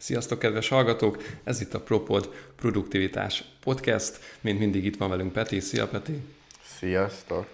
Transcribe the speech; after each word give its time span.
Sziasztok, 0.00 0.38
kedves 0.38 0.68
hallgatók! 0.68 1.22
Ez 1.44 1.60
itt 1.60 1.74
a 1.74 1.80
Propod 1.80 2.32
Produktivitás 2.56 3.44
Podcast. 3.62 4.18
Mint 4.40 4.58
mindig 4.58 4.84
itt 4.84 4.96
van 4.96 5.08
velünk 5.08 5.32
Peti. 5.32 5.60
Szia, 5.60 5.88
Peti! 5.88 6.20
Sziasztok! 6.78 7.46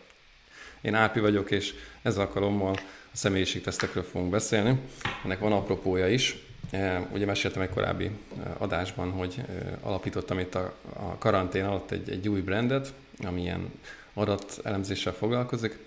Én 0.81 0.95
Árpi 0.95 1.21
vagyok, 1.21 1.51
és 1.51 1.75
ez 2.03 2.19
alkalommal 2.19 2.73
a 3.13 3.17
személyiségtesztekről 3.17 4.03
fogunk 4.03 4.31
beszélni. 4.31 4.81
Ennek 5.25 5.39
van 5.39 5.53
apropója 5.53 6.09
is. 6.09 6.37
E, 6.71 7.09
ugye 7.13 7.27
meséltem 7.27 7.63
egy 7.63 7.71
korábbi 7.71 8.05
e, 8.05 8.11
adásban, 8.59 9.11
hogy 9.11 9.35
e, 9.39 9.79
alapítottam 9.81 10.39
itt 10.39 10.55
a, 10.55 10.75
a 10.93 11.19
karantén 11.19 11.65
alatt 11.65 11.91
egy, 11.91 12.11
egy 12.11 12.29
új 12.29 12.41
brandet, 12.41 12.93
ami 13.25 13.41
ilyen 13.41 13.73
adatelemzéssel 14.15 15.13
foglalkozik, 15.13 15.79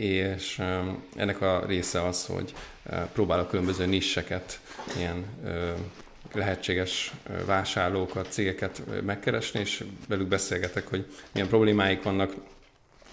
és 0.00 0.62
ennek 1.16 1.40
a 1.40 1.64
része 1.66 2.06
az, 2.06 2.26
hogy 2.26 2.54
próbálok 3.12 3.48
különböző 3.48 3.86
nisseket, 3.86 4.60
ilyen 4.96 5.24
lehetséges 6.32 7.12
vásárlókat, 7.46 8.32
cégeket 8.32 8.82
megkeresni, 9.04 9.60
és 9.60 9.84
velük 10.08 10.28
beszélgetek, 10.28 10.88
hogy 10.88 11.06
milyen 11.32 11.48
problémáik 11.48 12.02
vannak, 12.02 12.34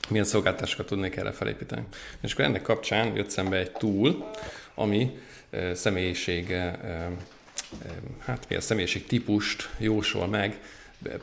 milyen 0.09 0.26
szolgáltatásokat 0.26 0.86
tudnék 0.86 1.16
erre 1.16 1.31
felépíteni. 1.31 1.84
És 2.22 2.34
akkor 2.34 2.45
ennek 2.45 2.62
kapcsán 2.62 3.16
jött 3.16 3.30
szembe 3.30 3.58
egy 3.58 3.72
tool, 3.72 4.31
ami 4.76 5.17
személyiség, 5.73 6.56
hát 8.20 8.45
mi 8.50 8.56
a 8.56 8.62
személyiség 8.62 9.06
típust 9.06 9.70
jósol 9.78 10.28
meg, 10.28 10.59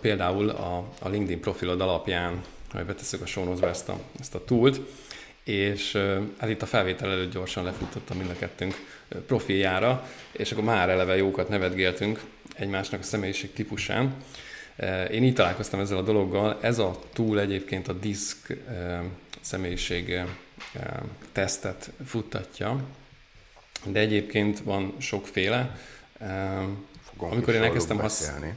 például 0.00 0.48
a, 0.48 0.88
LinkedIn 1.08 1.40
profilod 1.40 1.80
alapján, 1.80 2.42
hogy 2.72 2.84
beteszek 2.84 3.20
a 3.20 3.26
show 3.26 3.64
ezt 3.64 3.88
a, 3.88 4.00
ezt 4.20 4.34
a 4.34 4.44
tool 4.44 4.74
és 5.44 5.98
hát 6.38 6.50
itt 6.50 6.62
a 6.62 6.66
felvétel 6.66 7.10
előtt 7.10 7.32
gyorsan 7.32 7.64
lefutottam 7.64 8.16
mind 8.16 8.30
a 8.30 8.38
kettőnk 8.38 8.74
profiljára, 9.26 10.08
és 10.32 10.52
akkor 10.52 10.64
már 10.64 10.88
eleve 10.88 11.16
jókat 11.16 11.48
nevetgéltünk 11.48 12.20
egymásnak 12.54 13.00
a 13.00 13.04
személyiség 13.04 13.52
típusán. 13.52 14.14
Én 15.10 15.24
így 15.24 15.34
találkoztam 15.34 15.80
ezzel 15.80 15.98
a 15.98 16.02
dologgal. 16.02 16.58
Ez 16.60 16.78
a 16.78 16.98
túl 17.12 17.40
egyébként 17.40 17.88
a 17.88 17.92
disk 17.92 18.56
személyiség 19.40 20.20
tesztet 21.32 21.90
futtatja, 22.06 22.84
de 23.86 24.00
egyébként 24.00 24.60
van 24.60 24.94
sokféle. 24.98 25.78
Fogom 27.10 27.30
Amikor 27.30 27.54
én 27.54 27.62
elkezdtem 27.62 27.98
használni. 27.98 28.54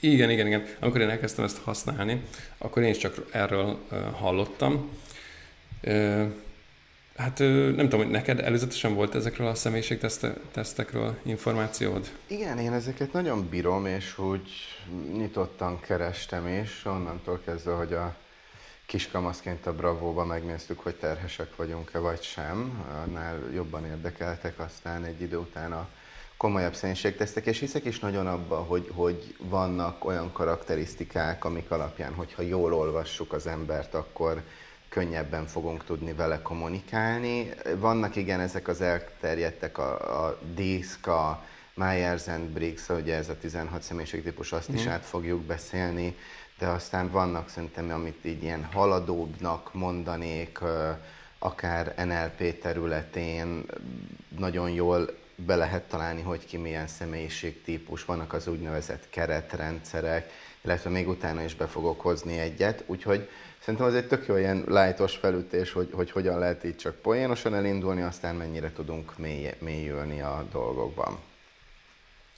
Igen, 0.00 0.30
igen, 0.30 0.46
igen. 0.46 0.66
Amikor 0.80 1.00
én 1.00 1.08
elkezdtem 1.08 1.44
ezt 1.44 1.58
használni, 1.58 2.22
akkor 2.58 2.82
én 2.82 2.90
is 2.90 2.98
csak 2.98 3.26
erről 3.30 3.78
hallottam, 4.12 4.90
Hát 7.16 7.38
nem 7.38 7.76
tudom, 7.76 8.00
hogy 8.00 8.10
neked 8.10 8.40
előzetesen 8.40 8.94
volt 8.94 9.14
ezekről 9.14 9.46
a 9.46 9.54
személyiségtesztekről 9.54 11.18
információd? 11.22 12.10
Igen, 12.26 12.58
én 12.58 12.72
ezeket 12.72 13.12
nagyon 13.12 13.48
bírom, 13.48 13.86
és 13.86 14.18
úgy 14.18 14.50
nyitottan 15.12 15.80
kerestem 15.80 16.48
is, 16.48 16.84
onnantól 16.84 17.40
kezdve, 17.44 17.72
hogy 17.72 17.92
a 17.92 18.16
kiskamaszként 18.86 19.66
a 19.66 19.74
Bravóba 19.74 20.24
megnéztük, 20.24 20.80
hogy 20.80 20.94
terhesek 20.94 21.56
vagyunk-e 21.56 21.98
vagy 21.98 22.22
sem, 22.22 22.84
annál 23.04 23.38
jobban 23.54 23.86
érdekeltek, 23.86 24.58
aztán 24.58 25.04
egy 25.04 25.20
idő 25.20 25.36
után 25.36 25.72
a 25.72 25.88
komolyabb 26.36 26.74
személyiségtesztek, 26.74 27.46
és 27.46 27.58
hiszek 27.58 27.84
is 27.84 27.98
nagyon 27.98 28.26
abba, 28.26 28.56
hogy, 28.56 28.90
hogy 28.94 29.36
vannak 29.38 30.04
olyan 30.04 30.32
karakterisztikák, 30.32 31.44
amik 31.44 31.70
alapján, 31.70 32.14
hogyha 32.14 32.42
jól 32.42 32.74
olvassuk 32.74 33.32
az 33.32 33.46
embert, 33.46 33.94
akkor 33.94 34.42
könnyebben 34.94 35.46
fogunk 35.46 35.84
tudni 35.84 36.12
vele 36.12 36.42
kommunikálni. 36.42 37.50
Vannak 37.76 38.16
igen 38.16 38.40
ezek 38.40 38.68
az 38.68 38.80
elterjedtek, 38.80 39.78
a, 39.78 40.24
a 40.26 40.38
DISC, 40.54 41.06
a 41.06 41.44
Myers 41.74 42.28
and 42.28 42.48
Briggs, 42.48 42.88
ugye 42.88 43.14
ez 43.14 43.28
a 43.28 43.38
16 43.38 43.82
személyiségtípus, 43.82 44.52
azt 44.52 44.72
mm. 44.72 44.74
is 44.74 44.86
át 44.86 45.04
fogjuk 45.04 45.42
beszélni, 45.42 46.16
de 46.58 46.66
aztán 46.66 47.10
vannak 47.10 47.48
szerintem, 47.48 47.90
amit 47.90 48.24
így 48.24 48.42
ilyen 48.42 48.64
haladóbbnak 48.64 49.74
mondanék, 49.74 50.58
akár 51.38 51.94
NLP 52.06 52.58
területén 52.60 53.64
nagyon 54.38 54.70
jól 54.70 55.16
be 55.34 55.56
lehet 55.56 55.82
találni, 55.82 56.22
hogy 56.22 56.46
ki 56.46 56.56
milyen 56.56 56.86
személyiségtípus, 56.86 58.04
vannak 58.04 58.32
az 58.32 58.46
úgynevezett 58.46 59.10
keretrendszerek, 59.10 60.30
illetve 60.60 60.90
még 60.90 61.08
utána 61.08 61.42
is 61.42 61.54
be 61.54 61.66
fogok 61.66 62.00
hozni 62.00 62.38
egyet, 62.38 62.84
úgyhogy 62.86 63.28
Szerintem 63.64 63.88
az 63.88 63.94
egy 63.94 64.06
tök 64.06 64.26
jó 64.26 64.36
ilyen 64.36 64.64
lájtos 64.68 65.16
felütés, 65.16 65.72
hogy, 65.72 65.88
hogy 65.92 66.10
hogyan 66.10 66.38
lehet 66.38 66.64
így 66.64 66.76
csak 66.76 66.94
poénosan 66.94 67.54
elindulni, 67.54 68.02
aztán 68.02 68.34
mennyire 68.34 68.72
tudunk 68.72 69.18
mély, 69.18 69.50
mélyülni 69.58 70.20
a 70.20 70.46
dolgokban. 70.52 71.18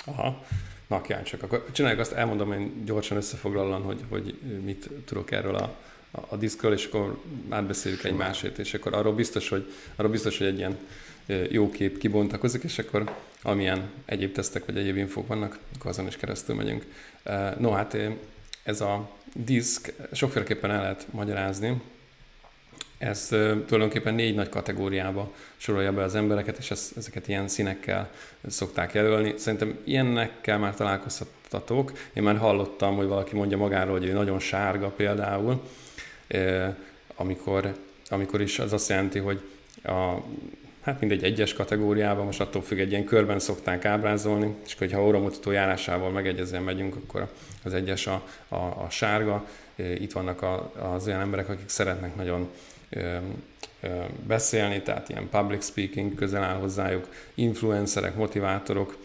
Aha, 0.05 0.45
na 0.87 1.23
csak 1.23 1.43
akkor 1.43 1.67
csináljuk 1.73 2.01
azt, 2.01 2.13
elmondom 2.13 2.53
én 2.53 2.85
gyorsan 2.85 3.17
összefoglalóan, 3.17 3.83
hogy, 3.83 4.01
hogy 4.09 4.39
mit 4.65 4.91
tudok 5.05 5.31
erről 5.31 5.55
a, 5.55 5.75
a, 6.11 6.21
a 6.29 6.37
diszkről, 6.37 6.73
és 6.73 6.87
akkor 6.87 7.23
átbeszéljük 7.49 8.05
egy 8.05 8.17
másét, 8.17 8.59
és 8.59 8.75
akkor 8.75 8.95
arról 8.95 9.15
biztos, 9.15 9.49
hogy, 9.49 9.73
arról 9.97 10.11
biztos, 10.11 10.39
hogy 10.39 10.47
egy 10.47 10.59
ilyen 10.59 10.79
jó 11.51 11.71
kép 11.71 11.99
kibontakozik, 11.99 12.63
és 12.63 12.79
akkor 12.79 13.15
amilyen 13.43 13.91
egyéb 14.05 14.33
tesztek 14.33 14.65
vagy 14.65 14.77
egyéb 14.77 14.97
infók 14.97 15.27
vannak, 15.27 15.59
akkor 15.75 15.91
azon 15.91 16.07
is 16.07 16.17
keresztül 16.17 16.55
megyünk. 16.55 16.85
No, 17.59 17.71
hát 17.71 17.97
ez 18.63 18.81
a 18.81 19.11
diszk 19.45 19.93
sokféleképpen 20.13 20.71
el 20.71 20.81
lehet 20.81 21.07
magyarázni. 21.11 21.83
Ez 22.99 23.27
tulajdonképpen 23.67 24.15
négy 24.15 24.35
nagy 24.35 24.49
kategóriába 24.49 25.33
sorolja 25.57 25.93
be 25.93 26.03
az 26.03 26.15
embereket, 26.15 26.59
és 26.59 26.71
ez, 26.71 26.93
ezeket 26.97 27.29
ilyen 27.29 27.49
színekkel 27.49 28.11
szokták 28.47 28.95
jelölni. 28.95 29.35
Szerintem 29.39 29.79
ilyennekkel 29.85 30.59
már 30.59 30.75
találkoztatok. 30.75 31.93
Én 32.13 32.23
már 32.23 32.37
hallottam, 32.37 32.97
hogy 32.97 33.07
valaki 33.07 33.35
mondja 33.37 33.57
magáról, 33.57 33.99
hogy 33.99 34.09
ő 34.09 34.13
nagyon 34.13 34.39
sárga 34.39 34.89
például, 34.89 35.63
amikor, 37.15 37.77
amikor 38.09 38.41
is 38.41 38.59
az 38.59 38.73
azt 38.73 38.89
jelenti, 38.89 39.19
hogy 39.19 39.41
a 39.83 40.15
hát 40.87 41.01
mindegy 41.01 41.25
egyes 41.25 41.53
kategóriában, 41.53 42.25
most 42.25 42.41
attól 42.41 42.63
függ, 42.63 42.79
egy 42.79 42.91
ilyen 42.91 43.05
körben 43.05 43.39
szokták 43.39 43.85
ábrázolni, 43.85 44.55
és 44.65 44.75
hogyha 44.75 45.05
óramutató 45.05 45.51
járásával 45.51 46.11
megegyezően 46.11 46.63
megyünk, 46.63 46.97
akkor 46.97 47.29
az 47.65 47.75
egyes 47.75 48.07
a, 48.07 48.23
a, 48.49 48.57
a 48.57 48.87
sárga. 48.91 49.47
Itt 49.77 50.13
vannak 50.13 50.43
a, 50.43 50.73
az 50.95 51.07
olyan 51.07 51.21
emberek, 51.21 51.49
akik 51.49 51.69
szeretnek 51.69 52.17
nagyon 52.17 52.49
ö, 52.91 53.17
ö, 53.81 53.89
beszélni, 54.27 54.83
tehát 54.83 55.09
ilyen 55.09 55.29
public 55.29 55.65
speaking 55.65 56.15
közel 56.15 56.43
áll 56.43 56.57
hozzájuk, 56.57 57.09
influencerek, 57.35 58.15
motivátorok, 58.15 58.97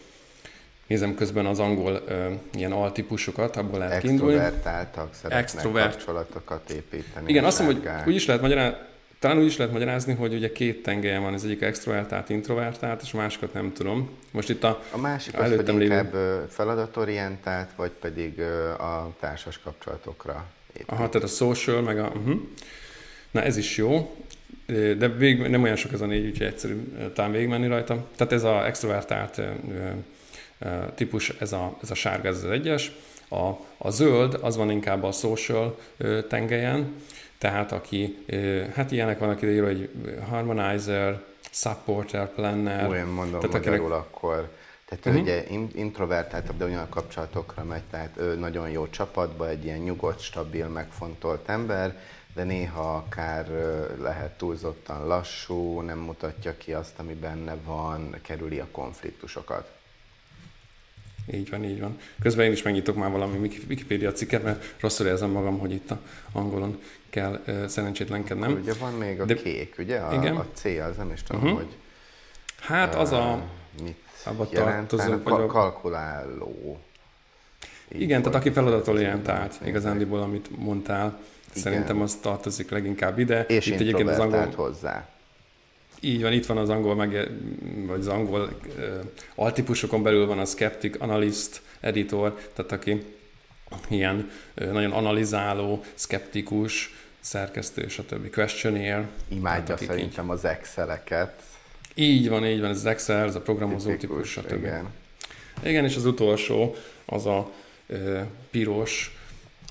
Nézem 0.86 1.14
közben 1.14 1.46
az 1.46 1.58
angol 1.58 2.02
ö, 2.06 2.30
ilyen 2.54 2.72
altípusokat, 2.72 3.56
abból 3.56 3.78
lehet 3.78 4.00
kiindulni. 4.00 4.34
Extrovertáltak, 4.34 5.14
szeretnek 5.14 5.42
Extrovert. 5.42 5.92
kapcsolatokat 5.92 6.70
építeni. 6.70 7.30
Igen, 7.30 7.44
azt 7.44 7.58
mondom, 7.58 7.82
hogy 7.82 8.08
úgy 8.08 8.14
is 8.14 8.26
lehet 8.26 8.42
magyarázni, 8.42 8.76
talán 9.22 9.38
úgy 9.38 9.46
is 9.46 9.56
lehet 9.56 9.72
magyarázni, 9.72 10.14
hogy 10.14 10.34
ugye 10.34 10.52
két 10.52 10.82
tengelye 10.82 11.18
van, 11.18 11.32
az 11.32 11.44
egyik 11.44 11.62
extrovertált, 11.62 12.28
introvertált, 12.28 13.02
és 13.02 13.12
másikat 13.12 13.52
nem 13.52 13.72
tudom. 13.72 14.10
Most 14.30 14.50
itt 14.50 14.64
a, 14.64 14.82
a 14.90 14.98
másik 14.98 15.38
az 15.38 15.48
pedig 15.48 15.66
lévő... 15.66 15.82
inkább 15.82 16.14
feladatorientált, 16.48 17.68
vagy 17.76 17.90
pedig 17.90 18.40
a 18.78 19.14
társas 19.20 19.58
kapcsolatokra 19.58 20.46
épít. 20.72 20.90
Aha, 20.90 21.08
tehát 21.08 21.28
a 21.28 21.30
social, 21.30 21.82
meg 21.82 21.98
a... 21.98 22.12
Uh-huh. 22.14 22.40
Na 23.30 23.42
ez 23.42 23.56
is 23.56 23.76
jó, 23.76 24.16
de 24.98 25.08
végig 25.08 25.48
nem 25.48 25.62
olyan 25.62 25.76
sok 25.76 25.92
ez 25.92 26.00
a 26.00 26.06
négy, 26.06 26.26
úgyhogy 26.26 26.46
egyszerű 26.46 26.74
talán 27.14 27.32
végigmenni 27.32 27.66
rajta. 27.66 28.06
Tehát 28.16 28.32
ez 28.32 28.42
a 28.42 28.66
extrovertált 28.66 29.40
típus, 30.94 31.28
ez 31.28 31.52
a, 31.52 31.78
ez 31.82 31.90
a 31.90 31.94
sárga, 31.94 32.28
ez 32.28 32.36
az 32.44 32.50
egyes. 32.50 32.92
A, 33.28 33.50
a 33.78 33.90
zöld, 33.90 34.38
az 34.40 34.56
van 34.56 34.70
inkább 34.70 35.02
a 35.02 35.12
social 35.12 35.78
tengelyen, 36.28 36.94
tehát 37.42 37.72
aki, 37.72 38.24
hát 38.74 38.90
ilyenek 38.90 39.18
vannak 39.18 39.42
ide 39.42 39.52
írva, 39.52 39.66
hogy 39.66 39.90
harmonizer, 40.28 41.22
supporter, 41.50 42.34
planner. 42.34 42.88
Olyan 42.88 43.08
mondom 43.08 43.40
tehát 43.40 43.56
magyarul 43.56 43.92
akinek... 43.92 44.14
akkor. 44.14 44.48
Tehát 44.84 45.06
uh-huh. 45.06 45.16
ő 45.16 45.22
ugye 45.22 45.44
introvertáltabb, 45.74 46.56
de 46.56 46.64
olyan 46.64 46.88
kapcsolatokra 46.88 47.64
megy, 47.64 47.82
tehát 47.90 48.16
ő 48.16 48.34
nagyon 48.34 48.70
jó 48.70 48.88
csapatba, 48.88 49.48
egy 49.48 49.64
ilyen 49.64 49.78
nyugodt, 49.78 50.20
stabil, 50.20 50.66
megfontolt 50.66 51.48
ember, 51.48 51.98
de 52.34 52.44
néha 52.44 52.94
akár 52.94 53.46
lehet 54.00 54.38
túlzottan 54.38 55.06
lassú, 55.06 55.80
nem 55.80 55.98
mutatja 55.98 56.56
ki 56.56 56.72
azt, 56.72 56.98
ami 56.98 57.14
benne 57.14 57.54
van, 57.64 58.16
kerüli 58.22 58.58
a 58.58 58.66
konfliktusokat. 58.70 59.70
Így 61.32 61.50
van, 61.50 61.64
így 61.64 61.80
van. 61.80 61.98
Közben 62.22 62.46
én 62.46 62.52
is 62.52 62.62
megnyitok 62.62 62.96
már 62.96 63.10
valami 63.10 63.50
Wikipedia 63.68 64.12
cikket, 64.12 64.42
mert 64.42 64.74
rosszul 64.80 65.06
érzem 65.06 65.30
magam, 65.30 65.58
hogy 65.58 65.72
itt 65.72 65.90
a 65.90 65.98
angolon 66.32 66.80
kell 67.10 67.40
uh, 67.46 67.66
szerencsétlenkednem. 67.66 68.52
Ugye 68.52 68.72
van 68.80 68.92
még 68.92 69.20
a 69.20 69.24
De, 69.24 69.34
kék, 69.34 69.74
ugye? 69.78 69.98
A, 69.98 70.14
igen. 70.14 70.36
a 70.36 70.46
C, 70.54 70.64
az 70.64 70.96
nem 70.96 71.10
is 71.12 71.22
tudom, 71.22 71.42
uh-huh. 71.42 71.58
hogy... 71.58 71.76
Hát 72.60 72.94
az 72.94 73.12
a... 73.12 73.42
Mit 73.82 73.96
jelent? 74.50 74.92
A 74.92 75.46
kalkuláló. 75.46 76.80
Így 77.94 78.00
igen, 78.00 78.22
tehát 78.22 78.38
aki 78.38 78.50
feladatorientált, 78.50 79.60
igazándiból, 79.64 80.20
amit 80.20 80.58
mondtál, 80.58 81.06
igen. 81.50 81.62
szerintem 81.62 82.00
az 82.00 82.18
tartozik 82.22 82.70
leginkább 82.70 83.18
ide. 83.18 83.44
És 83.46 83.66
Itt 83.66 83.80
egyébként 83.80 84.08
az 84.08 84.18
angol... 84.18 84.48
hozzá. 84.54 85.08
Így 86.04 86.22
van, 86.22 86.32
itt 86.32 86.46
van 86.46 86.56
az 86.56 86.68
angol, 86.68 86.94
meg, 86.94 87.30
vagy 87.86 88.00
az 88.00 88.08
angol 88.08 88.58
uh, 88.76 89.04
altípusokon 89.34 90.02
belül 90.02 90.26
van 90.26 90.38
a 90.38 90.44
skeptic, 90.44 91.00
analyst, 91.00 91.62
editor, 91.80 92.38
tehát 92.54 92.72
aki 92.72 93.02
ilyen 93.88 94.30
uh, 94.60 94.72
nagyon 94.72 94.92
analizáló, 94.92 95.84
skeptikus, 95.94 96.94
szerkesztő, 97.20 97.88
stb. 97.88 98.30
Questionnaire. 98.30 99.08
Imádja 99.28 99.74
tehát, 99.74 99.84
szerintem 99.84 100.24
így... 100.24 100.30
az 100.30 100.44
Exceleket. 100.44 101.42
Így 101.94 102.28
van, 102.28 102.46
így 102.46 102.60
van, 102.60 102.70
ez 102.70 102.76
az 102.76 102.86
Excel, 102.86 103.26
ez 103.26 103.34
a 103.34 103.40
programozó 103.40 103.90
Tipikus, 103.90 104.34
típus, 104.34 104.50
stb. 104.52 104.58
Igen. 104.58 104.88
igen, 105.62 105.84
és 105.84 105.96
az 105.96 106.04
utolsó, 106.04 106.74
az 107.04 107.26
a 107.26 107.50
uh, 107.86 108.20
piros, 108.50 109.16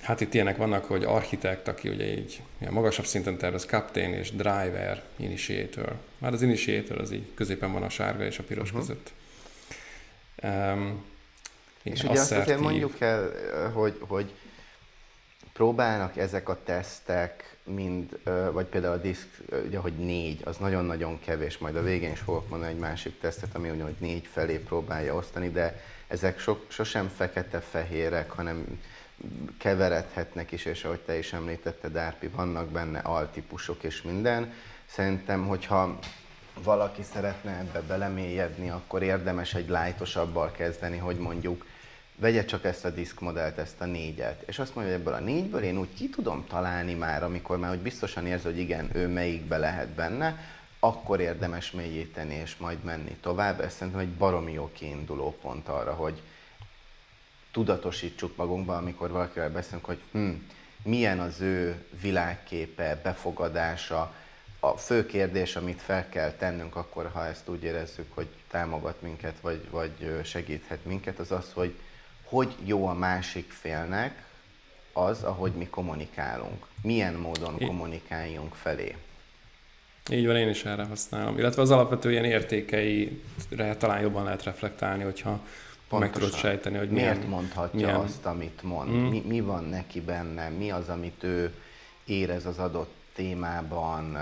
Hát 0.01 0.21
itt 0.21 0.33
ilyenek 0.33 0.57
vannak, 0.57 0.85
hogy 0.85 1.03
architekt, 1.03 1.67
aki 1.67 1.89
ugye 1.89 2.05
így 2.05 2.41
ilyen 2.57 2.73
magasabb 2.73 3.05
szinten 3.05 3.37
tervez, 3.37 3.65
captain 3.65 4.13
és 4.13 4.31
driver, 4.31 5.03
initiator. 5.15 5.95
Már 6.17 6.33
az 6.33 6.41
initiator 6.41 6.97
az 6.97 7.11
így 7.11 7.33
középen 7.33 7.71
van 7.71 7.83
a 7.83 7.89
sárga 7.89 8.25
és 8.25 8.39
a 8.39 8.43
piros 8.43 8.71
uh-huh. 8.71 8.87
között. 8.87 9.11
Um, 10.43 11.03
és 11.83 12.03
ugye 12.03 12.19
azt 12.19 12.31
azért 12.31 12.59
mondjuk 12.59 13.01
el, 13.01 13.31
hogy, 13.73 13.97
hogy 13.99 14.33
próbálnak 15.53 16.17
ezek 16.17 16.49
a 16.49 16.59
tesztek, 16.63 17.55
mind, 17.63 18.19
vagy 18.51 18.65
például 18.65 18.93
a 18.93 19.01
disk, 19.01 19.27
ugye, 19.65 19.77
hogy 19.77 19.93
négy, 19.93 20.41
az 20.43 20.57
nagyon-nagyon 20.57 21.19
kevés, 21.19 21.57
majd 21.57 21.75
a 21.75 21.83
végén 21.83 22.11
is 22.11 22.19
fogok 22.19 22.49
mondani 22.49 22.71
egy 22.71 22.79
másik 22.79 23.19
tesztet, 23.19 23.55
ami 23.55 23.67
hogy 23.67 23.95
négy 23.97 24.27
felé 24.31 24.57
próbálja 24.57 25.15
osztani, 25.15 25.49
de 25.49 25.81
ezek 26.07 26.39
so, 26.39 26.57
sosem 26.67 27.11
fekete-fehérek, 27.15 28.31
hanem 28.31 28.79
keveredhetnek 29.57 30.51
is, 30.51 30.65
és 30.65 30.83
ahogy 30.83 30.99
te 30.99 31.17
is 31.17 31.33
említetted, 31.33 31.95
Árpi, 31.95 32.27
vannak 32.27 32.69
benne 32.69 32.99
altípusok 32.99 33.83
és 33.83 34.01
minden. 34.01 34.53
Szerintem, 34.85 35.47
hogyha 35.47 35.99
valaki 36.63 37.01
szeretne 37.13 37.57
ebbe 37.57 37.81
belemélyedni, 37.81 38.69
akkor 38.69 39.03
érdemes 39.03 39.53
egy 39.53 39.69
lájtosabbal 39.69 40.51
kezdeni, 40.51 40.97
hogy 40.97 41.17
mondjuk 41.17 41.65
vegye 42.15 42.45
csak 42.45 42.65
ezt 42.65 42.85
a 42.85 42.89
diszkmodellt, 42.89 43.57
ezt 43.57 43.81
a 43.81 43.85
négyet, 43.85 44.43
és 44.47 44.59
azt 44.59 44.75
mondja, 44.75 44.93
hogy 44.93 45.01
ebből 45.01 45.13
a 45.13 45.19
négyből 45.19 45.61
én 45.61 45.77
úgy 45.77 45.93
ki 45.93 46.09
tudom 46.09 46.45
találni 46.47 46.93
már, 46.93 47.23
amikor 47.23 47.57
már 47.57 47.69
hogy 47.69 47.79
biztosan 47.79 48.25
érzi, 48.25 48.45
hogy 48.45 48.59
igen, 48.59 48.89
ő 48.93 49.07
melyikbe 49.07 49.57
lehet 49.57 49.87
benne, 49.87 50.37
akkor 50.79 51.19
érdemes 51.19 51.71
mélyíteni 51.71 52.33
és 52.33 52.57
majd 52.57 52.83
menni 52.83 53.17
tovább. 53.21 53.61
Ez 53.61 53.73
szerintem 53.73 54.01
egy 54.01 54.13
baromi 54.13 54.51
jó 54.51 54.69
kiinduló 54.73 55.37
pont 55.41 55.67
arra, 55.67 55.93
hogy, 55.93 56.21
tudatosítsuk 57.51 58.35
magunkban, 58.35 58.77
amikor 58.77 59.11
valakivel 59.11 59.51
beszélünk, 59.51 59.85
hogy 59.85 59.99
hm, 60.11 60.29
milyen 60.83 61.19
az 61.19 61.41
ő 61.41 61.85
világképe, 62.01 62.99
befogadása. 63.03 64.15
A 64.59 64.77
fő 64.77 65.05
kérdés, 65.05 65.55
amit 65.55 65.81
fel 65.81 66.09
kell 66.09 66.31
tennünk 66.31 66.75
akkor, 66.75 67.09
ha 67.13 67.25
ezt 67.25 67.49
úgy 67.49 67.63
érezzük, 67.63 68.13
hogy 68.13 68.27
támogat 68.49 69.01
minket, 69.01 69.39
vagy, 69.41 69.67
vagy 69.69 70.19
segíthet 70.23 70.85
minket, 70.85 71.19
az 71.19 71.31
az, 71.31 71.51
hogy 71.53 71.75
hogy 72.31 72.55
jó 72.65 72.87
a 72.87 72.93
másik 72.93 73.51
félnek 73.51 74.23
az, 74.93 75.23
ahogy 75.23 75.51
mi 75.51 75.67
kommunikálunk. 75.67 76.65
Milyen 76.81 77.13
módon 77.13 77.57
kommunikáljunk 77.57 78.53
felé. 78.53 78.95
Így 80.11 80.25
van, 80.25 80.35
én 80.35 80.49
is 80.49 80.65
erre 80.65 80.83
használom. 80.83 81.37
Illetve 81.37 81.61
az 81.61 81.71
alapvető 81.71 82.11
ilyen 82.11 82.25
értékeire 82.25 83.75
talán 83.77 84.01
jobban 84.01 84.23
lehet 84.23 84.43
reflektálni, 84.43 85.03
hogyha 85.03 85.45
Pontosan. 85.91 86.19
meg 86.19 86.29
tudod 86.29 86.39
sejteni, 86.39 86.77
hogy 86.77 86.89
miért 86.89 87.15
milyen, 87.15 87.29
mondhatja 87.29 87.79
milyen... 87.79 87.95
azt, 87.95 88.25
amit 88.25 88.63
mond, 88.63 88.89
mm. 88.89 89.07
mi, 89.07 89.23
mi 89.27 89.41
van 89.41 89.63
neki 89.63 90.01
benne, 90.01 90.49
mi 90.49 90.71
az, 90.71 90.89
amit 90.89 91.23
ő 91.23 91.53
érez 92.05 92.45
az 92.45 92.59
adott 92.59 92.93
témában. 93.13 94.17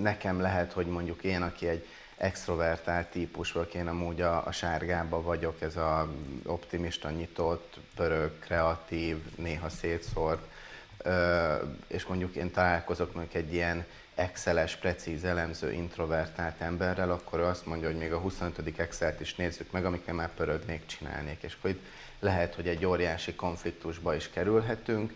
Nekem 0.00 0.40
lehet, 0.40 0.72
hogy 0.72 0.86
mondjuk 0.86 1.22
én, 1.24 1.42
aki 1.42 1.68
egy 1.68 1.86
extrovertált 2.16 3.06
típus 3.06 3.52
vagyok, 3.52 3.74
én 3.74 3.86
amúgy 3.86 4.20
a, 4.20 4.46
a 4.46 4.52
sárgába 4.52 5.22
vagyok, 5.22 5.60
ez 5.60 5.76
a 5.76 6.08
optimista, 6.44 7.10
nyitott, 7.10 7.78
pörög, 7.94 8.38
kreatív, 8.38 9.16
néha 9.36 9.68
szétszórt, 9.68 10.46
és 11.86 12.06
mondjuk 12.06 12.34
én 12.34 12.50
találkozok 12.50 13.14
mondjuk 13.14 13.34
egy 13.34 13.52
ilyen 13.52 13.84
exceles, 14.16 14.76
precíz, 14.76 15.24
elemző, 15.24 15.72
introvertált 15.72 16.60
emberrel, 16.60 17.10
akkor 17.10 17.38
ő 17.38 17.44
azt 17.44 17.66
mondja, 17.66 17.88
hogy 17.88 17.96
még 17.96 18.12
a 18.12 18.18
25. 18.18 18.78
Excel-t 18.78 19.20
is 19.20 19.34
nézzük 19.34 19.70
meg, 19.70 19.84
amikkel 19.84 20.14
már 20.14 20.34
pörögnék, 20.34 20.86
csinálnék. 20.86 21.42
És 21.42 21.56
akkor 21.58 21.70
itt 21.70 21.84
lehet, 22.20 22.54
hogy 22.54 22.68
egy 22.68 22.84
óriási 22.84 23.34
konfliktusba 23.34 24.14
is 24.14 24.30
kerülhetünk, 24.30 25.12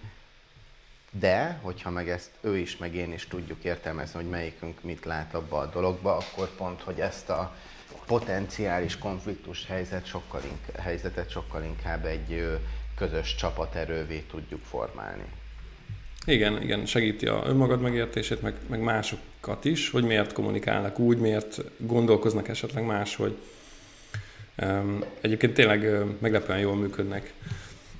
de, 1.10 1.58
hogyha 1.62 1.90
meg 1.90 2.08
ezt 2.08 2.30
ő 2.40 2.58
is, 2.58 2.76
meg 2.76 2.94
én 2.94 3.12
is 3.12 3.26
tudjuk 3.26 3.64
értelmezni, 3.64 4.20
hogy 4.20 4.30
melyikünk 4.30 4.82
mit 4.82 5.04
lát 5.04 5.34
abba 5.34 5.58
a 5.58 5.66
dologba, 5.66 6.16
akkor 6.16 6.48
pont, 6.48 6.80
hogy 6.80 7.00
ezt 7.00 7.30
a 7.30 7.54
potenciális 8.06 8.98
konfliktus 8.98 9.66
helyzet 9.66 10.06
sokkal 10.06 10.42
inkább, 10.42 10.76
helyzetet 10.76 11.30
sokkal 11.30 11.62
inkább 11.64 12.04
egy 12.04 12.58
közös 12.96 13.34
csapaterővé 13.34 14.18
tudjuk 14.18 14.64
formálni. 14.64 15.24
Igen, 16.26 16.62
igen, 16.62 16.86
segíti 16.86 17.26
a 17.26 17.42
önmagad 17.46 17.80
megértését, 17.80 18.42
meg, 18.42 18.54
meg 18.66 18.80
másokat 18.80 19.64
is, 19.64 19.90
hogy 19.90 20.04
miért 20.04 20.32
kommunikálnak 20.32 20.98
úgy, 20.98 21.18
miért 21.18 21.60
gondolkoznak 21.76 22.48
esetleg 22.48 22.84
máshogy. 22.84 23.36
Egyébként 25.20 25.54
tényleg 25.54 26.04
meglepően 26.18 26.58
jól 26.58 26.74
működnek 26.74 27.32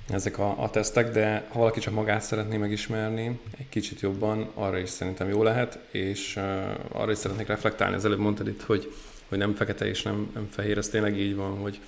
ezek 0.09 0.37
a, 0.37 0.63
a 0.63 0.69
tesztek, 0.69 1.11
de 1.11 1.45
ha 1.49 1.59
valaki 1.59 1.79
csak 1.79 1.93
magát 1.93 2.21
szeretné 2.21 2.57
megismerni 2.57 3.39
egy 3.57 3.69
kicsit 3.69 3.99
jobban, 3.99 4.51
arra 4.53 4.77
is 4.77 4.89
szerintem 4.89 5.29
jó 5.29 5.43
lehet, 5.43 5.79
és 5.91 6.35
uh, 6.35 6.43
arra 6.91 7.11
is 7.11 7.17
szeretnék 7.17 7.47
reflektálni. 7.47 7.95
Az 7.95 8.05
előbb 8.05 8.19
mondtad 8.19 8.47
itt, 8.47 8.61
hogy, 8.61 8.93
hogy 9.29 9.37
nem 9.37 9.55
fekete 9.55 9.85
és 9.87 10.01
nem, 10.01 10.31
nem 10.33 10.47
fehér, 10.51 10.77
ez 10.77 10.89
tényleg 10.89 11.17
így 11.17 11.35
van, 11.35 11.57
hogy 11.57 11.79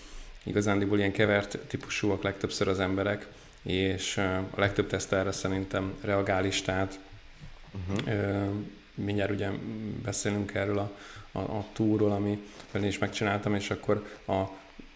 igazándiból 0.43 0.97
ilyen 0.97 1.11
kevert 1.11 1.57
típusúak 1.67 2.23
legtöbbször 2.23 2.67
az 2.67 2.79
emberek, 2.79 3.27
és 3.63 4.17
a 4.17 4.59
legtöbb 4.59 4.87
teszt 4.87 5.13
erre 5.13 5.31
szerintem 5.31 5.93
reagál 6.01 6.47
tehát 6.65 6.99
uh-huh. 7.71 8.53
mindjárt 8.95 9.31
ugye 9.31 9.49
beszélünk 10.03 10.53
erről 10.53 10.77
a, 10.77 10.91
a, 11.31 11.39
a 11.39 11.65
túról, 11.73 12.11
ami 12.11 12.43
én 12.75 12.83
is 12.83 12.97
megcsináltam, 12.97 13.55
és 13.55 13.69
akkor 13.69 14.07
a 14.27 14.43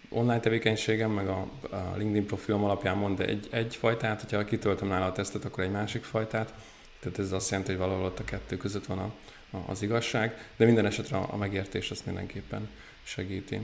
online 0.08 0.40
tevékenységem, 0.40 1.10
meg 1.10 1.28
a, 1.28 1.48
a 1.70 1.94
LinkedIn 1.96 2.26
profilom 2.26 2.64
alapján 2.64 2.96
mond 2.96 3.20
egy, 3.20 3.48
egy 3.50 3.76
fajtát, 3.76 4.20
hogyha 4.20 4.44
kitöltöm 4.44 4.88
nála 4.88 5.06
a 5.06 5.12
tesztet, 5.12 5.44
akkor 5.44 5.64
egy 5.64 5.70
másik 5.70 6.04
fajtát. 6.04 6.54
Tehát 7.00 7.18
ez 7.18 7.32
azt 7.32 7.50
jelenti, 7.50 7.70
hogy 7.70 7.80
valahol 7.80 8.04
ott 8.04 8.18
a 8.18 8.24
kettő 8.24 8.56
között 8.56 8.86
van 8.86 8.98
a, 8.98 9.12
a, 9.56 9.60
az 9.66 9.82
igazság, 9.82 10.50
de 10.56 10.64
minden 10.64 10.86
esetre 10.86 11.16
a, 11.16 11.26
a 11.30 11.36
megértés 11.36 11.90
azt 11.90 12.06
mindenképpen 12.06 12.68
segíti. 13.02 13.60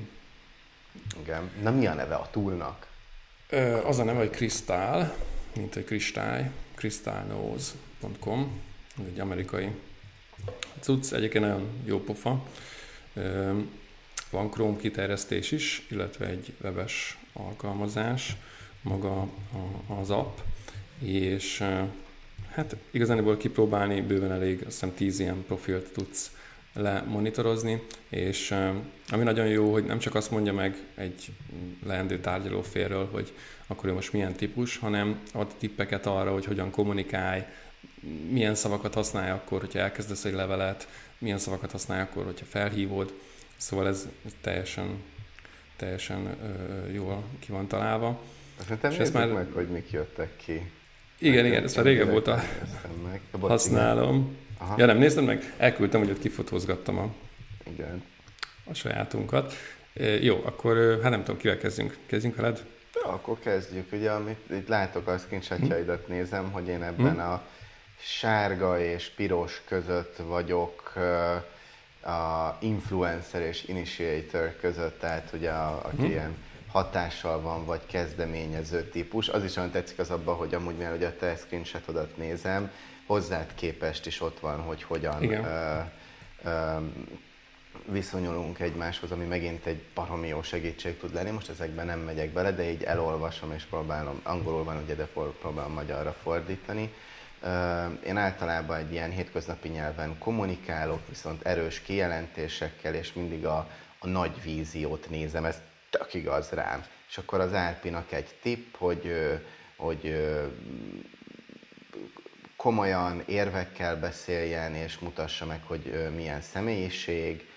Igen. 1.22 1.50
Na 1.62 1.70
mi 1.70 1.86
a 1.86 1.94
neve 1.94 2.14
a 2.14 2.28
túlnak? 2.30 2.86
Az 3.84 3.98
a 3.98 4.04
neve, 4.04 4.18
hogy 4.18 4.30
Kristál, 4.30 5.16
mint 5.56 5.76
egy 5.76 5.84
kristály, 5.84 6.50
kristálnose.com, 6.74 8.60
egy 9.06 9.20
amerikai 9.20 9.68
cucc, 10.80 11.12
egyébként 11.12 11.44
nagyon 11.44 11.68
jó 11.84 12.00
pofa. 12.00 12.46
Van 14.30 14.50
Chrome 14.50 14.76
kiterjesztés 14.76 15.52
is, 15.52 15.86
illetve 15.90 16.26
egy 16.26 16.52
webes 16.62 17.18
alkalmazás, 17.32 18.36
maga 18.82 19.28
az 20.00 20.10
app, 20.10 20.38
és 20.98 21.64
hát 22.50 22.76
igazából 22.90 23.36
kipróbálni 23.36 24.00
bőven 24.00 24.32
elég, 24.32 24.56
azt 24.56 24.64
hiszem 24.64 24.94
10 24.94 25.20
ilyen 25.20 25.44
profilt 25.46 25.92
tudsz 25.92 26.30
lemonitorozni, 26.74 27.82
és 28.08 28.54
ami 29.08 29.22
nagyon 29.22 29.46
jó, 29.46 29.72
hogy 29.72 29.84
nem 29.84 29.98
csak 29.98 30.14
azt 30.14 30.30
mondja 30.30 30.52
meg 30.52 30.76
egy 30.94 31.32
leendő 31.86 32.18
tárgyaló 32.18 32.62
félről, 32.62 33.08
hogy 33.12 33.32
akkor 33.66 33.88
ő 33.88 33.92
most 33.92 34.12
milyen 34.12 34.32
típus, 34.32 34.76
hanem 34.76 35.20
ad 35.32 35.54
tippeket 35.58 36.06
arra, 36.06 36.32
hogy 36.32 36.44
hogyan 36.44 36.70
kommunikálj, 36.70 37.42
milyen 38.30 38.54
szavakat 38.54 38.94
használj 38.94 39.30
akkor, 39.30 39.60
hogyha 39.60 39.78
elkezdesz 39.78 40.24
egy 40.24 40.32
levelet, 40.32 40.88
milyen 41.18 41.38
szavakat 41.38 41.70
használj 41.70 42.00
akkor, 42.02 42.24
hogyha 42.24 42.44
felhívod. 42.44 43.12
Szóval 43.56 43.88
ez, 43.88 44.08
teljesen, 44.40 45.02
teljesen 45.76 46.36
jól 46.92 47.24
ki 47.38 47.52
van 47.52 47.66
találva. 47.68 48.22
Szerintem 48.60 48.90
és 48.90 48.98
ezt 48.98 49.12
már... 49.12 49.32
meg, 49.32 49.46
hogy 49.52 49.68
mik 49.68 49.90
jöttek 49.90 50.36
ki. 50.36 50.70
Igen, 51.18 51.46
igen, 51.46 51.62
ezt 51.62 51.76
már 51.76 51.84
régebb 51.84 52.12
óta 52.12 52.42
használom. 53.40 54.36
Aha. 54.58 54.74
Ja 54.78 54.86
nem, 54.86 54.98
nézd 54.98 55.24
meg, 55.24 55.54
elküldtem, 55.56 56.00
hogy 56.00 56.10
ott 56.10 56.18
kifotózgattam 56.18 56.98
a, 56.98 57.14
Igen. 57.64 58.02
a 58.64 58.74
sajátunkat. 58.74 59.52
E, 59.94 60.04
jó, 60.04 60.40
akkor 60.44 60.98
hát 61.02 61.10
nem 61.10 61.22
tudom, 61.24 61.40
kivel 61.40 61.58
kezdjünk. 61.58 61.96
Kezdjünk 62.06 62.36
veled? 62.36 62.64
Ja, 62.94 63.10
akkor 63.10 63.38
kezdjük. 63.38 63.92
Ugye, 63.92 64.10
amit 64.10 64.50
itt 64.50 64.68
látok 64.68 65.06
a 65.06 65.18
screenshotjaidat 65.18 66.08
nézem, 66.08 66.50
hogy 66.52 66.68
én 66.68 66.82
ebben 66.82 67.14
hm? 67.14 67.20
a 67.20 67.42
sárga 67.98 68.80
és 68.80 69.10
piros 69.16 69.62
között 69.68 70.16
vagyok 70.16 70.92
a 72.02 72.56
influencer 72.60 73.40
és 73.40 73.64
initiator 73.64 74.56
között, 74.60 74.98
tehát 75.00 75.30
ugye 75.32 75.50
a, 75.50 75.80
aki 75.84 75.96
hm? 75.96 76.04
ilyen 76.04 76.36
hatással 76.74 77.40
van, 77.40 77.64
vagy 77.64 77.86
kezdeményező 77.86 78.88
típus. 78.88 79.28
Az 79.28 79.44
is 79.44 79.56
olyan 79.56 79.70
tetszik 79.70 79.98
az 79.98 80.10
abban, 80.10 80.36
hogy 80.36 80.54
amúgy, 80.54 80.76
mert 80.76 80.96
ugye 80.96 81.06
a 81.06 81.16
te 81.16 81.36
screenshotodat 81.36 82.16
nézem, 82.16 82.70
hozzád 83.06 83.54
képest 83.54 84.06
is 84.06 84.20
ott 84.20 84.40
van, 84.40 84.60
hogy 84.60 84.82
hogyan 84.82 85.24
uh, 85.24 86.82
viszonyulunk 87.86 88.58
egymáshoz, 88.58 89.10
ami 89.10 89.24
megint 89.24 89.66
egy 89.66 89.82
baromi 89.94 90.28
jó 90.28 90.42
segítség 90.42 90.98
tud 90.98 91.14
lenni. 91.14 91.30
Most 91.30 91.48
ezekben 91.48 91.86
nem 91.86 91.98
megyek 91.98 92.30
bele, 92.30 92.52
de 92.52 92.70
így 92.70 92.82
elolvasom 92.82 93.52
és 93.52 93.62
próbálom, 93.62 94.20
angolul 94.22 94.64
van 94.64 94.82
ugye, 94.82 94.94
de 94.94 95.08
próbálom 95.40 95.72
magyarra 95.72 96.12
fordítani. 96.22 96.92
Én 98.06 98.16
általában 98.16 98.76
egy 98.76 98.92
ilyen 98.92 99.10
hétköznapi 99.10 99.68
nyelven 99.68 100.18
kommunikálok, 100.18 101.08
viszont 101.08 101.46
erős 101.46 101.80
kijelentésekkel, 101.80 102.94
és 102.94 103.12
mindig 103.12 103.46
a, 103.46 103.68
a 103.98 104.06
nagy 104.06 104.42
víziót 104.42 105.10
nézem, 105.10 105.44
ez 105.44 105.60
tök 105.98 106.14
igaz 106.14 106.50
rám. 106.50 106.84
És 107.08 107.18
akkor 107.18 107.40
az 107.40 107.54
Árpinak 107.54 108.12
egy 108.12 108.34
tipp, 108.42 108.74
hogy, 108.76 109.12
hogy 109.76 110.30
komolyan 112.56 113.22
érvekkel 113.26 113.96
beszéljen, 113.96 114.74
és 114.74 114.98
mutassa 114.98 115.46
meg, 115.46 115.60
hogy 115.66 116.10
milyen 116.16 116.40
személyiség, 116.40 117.48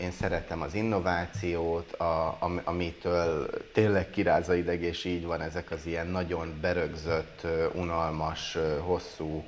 én 0.00 0.10
szeretem 0.10 0.60
az 0.60 0.74
innovációt, 0.74 1.92
a, 1.92 2.38
amitől 2.64 3.50
tényleg 3.72 4.10
kiráz 4.10 4.48
a 4.48 4.54
ideg, 4.54 4.82
és 4.82 5.04
így 5.04 5.24
van, 5.24 5.40
ezek 5.40 5.70
az 5.70 5.86
ilyen 5.86 6.06
nagyon 6.06 6.58
berögzött, 6.60 7.46
unalmas, 7.72 8.58
hosszú 8.80 9.44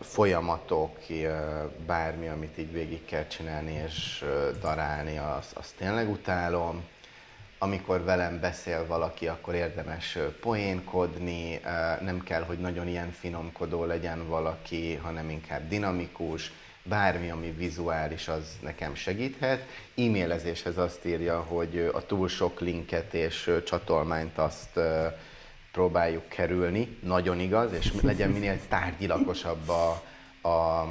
folyamatok, 0.00 0.96
bármi, 1.86 2.28
amit 2.28 2.58
így 2.58 2.72
végig 2.72 3.04
kell 3.04 3.26
csinálni 3.26 3.82
és 3.86 4.24
darálni, 4.60 5.18
azt, 5.18 5.56
azt 5.56 5.74
tényleg 5.76 6.10
utálom. 6.10 6.84
Amikor 7.58 8.04
velem 8.04 8.40
beszél 8.40 8.86
valaki, 8.86 9.26
akkor 9.28 9.54
érdemes 9.54 10.18
poénkodni, 10.40 11.60
nem 12.00 12.22
kell, 12.24 12.42
hogy 12.42 12.58
nagyon 12.58 12.88
ilyen 12.88 13.10
finomkodó 13.10 13.84
legyen 13.84 14.28
valaki, 14.28 14.94
hanem 14.94 15.30
inkább 15.30 15.68
dinamikus 15.68 16.52
bármi, 16.82 17.30
ami 17.30 17.50
vizuális, 17.50 18.28
az 18.28 18.58
nekem 18.62 18.94
segíthet. 18.94 19.62
E-mailezéshez 19.96 20.78
azt 20.78 21.04
írja, 21.04 21.40
hogy 21.40 21.90
a 21.92 22.06
túl 22.06 22.28
sok 22.28 22.60
linket 22.60 23.14
és 23.14 23.60
csatolmányt 23.64 24.38
azt 24.38 24.80
próbáljuk 25.78 26.28
kerülni, 26.28 26.98
nagyon 27.02 27.40
igaz, 27.40 27.72
és 27.72 27.92
legyen 28.02 28.30
minél 28.30 28.58
tárgyilakosabb 28.68 29.68
a, 29.68 30.02
a, 30.48 30.88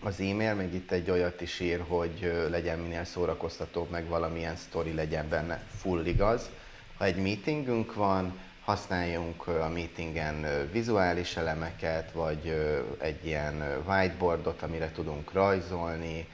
az 0.00 0.20
e-mail, 0.20 0.54
meg 0.54 0.74
itt 0.74 0.90
egy 0.90 1.10
olyat 1.10 1.40
is 1.40 1.60
ír, 1.60 1.84
hogy 1.88 2.46
legyen 2.50 2.78
minél 2.78 3.04
szórakoztatóbb, 3.04 3.90
meg 3.90 4.08
valamilyen 4.08 4.56
sztori 4.56 4.94
legyen 4.94 5.28
benne, 5.28 5.62
full 5.76 6.04
igaz. 6.04 6.50
Ha 6.98 7.04
egy 7.04 7.16
meetingünk 7.16 7.94
van, 7.94 8.38
használjunk 8.64 9.46
a 9.46 9.68
meetingen 9.68 10.68
vizuális 10.72 11.36
elemeket, 11.36 12.12
vagy 12.12 12.54
egy 12.98 13.26
ilyen 13.26 13.82
whiteboardot, 13.86 14.62
amire 14.62 14.90
tudunk 14.92 15.32
rajzolni. 15.32 16.26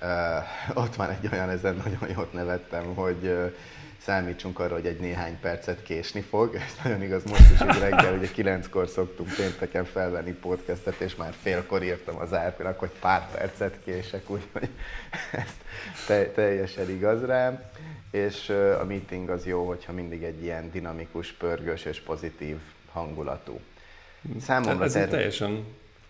Ott 0.74 0.94
van 0.94 1.10
egy 1.10 1.28
olyan, 1.32 1.48
ezen 1.48 1.74
nagyon 1.74 2.08
jót 2.16 2.32
nevettem, 2.32 2.94
hogy 2.94 3.54
számítsunk 4.00 4.58
arra, 4.58 4.74
hogy 4.74 4.86
egy 4.86 5.00
néhány 5.00 5.40
percet 5.40 5.82
késni 5.82 6.20
fog. 6.20 6.54
Ez 6.54 6.84
nagyon 6.84 7.02
igaz, 7.02 7.24
most 7.24 7.50
is 7.50 7.60
így 7.60 7.78
reggel, 7.78 8.16
ugye 8.16 8.30
kilenckor 8.30 8.88
szoktunk 8.88 9.34
pénteken 9.34 9.84
felvenni 9.84 10.32
podcastet, 10.32 11.00
és 11.00 11.16
már 11.16 11.34
félkor 11.42 11.82
írtam 11.82 12.16
az 12.16 12.32
árpinak, 12.32 12.78
hogy 12.78 12.90
pár 13.00 13.30
percet 13.30 13.78
kések, 13.84 14.30
úgyhogy 14.30 14.68
ez 15.32 15.50
te, 16.06 16.26
teljesen 16.26 16.90
igaz 16.90 17.24
rám 17.24 17.62
és 18.10 18.48
a 18.80 18.84
meeting 18.84 19.28
az 19.28 19.46
jó, 19.46 19.66
hogyha 19.66 19.92
mindig 19.92 20.22
egy 20.22 20.42
ilyen 20.42 20.70
dinamikus, 20.70 21.32
pörgős 21.32 21.84
és 21.84 22.00
pozitív 22.00 22.56
hangulatú. 22.92 23.60
Számomra 24.40 24.84
ez 24.84 24.92
ter... 24.92 25.08
teljesen 25.08 25.64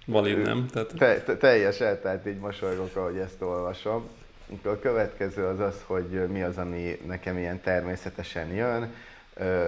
valid, 0.06 0.42
nem? 0.42 0.66
Tehát... 0.72 0.94
Te, 0.98 1.20
te, 1.20 1.36
teljesen, 1.36 2.00
tehát 2.02 2.26
így 2.26 2.38
mosolygok, 2.38 2.96
ahogy 2.96 3.16
ezt 3.16 3.42
olvasom. 3.42 4.08
A 4.64 4.78
következő 4.78 5.46
az 5.46 5.60
az, 5.60 5.82
hogy 5.86 6.28
mi 6.28 6.42
az, 6.42 6.58
ami 6.58 7.00
nekem 7.06 7.38
ilyen 7.38 7.60
természetesen 7.60 8.48
jön, 8.48 8.94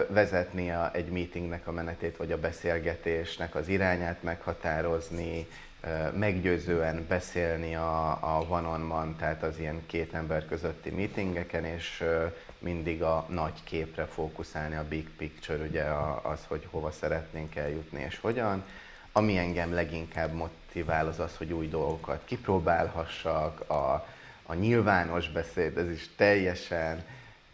vezetni 0.08 0.70
a, 0.70 0.90
egy 0.92 1.08
meetingnek 1.10 1.66
a 1.66 1.72
menetét, 1.72 2.16
vagy 2.16 2.32
a 2.32 2.38
beszélgetésnek 2.38 3.54
az 3.54 3.68
irányát 3.68 4.22
meghatározni, 4.22 5.46
meggyőzően 6.18 7.04
beszélni 7.08 7.74
a, 7.74 8.08
a 8.10 8.44
one-on-one, 8.48 9.14
tehát 9.18 9.42
az 9.42 9.58
ilyen 9.58 9.82
két 9.86 10.14
ember 10.14 10.46
közötti 10.46 10.90
meetingeken, 10.90 11.64
és 11.64 12.04
mindig 12.58 13.02
a 13.02 13.26
nagy 13.28 13.64
képre 13.64 14.04
fókuszálni, 14.04 14.74
a 14.74 14.88
big 14.88 15.10
picture, 15.16 15.64
ugye 15.64 15.84
az, 16.22 16.44
hogy 16.48 16.66
hova 16.70 16.90
szeretnénk 16.90 17.56
eljutni 17.56 18.04
és 18.08 18.18
hogyan. 18.20 18.64
Ami 19.12 19.36
engem 19.36 19.74
leginkább 19.74 20.32
motivál, 20.32 21.06
az 21.06 21.20
az, 21.20 21.36
hogy 21.36 21.52
új 21.52 21.68
dolgokat 21.68 22.22
kipróbálhassak, 22.24 23.70
a, 23.70 24.06
a 24.46 24.54
nyilvános 24.54 25.28
beszéd, 25.28 25.78
ez 25.78 25.90
is 25.90 26.10
teljesen 26.16 27.04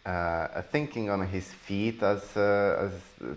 Uh, 0.05 0.57
a 0.57 0.63
thinking 0.71 1.09
on 1.09 1.29
his 1.29 1.43
feet, 1.63 2.01
az, 2.01 2.23
uh, 2.35 2.81
az 2.81 2.91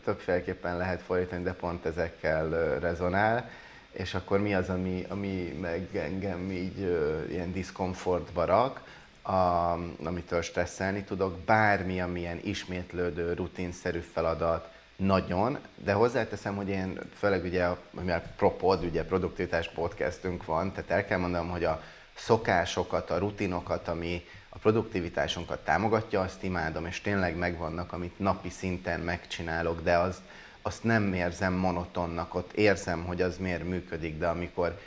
többféleképpen 0.05 0.77
lehet 0.77 1.01
fordítani, 1.01 1.43
de 1.43 1.53
pont 1.53 1.87
ezekkel 1.87 2.47
uh, 2.47 2.81
rezonál. 2.81 3.51
És 3.93 4.15
akkor 4.15 4.41
mi 4.41 4.55
az, 4.55 4.69
ami, 4.69 5.05
ami 5.09 5.59
meg 5.61 5.97
engem 5.97 6.51
így 6.51 6.79
uh, 6.79 7.31
ilyen 7.31 7.53
diszkomfortba 7.53 8.45
rak, 8.45 8.81
a, 9.23 9.73
amitől 10.05 10.43
stresszelni 10.43 11.03
tudok, 11.05 11.39
bármi, 11.39 12.01
amilyen 12.01 12.41
ismétlődő, 12.43 13.33
rutinszerű 13.33 13.99
feladat, 13.99 14.71
nagyon, 14.97 15.59
de 15.85 15.93
hozzáteszem, 15.93 16.57
hogy 16.57 16.69
én 16.69 16.99
főleg 17.15 17.45
ugye, 17.45 17.67
mivel 17.91 18.23
Propod, 18.37 18.85
ugye 18.85 19.05
produktivitás 19.05 19.69
podcastünk 19.69 20.45
van, 20.45 20.73
tehát 20.73 20.91
el 20.91 21.05
kell 21.05 21.19
mondanom, 21.19 21.51
hogy 21.51 21.65
a 21.65 21.83
szokásokat, 22.15 23.11
a 23.11 23.19
rutinokat, 23.19 23.89
ami 23.89 24.25
a 24.49 24.59
produktivitásunkat 24.59 25.65
támogatja, 25.65 26.21
azt 26.21 26.43
imádom, 26.43 26.87
és 26.87 27.01
tényleg 27.01 27.37
megvannak, 27.37 27.93
amit 27.93 28.19
napi 28.19 28.49
szinten 28.49 29.01
megcsinálok, 29.01 29.83
de 29.83 29.99
az 29.99 30.21
azt 30.63 30.85
nem 30.85 31.15
érzem 31.15 31.53
monotonnak, 31.53 32.35
ott 32.35 32.53
érzem, 32.53 33.05
hogy 33.05 33.23
az 33.23 33.37
miért 33.37 33.69
működik, 33.69 34.19
de 34.19 34.27
amikor 34.27 34.81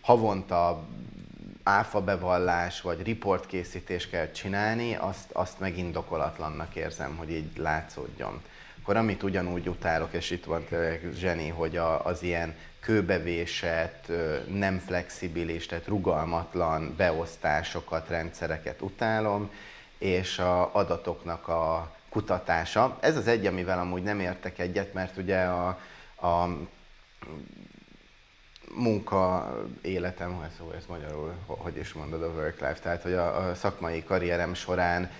havonta 0.00 0.86
áfa 1.62 2.00
bevallás 2.00 2.80
vagy 2.80 3.02
riportkészítés 3.02 4.08
kell 4.08 4.30
csinálni, 4.30 4.94
azt, 4.94 5.30
azt 5.32 5.60
meg 5.60 5.78
indokolatlannak 5.78 6.74
érzem, 6.74 7.16
hogy 7.16 7.30
így 7.30 7.56
látszódjon. 7.56 8.42
Akkor 8.82 8.96
amit 8.96 9.22
ugyanúgy 9.22 9.68
utálok, 9.68 10.12
és 10.12 10.30
itt 10.30 10.44
van 10.44 10.66
zseni, 11.14 11.48
hogy 11.48 11.76
a, 11.76 12.06
az 12.06 12.22
ilyen 12.22 12.54
kőbevésett, 12.82 14.12
nem 14.48 14.78
flexibilis, 14.78 15.66
tehát 15.66 15.86
rugalmatlan 15.86 16.94
beosztásokat, 16.96 18.08
rendszereket 18.08 18.82
utálom, 18.82 19.50
és 19.98 20.38
a 20.38 20.74
adatoknak 20.74 21.48
a 21.48 21.92
kutatása. 22.08 22.98
Ez 23.00 23.16
az 23.16 23.26
egy, 23.26 23.46
amivel 23.46 23.78
amúgy 23.78 24.02
nem 24.02 24.20
értek 24.20 24.58
egyet, 24.58 24.92
mert 24.92 25.16
ugye 25.16 25.44
a, 25.44 25.68
a 26.28 26.48
munka 28.74 29.52
életem, 29.82 30.50
szóval 30.58 30.74
ez 30.74 30.84
magyarul, 30.88 31.34
hogy 31.46 31.76
is 31.76 31.92
mondod, 31.92 32.22
a 32.22 32.26
work 32.28 32.60
life, 32.60 32.78
tehát 32.82 33.02
hogy 33.02 33.12
a, 33.12 33.48
a 33.48 33.54
szakmai 33.54 34.04
karrierem 34.04 34.54
során 34.54 35.10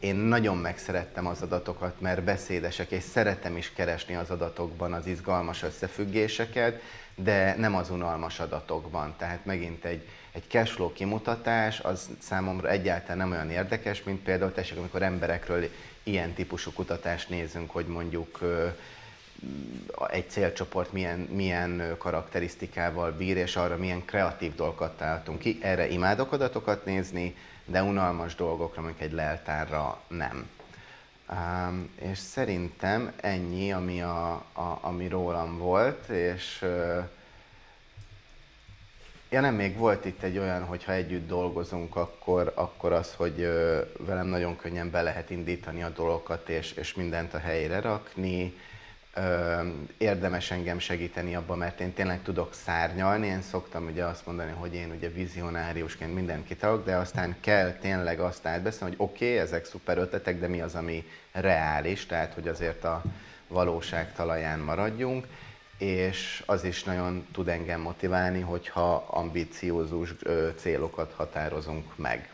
én 0.00 0.14
nagyon 0.14 0.56
megszerettem 0.56 1.26
az 1.26 1.42
adatokat, 1.42 2.00
mert 2.00 2.22
beszédesek, 2.22 2.90
és 2.90 3.02
szeretem 3.02 3.56
is 3.56 3.72
keresni 3.72 4.14
az 4.14 4.30
adatokban 4.30 4.92
az 4.92 5.06
izgalmas 5.06 5.62
összefüggéseket, 5.62 6.82
de 7.14 7.54
nem 7.56 7.74
az 7.74 7.90
unalmas 7.90 8.40
adatokban. 8.40 9.14
Tehát 9.18 9.44
megint 9.44 9.84
egy, 9.84 10.08
egy 10.32 10.44
cashflow 10.48 10.92
kimutatás, 10.92 11.80
az 11.80 12.08
számomra 12.18 12.68
egyáltalán 12.68 13.16
nem 13.16 13.30
olyan 13.30 13.50
érdekes, 13.50 14.02
mint 14.02 14.22
például 14.22 14.52
tessék, 14.52 14.78
amikor 14.78 15.02
emberekről 15.02 15.68
ilyen 16.02 16.32
típusú 16.32 16.72
kutatást 16.72 17.28
nézünk, 17.28 17.70
hogy 17.70 17.86
mondjuk 17.86 18.38
egy 20.10 20.30
célcsoport 20.30 20.92
milyen, 20.92 21.18
milyen 21.18 21.94
karakterisztikával 21.98 23.12
bír, 23.12 23.36
és 23.36 23.56
arra 23.56 23.76
milyen 23.76 24.04
kreatív 24.04 24.54
dolgokat 24.54 24.96
találtunk 24.96 25.38
ki. 25.38 25.58
Erre 25.62 25.88
imádok 25.88 26.32
adatokat 26.32 26.84
nézni, 26.84 27.36
de 27.64 27.82
unalmas 27.82 28.34
dolgokra, 28.34 28.82
mondjuk 28.82 29.02
egy 29.02 29.12
leltárra 29.12 30.00
nem. 30.08 30.48
Um, 31.32 31.90
és 32.00 32.18
szerintem 32.18 33.12
ennyi, 33.20 33.72
ami, 33.72 34.02
a, 34.02 34.32
a, 34.52 34.78
ami 34.80 35.08
rólam 35.08 35.58
volt, 35.58 36.08
és 36.08 36.62
uh, 36.62 37.04
Ja 39.32 39.40
nem, 39.40 39.54
még 39.54 39.76
volt 39.76 40.04
itt 40.04 40.22
egy 40.22 40.38
olyan, 40.38 40.64
hogy 40.64 40.84
ha 40.84 40.92
együtt 40.92 41.28
dolgozunk, 41.28 41.96
akkor, 41.96 42.52
akkor 42.54 42.92
az, 42.92 43.14
hogy 43.14 43.38
uh, 43.38 44.06
velem 44.06 44.26
nagyon 44.26 44.56
könnyen 44.56 44.90
be 44.90 45.02
lehet 45.02 45.30
indítani 45.30 45.82
a 45.82 45.88
dolgokat, 45.88 46.48
és, 46.48 46.72
és 46.72 46.94
mindent 46.94 47.34
a 47.34 47.38
helyére 47.38 47.80
rakni, 47.80 48.54
érdemes 49.98 50.50
engem 50.50 50.78
segíteni 50.78 51.34
abban, 51.34 51.58
mert 51.58 51.80
én 51.80 51.92
tényleg 51.92 52.22
tudok 52.22 52.54
szárnyalni. 52.54 53.26
Én 53.26 53.42
szoktam 53.42 53.86
ugye 53.86 54.04
azt 54.04 54.26
mondani, 54.26 54.50
hogy 54.50 54.74
én 54.74 54.90
ugye 54.96 55.08
vizionáriusként 55.08 56.14
mindent 56.14 56.46
kitalok, 56.46 56.84
de 56.84 56.96
aztán 56.96 57.36
kell 57.40 57.72
tényleg 57.72 58.20
azt 58.20 58.46
átbeszélni, 58.46 58.96
hogy 58.96 59.06
oké, 59.06 59.26
okay, 59.26 59.38
ezek 59.38 59.64
szuper 59.64 59.98
ötletek, 59.98 60.40
de 60.40 60.48
mi 60.48 60.60
az, 60.60 60.74
ami 60.74 61.04
reális, 61.32 62.06
tehát 62.06 62.34
hogy 62.34 62.48
azért 62.48 62.84
a 62.84 63.02
valóság 63.48 64.14
talaján 64.14 64.58
maradjunk. 64.58 65.26
és 65.80 66.42
az 66.46 66.64
is 66.64 66.84
nagyon 66.84 67.26
tud 67.32 67.48
engem 67.48 67.80
motiválni, 67.80 68.40
hogyha 68.40 68.94
ambiciózus 68.94 70.14
célokat 70.56 71.12
határozunk 71.16 71.96
meg. 71.96 72.29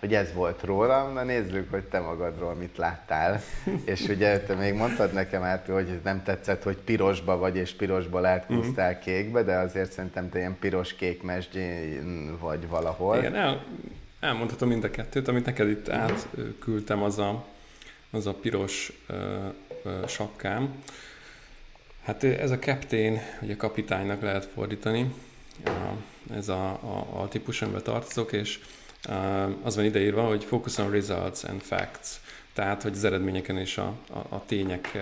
Hogy 0.00 0.14
ez 0.14 0.32
volt 0.32 0.62
rólam, 0.62 1.12
na 1.12 1.22
nézzük, 1.22 1.70
hogy 1.70 1.84
te 1.84 2.00
magadról 2.00 2.54
mit 2.54 2.76
láttál. 2.76 3.40
és 3.84 4.00
ugye 4.00 4.40
te 4.40 4.54
még 4.54 4.74
mondtad 4.74 5.12
nekem 5.12 5.42
át, 5.42 5.66
hogy 5.66 6.00
nem 6.04 6.22
tetszett, 6.22 6.62
hogy 6.62 6.76
pirosba 6.76 7.36
vagy, 7.36 7.56
és 7.56 7.72
pirosba 7.72 8.28
átkúztál 8.28 8.90
mm-hmm. 8.90 9.00
kékbe, 9.00 9.42
de 9.42 9.56
azért 9.56 9.92
szerintem 9.92 10.30
te 10.30 10.38
ilyen 10.38 10.56
piros-kék 10.60 11.22
mesdjén 11.22 12.38
vagy 12.38 12.68
valahol. 12.68 13.16
Igen, 13.16 13.34
el, 13.34 13.64
elmondhatom 14.20 14.68
mind 14.68 14.84
a 14.84 14.90
kettőt, 14.90 15.28
amit 15.28 15.44
neked 15.44 15.68
itt 15.68 15.88
átküldtem, 15.88 17.02
az 17.02 17.18
a, 17.18 17.44
az 18.10 18.26
a 18.26 18.34
piros 18.34 18.92
ö, 19.06 19.36
ö, 19.82 20.06
sapkám. 20.06 20.82
Hát 22.04 22.24
ez 22.24 22.50
a 22.50 22.58
captain, 22.58 23.20
ugye 23.40 23.56
kapitánynak 23.56 24.22
lehet 24.22 24.44
fordítani, 24.44 25.14
ez 26.34 26.48
a, 26.48 26.64
a, 26.68 27.22
a 27.22 27.28
típus, 27.28 27.62
amiben 27.62 27.82
tartozok, 27.82 28.32
és 28.32 28.60
az 29.62 29.76
van 29.76 29.84
ideírva, 29.84 30.22
hogy 30.22 30.44
focus 30.44 30.78
on 30.78 30.90
results 30.90 31.44
and 31.44 31.60
facts. 31.60 32.08
Tehát, 32.54 32.82
hogy 32.82 32.92
az 32.92 33.04
eredményeken 33.04 33.58
és 33.58 33.78
a, 33.78 33.94
a, 34.10 34.34
a 34.34 34.42
tények 34.46 34.98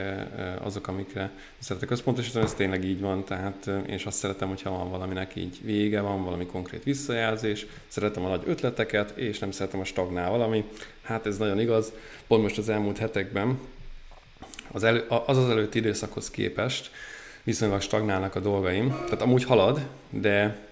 azok, 0.62 0.88
amikre 0.88 1.31
szeretek 1.59 1.90
összpontosítani, 1.90 2.45
ez 2.45 2.55
tényleg 2.55 2.85
így 2.85 3.00
van, 3.00 3.25
tehát 3.25 3.67
én 3.67 3.95
is 3.95 4.07
azt 4.07 4.19
szeretem, 4.19 4.49
hogyha 4.49 4.71
van 4.71 4.90
valaminek 4.90 5.37
így 5.37 5.59
vége, 5.62 6.00
van 6.00 6.25
valami 6.25 6.47
konkrét 6.47 6.85
visszajelzés, 6.85 7.67
szeretem 7.87 8.25
a 8.25 8.28
nagy 8.28 8.43
ötleteket, 8.47 9.17
és 9.17 9.38
nem 9.38 9.50
szeretem 9.50 9.81
a 9.81 9.85
stagnál 9.85 10.31
valami. 10.31 10.64
Hát 11.02 11.26
ez 11.26 11.37
nagyon 11.37 11.61
igaz. 11.61 11.93
Pont 12.26 12.43
most 12.43 12.59
az 12.59 12.69
elmúlt 12.69 12.99
hetekben 12.99 13.59
az, 14.73 14.85
elő, 14.85 15.05
az 15.26 15.37
az 15.37 15.50
előtti 15.50 15.78
időszakhoz 15.78 16.31
képest 16.31 16.90
viszonylag 17.43 17.81
stagnálnak 17.81 18.35
a 18.35 18.40
dolgaim. 18.40 18.88
Tehát 18.90 19.23
amúgy 19.23 19.45
halad, 19.45 19.87
de 20.11 20.68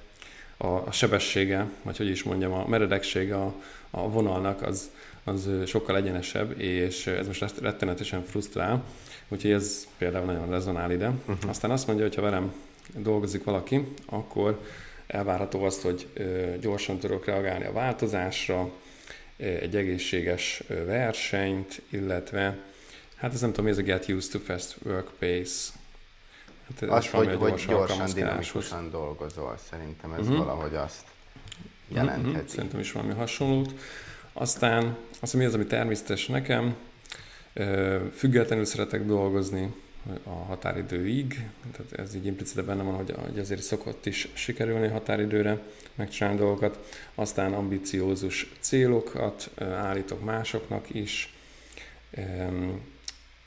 a, 0.57 0.67
a 0.67 0.93
sebessége, 0.93 1.67
vagy 1.83 1.97
hogy 1.97 2.09
is 2.09 2.23
mondjam, 2.23 2.53
a 2.53 2.69
meredeksége 2.69 3.37
a, 3.37 3.55
a 3.91 4.09
vonalnak 4.09 4.63
az, 4.63 4.91
az 5.25 5.49
sokkal 5.67 5.97
egyenesebb, 5.97 6.61
és 6.61 7.07
ez 7.07 7.27
most 7.27 7.61
rettenetesen 7.61 8.25
frusztrál, 8.25 8.85
úgyhogy 9.29 9.51
ez 9.51 9.87
például 9.99 10.25
nagyon 10.25 10.51
rezonál 10.51 10.91
ide. 10.91 11.09
Uh-huh. 11.09 11.51
Aztán 11.51 11.71
azt 11.71 11.87
mondja, 11.87 12.05
hogy 12.05 12.15
ha 12.15 12.23
velem 12.23 12.55
dolgozik 12.97 13.45
valaki, 13.45 13.85
akkor 14.07 14.61
elvárható 15.07 15.65
azt, 15.65 15.83
hogy 15.83 16.09
gyorsan 16.61 16.99
tudok 16.99 17.25
reagálni 17.25 17.65
a 17.65 17.73
változásra, 17.73 18.71
egy 19.37 19.77
egészséges 19.77 20.63
versenyt, 20.69 21.83
illetve 21.89 22.59
Hát 23.17 23.35
ez 23.35 23.41
nem 23.41 23.53
tudom, 23.53 23.71
ez 23.71 23.79
a 23.79 23.83
get 23.83 24.09
used 24.09 24.31
to 24.31 24.39
fast 24.39 24.77
work 24.85 25.11
pace. 25.19 25.73
Hát 26.69 26.83
ez 26.83 26.89
az, 26.89 27.11
hogy, 27.11 27.35
hogy 27.35 27.65
gyorsan, 27.69 28.13
dinamikusan 28.15 28.91
dolgozol, 28.91 29.57
szerintem 29.71 30.13
ez 30.13 30.21
uh-huh. 30.21 30.37
valahogy 30.37 30.75
azt 30.75 31.05
mhm, 31.89 31.97
jelentheti. 31.97 32.29
Uh-huh. 32.29 32.47
Szerintem 32.47 32.81
is 32.81 32.93
valami 32.93 33.13
hasonlót. 33.13 33.75
Aztán 34.33 34.97
az, 35.21 35.33
mi 35.33 35.45
az, 35.45 35.55
ami 35.55 35.67
természetes 35.67 36.27
nekem, 36.27 36.77
függetlenül 38.13 38.65
szeretek 38.65 39.07
dolgozni 39.07 39.75
a 40.23 40.31
határidőig, 40.31 41.49
tehát 41.73 41.93
ez 41.93 42.15
így 42.15 42.27
implicite 42.27 42.63
benne 42.63 42.83
van, 42.83 42.95
hogy, 42.95 43.15
hogy 43.25 43.39
azért 43.39 43.63
szokott 43.63 44.07
is 44.07 44.29
sikerülni 44.33 44.89
határidőre 44.89 45.63
megcsinálni 45.95 46.39
dolgokat. 46.39 46.79
Aztán 47.15 47.53
ambiciózus 47.53 48.53
célokat 48.61 49.51
állítok 49.61 50.25
másoknak 50.25 50.95
is, 50.95 51.35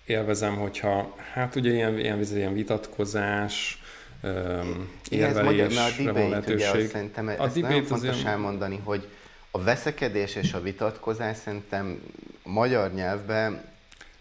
élvezem, 0.10 0.56
hogyha 0.56 1.16
hát 1.34 1.56
ugye 1.56 1.72
ilyen, 1.72 2.00
ilyen, 2.00 2.22
ilyen 2.22 2.54
vitatkozás, 2.54 3.82
um, 4.24 4.90
érvelés, 5.10 5.78
a 5.78 6.04
debate, 6.04 6.28
lehetőség. 6.28 6.74
Ugye, 6.74 6.88
szerintem 6.88 7.28
a 7.28 7.32
ezt 7.32 7.56
nagyon 7.56 7.84
fontos 7.84 8.16
olyan... 8.16 8.28
elmondani, 8.28 8.82
hogy 8.84 9.08
a 9.52 9.62
veszekedés 9.62 10.36
és 10.36 10.54
a 10.54 10.62
vitatkozás 10.62 11.38
szerintem 11.38 12.02
a 12.44 12.50
magyar 12.50 12.94
nyelvben 12.94 13.62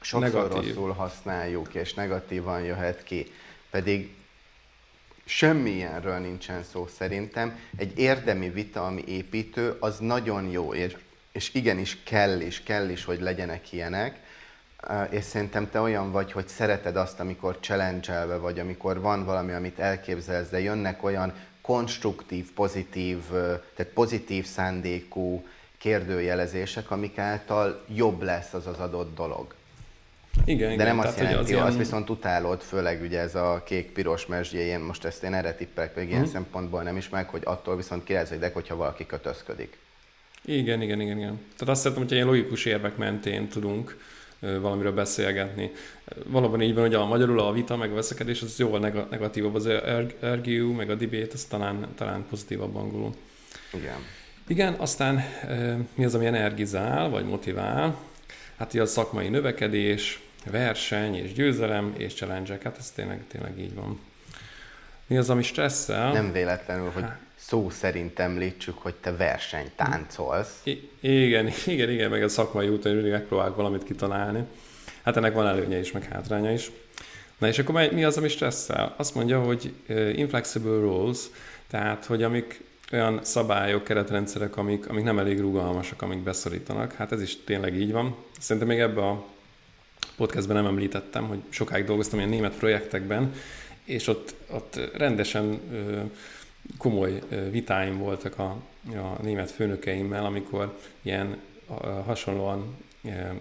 sokszor 0.00 0.42
Negatív. 0.42 0.74
rosszul 0.74 0.92
használjuk, 0.92 1.74
és 1.74 1.94
negatívan 1.94 2.62
jöhet 2.62 3.04
ki. 3.04 3.32
Pedig 3.70 4.14
semmilyenről 5.24 6.18
nincsen 6.18 6.62
szó 6.62 6.86
szerintem. 6.98 7.58
Egy 7.76 7.98
érdemi 7.98 8.48
vita, 8.48 8.86
ami 8.86 9.04
építő, 9.06 9.76
az 9.80 9.98
nagyon 9.98 10.50
jó, 10.50 10.74
és, 10.74 10.96
és 11.32 11.54
igenis 11.54 11.98
kell 12.04 12.40
is, 12.40 12.62
kell 12.62 12.88
is, 12.88 13.04
hogy 13.04 13.20
legyenek 13.20 13.72
ilyenek, 13.72 14.26
és 15.10 15.24
szerintem 15.24 15.70
te 15.70 15.80
olyan 15.80 16.12
vagy, 16.12 16.32
hogy 16.32 16.48
szereted 16.48 16.96
azt, 16.96 17.20
amikor 17.20 17.58
challenge 17.60 18.24
vagy, 18.24 18.58
amikor 18.58 19.00
van 19.00 19.24
valami, 19.24 19.52
amit 19.52 19.78
elképzelsz, 19.78 20.48
de 20.48 20.60
jönnek 20.60 21.04
olyan 21.04 21.32
konstruktív, 21.60 22.52
pozitív, 22.52 23.18
tehát 23.74 23.92
pozitív 23.94 24.44
szándékú 24.46 25.44
kérdőjelezések, 25.78 26.90
amik 26.90 27.18
által 27.18 27.84
jobb 27.94 28.22
lesz 28.22 28.54
az 28.54 28.66
az 28.66 28.78
adott 28.78 29.14
dolog. 29.14 29.54
Igen, 30.44 30.68
De 30.68 30.74
igen, 30.74 30.86
nem 30.86 30.98
azt 30.98 31.18
jelenti, 31.18 31.38
az 31.38 31.50
ilyen... 31.50 31.62
azt 31.62 31.76
viszont 31.76 32.10
utálod, 32.10 32.60
főleg 32.60 33.02
ugye 33.02 33.20
ez 33.20 33.34
a 33.34 33.62
kék-piros 33.64 34.26
mesdje, 34.26 34.60
én 34.60 34.78
most 34.78 35.04
ezt 35.04 35.22
én 35.22 35.34
erre 35.34 35.54
tippek, 35.54 35.96
még 35.96 36.08
ilyen 36.08 36.22
hmm. 36.22 36.30
szempontból 36.30 36.82
nem 36.82 36.96
is 36.96 37.08
meg, 37.08 37.28
hogy 37.28 37.42
attól 37.44 37.76
viszont 37.76 38.04
királyzódek, 38.04 38.54
hogyha 38.54 38.76
valaki 38.76 39.06
kötözködik. 39.06 39.78
Igen, 40.44 40.82
igen, 40.82 41.00
igen, 41.00 41.16
igen. 41.16 41.40
Tehát 41.56 41.68
azt 41.68 41.80
szeretem, 41.80 42.02
hogyha 42.02 42.16
ilyen 42.16 42.26
logikus 42.26 42.64
érvek 42.64 42.96
mentén 42.96 43.48
tudunk 43.48 43.96
valamiről 44.40 44.92
beszélgetni. 44.92 45.70
Valóban 46.26 46.62
így 46.62 46.74
van, 46.74 46.82
hogy 46.82 46.94
a 46.94 47.04
magyarul 47.04 47.40
a 47.40 47.52
vita, 47.52 47.76
meg 47.76 47.90
a 47.90 47.94
veszekedés, 47.94 48.42
az 48.42 48.58
jóval 48.58 49.06
negatívabb, 49.10 49.54
az 49.54 49.66
argue, 50.20 50.74
meg 50.76 50.90
a 50.90 50.94
debate, 50.94 51.32
az 51.32 51.44
talán, 51.44 51.86
talán 51.94 52.26
pozitívabb 52.28 52.76
angolul. 52.76 53.14
Igen. 53.74 53.96
Igen, 54.46 54.74
aztán 54.74 55.24
mi 55.94 56.04
az, 56.04 56.14
ami 56.14 56.26
energizál, 56.26 57.08
vagy 57.08 57.24
motivál? 57.24 57.96
Hát 58.56 58.72
ugye 58.72 58.82
a 58.82 58.86
szakmai 58.86 59.28
növekedés, 59.28 60.20
verseny 60.50 61.14
és 61.14 61.32
győzelem 61.32 61.94
és 61.96 62.14
challenge 62.14 62.58
hát 62.62 62.76
ez 62.78 62.90
tényleg, 62.90 63.24
tényleg 63.28 63.58
így 63.58 63.74
van. 63.74 64.00
Mi 65.06 65.16
az, 65.16 65.30
ami 65.30 65.42
stresszel? 65.42 66.12
Nem 66.12 66.32
véletlenül, 66.32 66.90
hogy 66.90 67.02
hát, 67.02 67.20
szó 67.48 67.70
szerint 67.70 68.18
említsük, 68.18 68.78
hogy 68.78 68.94
te 68.94 69.16
versenytáncolsz. 69.16 70.60
I- 70.62 70.90
igen, 71.00 71.50
igen, 71.66 71.90
igen, 71.90 72.10
meg 72.10 72.22
a 72.22 72.28
szakmai 72.28 72.68
úton 72.68 72.92
mindig 72.92 73.12
megpróbálok 73.12 73.56
valamit 73.56 73.84
kitalálni. 73.84 74.44
Hát 75.02 75.16
ennek 75.16 75.34
van 75.34 75.46
előnye 75.46 75.78
is, 75.78 75.92
meg 75.92 76.04
hátránya 76.04 76.52
is. 76.52 76.70
Na 77.38 77.48
és 77.48 77.58
akkor 77.58 77.90
mi 77.92 78.04
az, 78.04 78.16
ami 78.16 78.28
stresszel? 78.28 78.94
Azt 78.96 79.14
mondja, 79.14 79.40
hogy 79.40 79.74
inflexible 80.14 80.80
rules, 80.80 81.18
tehát 81.70 82.04
hogy 82.04 82.22
amik 82.22 82.60
olyan 82.92 83.20
szabályok, 83.22 83.84
keretrendszerek, 83.84 84.56
amik, 84.56 84.88
amik 84.88 85.04
nem 85.04 85.18
elég 85.18 85.40
rugalmasak, 85.40 86.02
amik 86.02 86.18
beszorítanak. 86.18 86.92
Hát 86.92 87.12
ez 87.12 87.22
is 87.22 87.36
tényleg 87.44 87.74
így 87.74 87.92
van. 87.92 88.16
Szerintem 88.38 88.68
még 88.68 88.78
ebbe 88.78 89.00
a 89.00 89.26
podcastben 90.16 90.56
nem 90.56 90.66
említettem, 90.66 91.26
hogy 91.26 91.38
sokáig 91.48 91.84
dolgoztam 91.84 92.18
ilyen 92.18 92.30
német 92.30 92.54
projektekben, 92.54 93.34
és 93.84 94.06
ott, 94.06 94.34
ott 94.50 94.80
rendesen 94.96 95.60
komoly 96.78 97.22
vitáim 97.50 97.98
voltak 97.98 98.38
a, 98.38 98.56
a 98.94 99.22
német 99.22 99.50
főnökeimmel, 99.50 100.24
amikor 100.24 100.78
ilyen 101.02 101.36
hasonlóan 102.04 102.76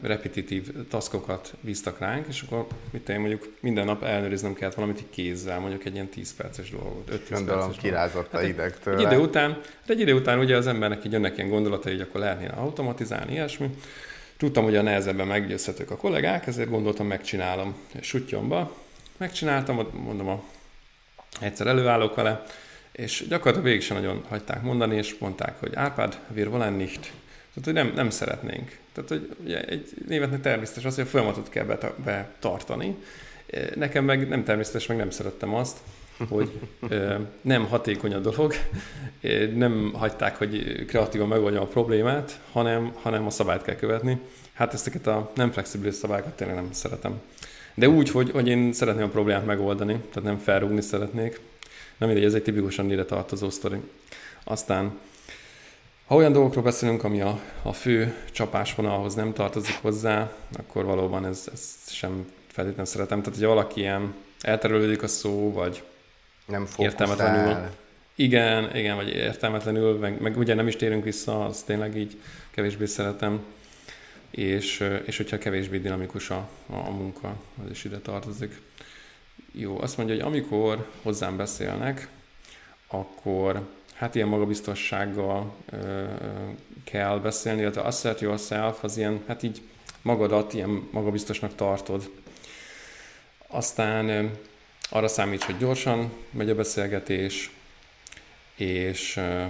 repetitív 0.01 0.87
taszkokat 0.89 1.53
bíztak 1.61 1.99
ránk, 1.99 2.25
és 2.27 2.41
akkor 2.41 2.67
mit 2.91 3.09
én 3.09 3.19
mondjuk 3.19 3.53
minden 3.59 3.85
nap 3.85 4.03
ellenőriznem 4.03 4.53
kellett 4.53 4.75
valamit 4.75 5.03
kézzel, 5.09 5.59
mondjuk 5.59 5.85
egy 5.85 5.93
ilyen 5.93 6.07
10 6.07 6.35
perces 6.35 6.69
dolgot, 6.69 7.11
5-10 7.11 7.19
Gondolom, 7.29 7.59
perces 7.59 7.81
kirázott 7.81 8.31
hát 8.31 8.41
a 8.41 8.45
idegtől. 8.45 8.93
Egy, 8.93 9.03
egy 9.03 9.11
idő 9.11 9.21
után, 9.21 9.51
hát 9.51 9.89
egy 9.89 9.99
idő 9.99 10.13
után 10.13 10.39
ugye 10.39 10.55
az 10.55 10.67
embernek 10.67 11.05
így 11.05 11.11
jönnek 11.11 11.37
ilyen 11.37 11.49
gondolatai, 11.49 11.91
hogy 11.91 12.01
akkor 12.01 12.19
lehetne 12.19 12.47
automatizálni, 12.47 13.31
ilyesmi. 13.31 13.69
Tudtam, 14.37 14.63
hogy 14.63 14.75
a 14.75 14.81
nehezebben 14.81 15.27
meggyőzhetők 15.27 15.91
a 15.91 15.97
kollégák, 15.97 16.47
ezért 16.47 16.69
gondoltam, 16.69 17.07
megcsinálom 17.07 17.75
sutyomba. 18.01 18.75
Megcsináltam, 19.17 19.87
mondom, 19.93 20.27
a, 20.27 20.43
egyszer 21.41 21.67
előállok 21.67 22.15
vele, 22.15 22.43
és 22.97 23.25
gyakorlatilag 23.29 23.63
végig 23.65 23.81
sem 23.81 23.97
nagyon 23.97 24.23
hagyták 24.27 24.61
mondani, 24.61 24.95
és 24.95 25.15
mondták, 25.19 25.59
hogy 25.59 25.75
Árpád, 25.75 26.19
wir 26.35 26.47
wollen 26.47 26.73
nicht. 26.73 26.99
Tehát, 27.53 27.63
hogy 27.63 27.73
nem, 27.73 27.91
nem 27.95 28.09
szeretnénk. 28.09 28.77
Tehát, 28.93 29.09
hogy 29.09 29.35
ugye 29.43 29.61
egy 29.61 29.93
németnek 30.07 30.41
természetes 30.41 30.85
az, 30.85 30.95
hogy 30.95 31.03
a 31.03 31.07
folyamatot 31.07 31.49
kell 31.49 31.77
betartani. 32.03 32.95
Nekem 33.75 34.05
meg 34.05 34.27
nem 34.27 34.43
természetes, 34.43 34.87
meg 34.87 34.97
nem 34.97 35.09
szerettem 35.09 35.53
azt, 35.53 35.77
hogy 36.29 36.59
nem 37.41 37.65
hatékony 37.65 38.13
a 38.13 38.19
dolog, 38.19 38.53
nem 39.55 39.91
hagyták, 39.93 40.35
hogy 40.35 40.85
kreatívan 40.85 41.27
megoldjam 41.27 41.63
a 41.63 41.67
problémát, 41.67 42.39
hanem, 42.51 42.91
hanem 43.01 43.25
a 43.25 43.29
szabályt 43.29 43.61
kell 43.61 43.75
követni. 43.75 44.19
Hát 44.53 44.73
ezeket 44.73 45.07
a 45.07 45.31
nem 45.35 45.51
flexibilis 45.51 45.95
szabályokat 45.95 46.35
tényleg 46.35 46.55
nem 46.55 46.71
szeretem. 46.71 47.21
De 47.73 47.89
úgy, 47.89 48.09
hogy, 48.09 48.31
hogy 48.31 48.47
én 48.47 48.73
szeretném 48.73 49.05
a 49.05 49.09
problémát 49.09 49.45
megoldani, 49.45 49.93
tehát 49.93 50.29
nem 50.29 50.37
felrúgni 50.37 50.81
szeretnék, 50.81 51.39
nem 51.97 52.09
mindegy, 52.09 52.27
ez 52.27 52.33
egy 52.33 52.43
tipikusan 52.43 52.91
ide 52.91 53.05
tartozó 53.05 53.49
sztori. 53.49 53.77
Aztán, 54.43 54.99
ha 56.07 56.15
olyan 56.15 56.31
dolgokról 56.31 56.63
beszélünk, 56.63 57.03
ami 57.03 57.21
a, 57.21 57.39
a 57.61 57.73
fő 57.73 58.13
csapásvonalhoz 58.31 59.13
nem 59.13 59.33
tartozik 59.33 59.77
hozzá, 59.81 60.31
akkor 60.57 60.85
valóban 60.85 61.25
ez, 61.25 61.49
ez 61.53 61.75
sem 61.87 62.31
feltétlenül 62.47 62.91
szeretem. 62.91 63.19
Tehát, 63.21 63.33
hogyha 63.33 63.53
valaki 63.53 63.79
ilyen 63.79 64.13
elterelődik 64.41 65.03
a 65.03 65.07
szó, 65.07 65.51
vagy 65.51 65.83
nem 66.45 66.67
értelmetlenül. 66.77 67.69
Igen, 68.15 68.75
igen, 68.75 68.95
vagy 68.95 69.09
értelmetlenül, 69.09 69.97
meg, 69.97 70.21
meg 70.21 70.37
ugye 70.37 70.53
nem 70.53 70.67
is 70.67 70.75
térünk 70.75 71.03
vissza, 71.03 71.45
az 71.45 71.61
tényleg 71.61 71.97
így 71.97 72.17
kevésbé 72.51 72.85
szeretem. 72.85 73.45
És, 74.29 74.83
és 75.05 75.17
hogyha 75.17 75.37
kevésbé 75.37 75.77
dinamikus 75.77 76.29
a, 76.29 76.49
a 76.69 76.89
munka, 76.89 77.35
az 77.63 77.69
is 77.71 77.83
ide 77.83 77.99
tartozik. 77.99 78.61
Jó, 79.51 79.81
azt 79.81 79.97
mondja, 79.97 80.15
hogy 80.15 80.23
amikor 80.23 80.89
hozzám 81.01 81.37
beszélnek, 81.37 82.09
akkor 82.87 83.67
hát 83.93 84.15
ilyen 84.15 84.27
magabiztossággal 84.27 85.53
ö, 85.69 86.05
kell 86.83 87.19
beszélni, 87.19 87.61
illetve 87.61 87.81
assert 87.81 88.21
yourself 88.21 88.83
az 88.83 88.97
ilyen, 88.97 89.23
hát 89.27 89.43
így 89.43 89.61
magadat 90.01 90.53
ilyen 90.53 90.87
magabiztosnak 90.91 91.55
tartod. 91.55 92.09
Aztán 93.47 94.09
ö, 94.09 94.25
arra 94.89 95.07
számíts, 95.07 95.43
hogy 95.43 95.57
gyorsan 95.57 96.11
megy 96.31 96.49
a 96.49 96.55
beszélgetés, 96.55 97.51
és 98.55 99.17
ö, 99.17 99.45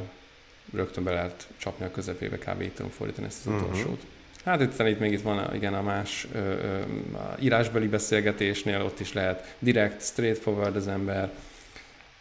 rögtön 0.74 1.04
be 1.04 1.12
lehet 1.12 1.48
csapni 1.58 1.86
a 1.86 1.92
közepébe, 1.92 2.38
kb. 2.38 2.62
így 2.62 2.74
tudom 2.74 2.92
fordítani 2.92 3.28
ezt 3.28 3.46
az 3.46 3.54
uh-huh. 3.54 3.70
utolsót. 3.70 4.06
Hát 4.48 4.62
itt, 4.62 4.80
itt 4.80 5.00
még 5.00 5.12
itt 5.12 5.22
van 5.22 5.54
igen, 5.54 5.74
a 5.74 5.82
más 5.82 6.28
ö, 6.32 6.38
ö, 6.38 6.80
a 7.14 7.36
írásbeli 7.40 7.88
beszélgetésnél, 7.88 8.82
ott 8.82 9.00
is 9.00 9.14
lehet 9.14 9.56
direkt, 9.60 10.02
straightforward 10.02 10.76
az 10.76 10.88
ember, 10.88 11.32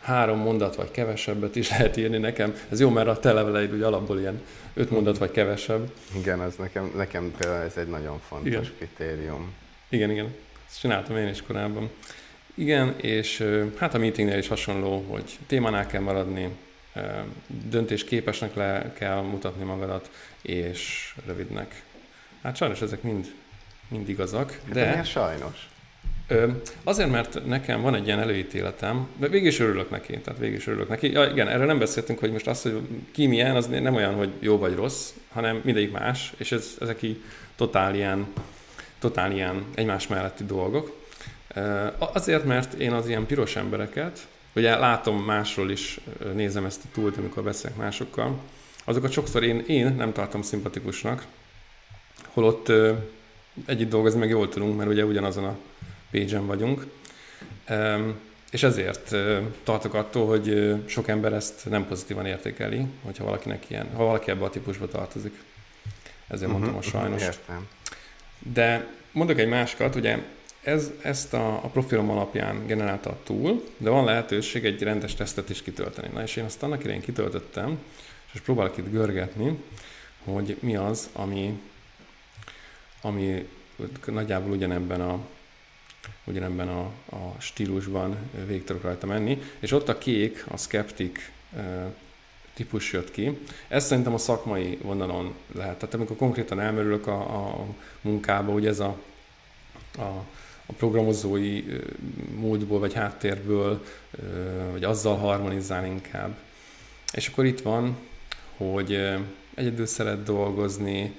három 0.00 0.38
mondat 0.38 0.76
vagy 0.76 0.90
kevesebbet 0.90 1.56
is 1.56 1.70
lehet 1.78 1.96
írni 1.96 2.18
nekem. 2.18 2.54
Ez 2.68 2.80
jó, 2.80 2.90
mert 2.90 3.08
a 3.08 3.18
te 3.18 3.32
leveleid 3.32 3.72
ugye 3.72 3.86
alapból 3.86 4.18
ilyen 4.18 4.42
öt 4.74 4.90
mondat 4.90 5.18
vagy 5.18 5.30
kevesebb. 5.30 5.92
Igen, 6.16 6.42
ez 6.42 6.54
nekem, 6.56 6.92
nekem 6.96 7.32
például 7.38 7.62
ez 7.62 7.76
egy 7.76 7.88
nagyon 7.88 8.20
fontos 8.28 8.48
igen. 8.48 8.70
kritérium. 8.76 9.52
Igen, 9.88 10.10
igen. 10.10 10.34
Ezt 10.68 10.80
csináltam 10.80 11.16
én 11.16 11.28
is 11.28 11.42
korábban. 11.42 11.90
Igen, 12.54 12.94
és 13.00 13.44
hát 13.76 13.94
a 13.94 13.98
meetingnél 13.98 14.38
is 14.38 14.48
hasonló, 14.48 15.04
hogy 15.08 15.38
témánál 15.46 15.86
kell 15.86 16.02
maradni, 16.02 16.48
döntésképesnek 17.46 18.54
le 18.54 18.92
kell 18.98 19.20
mutatni 19.20 19.64
magadat, 19.64 20.10
és 20.42 21.14
rövidnek. 21.26 21.84
Hát 22.42 22.56
sajnos 22.56 22.80
ezek 22.80 23.02
mind, 23.02 23.34
mind 23.88 24.08
igazak. 24.08 24.60
De, 24.72 24.94
de 24.94 25.02
sajnos? 25.02 25.68
Ö, 26.28 26.50
azért, 26.84 27.10
mert 27.10 27.46
nekem 27.46 27.80
van 27.80 27.94
egy 27.94 28.06
ilyen 28.06 28.18
előítéletem, 28.18 29.08
de 29.16 29.28
végig 29.28 29.46
is 29.46 29.58
örülök 29.58 29.90
neki, 29.90 30.18
tehát 30.18 30.40
végig 30.40 30.56
is 30.56 30.66
örülök 30.66 30.88
neki. 30.88 31.12
Ja, 31.12 31.24
igen, 31.24 31.48
erről 31.48 31.66
nem 31.66 31.78
beszéltünk, 31.78 32.18
hogy 32.18 32.32
most 32.32 32.46
az, 32.46 32.62
hogy 32.62 32.80
ki 33.12 33.26
milyen, 33.26 33.56
az 33.56 33.66
nem 33.66 33.94
olyan, 33.94 34.14
hogy 34.14 34.30
jó 34.38 34.58
vagy 34.58 34.74
rossz, 34.74 35.10
hanem 35.32 35.60
mindegyik 35.64 35.92
más, 35.92 36.32
és 36.36 36.52
ez, 36.52 36.76
ezek 36.80 37.02
így 37.02 37.22
totál 37.56 37.94
ilyen, 37.94 38.26
totál 38.98 39.32
ilyen 39.32 39.64
egymás 39.74 40.06
melletti 40.06 40.44
dolgok. 40.44 41.04
Ö, 41.54 41.86
azért, 41.98 42.44
mert 42.44 42.72
én 42.72 42.92
az 42.92 43.08
ilyen 43.08 43.26
piros 43.26 43.56
embereket, 43.56 44.26
ugye 44.54 44.76
látom 44.76 45.24
másról 45.24 45.70
is, 45.70 46.00
nézem 46.34 46.64
ezt 46.64 46.80
a 46.84 46.88
túlt, 46.92 47.16
amikor 47.16 47.42
beszélek 47.42 47.76
másokkal, 47.76 48.38
azokat 48.84 49.12
sokszor 49.12 49.44
én, 49.44 49.64
én 49.66 49.94
nem 49.94 50.12
tartom 50.12 50.42
szimpatikusnak, 50.42 51.24
holott 52.36 52.72
együtt 53.66 53.90
dolgozni 53.90 54.18
meg 54.18 54.28
jól 54.28 54.48
tudunk, 54.48 54.76
mert 54.76 54.90
ugye 54.90 55.04
ugyanazon 55.04 55.44
a 55.44 55.56
page 56.10 56.38
vagyunk. 56.38 56.86
És 58.50 58.62
ezért 58.62 59.16
tartok 59.62 59.94
attól, 59.94 60.26
hogy 60.26 60.74
sok 60.86 61.08
ember 61.08 61.32
ezt 61.32 61.68
nem 61.68 61.86
pozitívan 61.86 62.26
értékeli, 62.26 62.86
hogyha 63.02 63.24
valakinek 63.24 63.70
ilyen, 63.70 63.88
ha 63.94 64.04
valaki 64.04 64.30
ebbe 64.30 64.44
a 64.44 64.50
típusba 64.50 64.88
tartozik. 64.88 65.42
Ezért 66.28 66.50
uh-huh, 66.50 66.66
mondtam 66.66 66.74
a 66.74 66.78
mhm, 66.78 66.88
sajnos. 66.88 67.22
Értem. 67.22 67.68
De 68.52 68.86
mondok 69.12 69.38
egy 69.38 69.48
másikat, 69.48 69.94
ugye 69.94 70.18
ez, 70.62 70.90
ezt 71.02 71.34
a, 71.34 71.54
a 71.54 71.68
profilom 71.68 72.10
alapján 72.10 72.66
generálta 72.66 73.10
a 73.10 73.18
tool, 73.24 73.62
de 73.76 73.90
van 73.90 74.04
lehetőség 74.04 74.64
egy 74.64 74.82
rendes 74.82 75.14
tesztet 75.14 75.50
is 75.50 75.62
kitölteni. 75.62 76.08
Na 76.12 76.22
és 76.22 76.36
én 76.36 76.44
azt 76.44 76.62
annak 76.62 76.84
idején 76.84 77.00
kitöltöttem, 77.00 77.78
és 78.26 78.32
most 78.32 78.44
próbálok 78.44 78.76
itt 78.76 78.90
görgetni, 78.90 79.58
hogy 80.24 80.56
mi 80.60 80.76
az, 80.76 81.08
ami, 81.12 81.60
ami 83.06 83.48
nagyjából 84.04 84.50
ugyanebben 84.50 85.00
a, 85.00 85.18
ugyanebben 86.24 86.68
a, 86.68 86.82
a 87.10 87.34
stílusban 87.38 88.16
végig 88.46 88.64
tudok 88.64 88.82
rajta 88.82 89.06
menni, 89.06 89.42
és 89.58 89.72
ott 89.72 89.88
a 89.88 89.98
kék, 89.98 90.44
a 90.48 90.56
skeptik 90.56 91.32
típus 92.54 92.92
jött 92.92 93.10
ki. 93.10 93.38
Ez 93.68 93.84
szerintem 93.84 94.14
a 94.14 94.18
szakmai 94.18 94.78
vonalon 94.82 95.34
lehet. 95.54 95.78
Tehát 95.78 95.94
amikor 95.94 96.16
konkrétan 96.16 96.60
elmerülök 96.60 97.06
a, 97.06 97.20
a 97.20 97.64
munkába, 98.00 98.52
ugye 98.52 98.68
ez 98.68 98.80
a, 98.80 98.96
a, 99.98 100.24
a 100.66 100.72
programozói 100.76 101.64
módból, 102.34 102.78
vagy 102.78 102.94
háttérből, 102.94 103.84
vagy 104.70 104.84
azzal 104.84 105.16
harmonizál 105.16 105.86
inkább. 105.86 106.36
És 107.12 107.28
akkor 107.28 107.44
itt 107.44 107.60
van, 107.60 107.96
hogy 108.56 109.16
egyedül 109.54 109.86
szeret 109.86 110.22
dolgozni, 110.22 111.14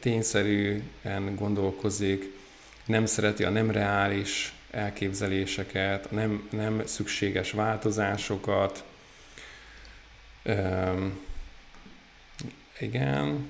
tényszerűen 0.00 1.34
gondolkozik, 1.34 2.38
nem 2.86 3.06
szereti 3.06 3.44
a 3.44 3.50
nem 3.50 3.70
reális 3.70 4.54
elképzeléseket, 4.70 6.06
a 6.06 6.14
nem, 6.14 6.48
nem 6.50 6.86
szükséges 6.86 7.50
változásokat. 7.50 8.84
Üm, 10.44 11.20
igen, 12.78 13.48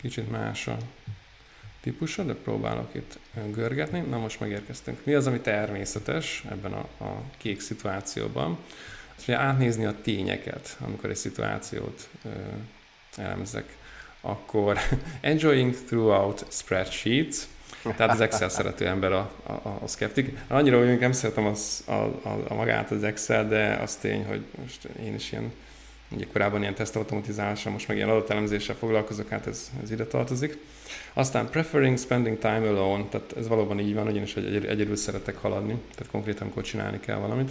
kicsit 0.00 0.30
más 0.30 0.66
a 0.66 0.76
típusa, 1.80 2.24
de 2.24 2.34
próbálok 2.34 2.94
itt 2.94 3.18
görgetni. 3.52 4.00
Na 4.00 4.18
most 4.18 4.40
megérkeztünk. 4.40 5.04
Mi 5.04 5.14
az, 5.14 5.26
ami 5.26 5.40
természetes 5.40 6.44
ebben 6.50 6.72
a, 6.72 7.04
a 7.04 7.22
kék 7.36 7.60
szituációban? 7.60 8.58
Azt 9.16 9.26
mondja, 9.26 9.46
átnézni 9.46 9.84
a 9.84 10.00
tényeket, 10.02 10.76
amikor 10.80 11.10
egy 11.10 11.16
szituációt 11.16 12.08
ö, 12.24 12.28
elemzek. 13.16 13.76
Akkor 14.28 14.78
enjoying 15.20 15.74
throughout 15.86 16.46
spreadsheets, 16.50 17.36
tehát 17.82 18.10
az 18.12 18.20
Excel 18.20 18.48
szerető 18.48 18.86
ember 18.86 19.12
a, 19.12 19.30
a, 19.42 19.68
a 19.82 19.86
skeptik. 19.86 20.36
Annyira, 20.48 20.78
hogy 20.78 20.98
nem 20.98 21.12
szeretem 21.12 21.46
az, 21.46 21.82
a, 21.86 21.92
a, 21.92 22.44
a 22.48 22.54
magát 22.54 22.90
az 22.90 23.02
Excel, 23.02 23.48
de 23.48 23.78
az 23.82 23.96
tény, 23.96 24.24
hogy 24.24 24.44
most 24.62 24.84
én 24.84 25.14
is 25.14 25.32
ilyen, 25.32 25.52
ugye 26.10 26.26
korábban 26.32 26.60
ilyen 26.60 26.74
tesztautomatizálással, 26.74 27.72
most 27.72 27.88
meg 27.88 27.96
ilyen 27.96 28.08
adatelemzéssel 28.08 28.74
foglalkozok, 28.74 29.28
hát 29.28 29.46
ez, 29.46 29.70
ez 29.82 29.90
ide 29.90 30.04
tartozik. 30.04 30.58
Aztán 31.12 31.50
preferring 31.50 31.98
spending 31.98 32.38
time 32.38 32.68
alone, 32.68 33.04
tehát 33.04 33.34
ez 33.36 33.48
valóban 33.48 33.80
így 33.80 33.94
van, 33.94 34.04
hogy 34.04 34.16
én 34.16 34.22
is 34.22 34.36
egy, 34.36 34.66
egyedül 34.66 34.96
szeretek 34.96 35.36
haladni, 35.36 35.80
tehát 35.94 36.12
konkrétan, 36.12 36.42
amikor 36.42 36.62
csinálni 36.62 37.00
kell 37.00 37.18
valamit. 37.18 37.50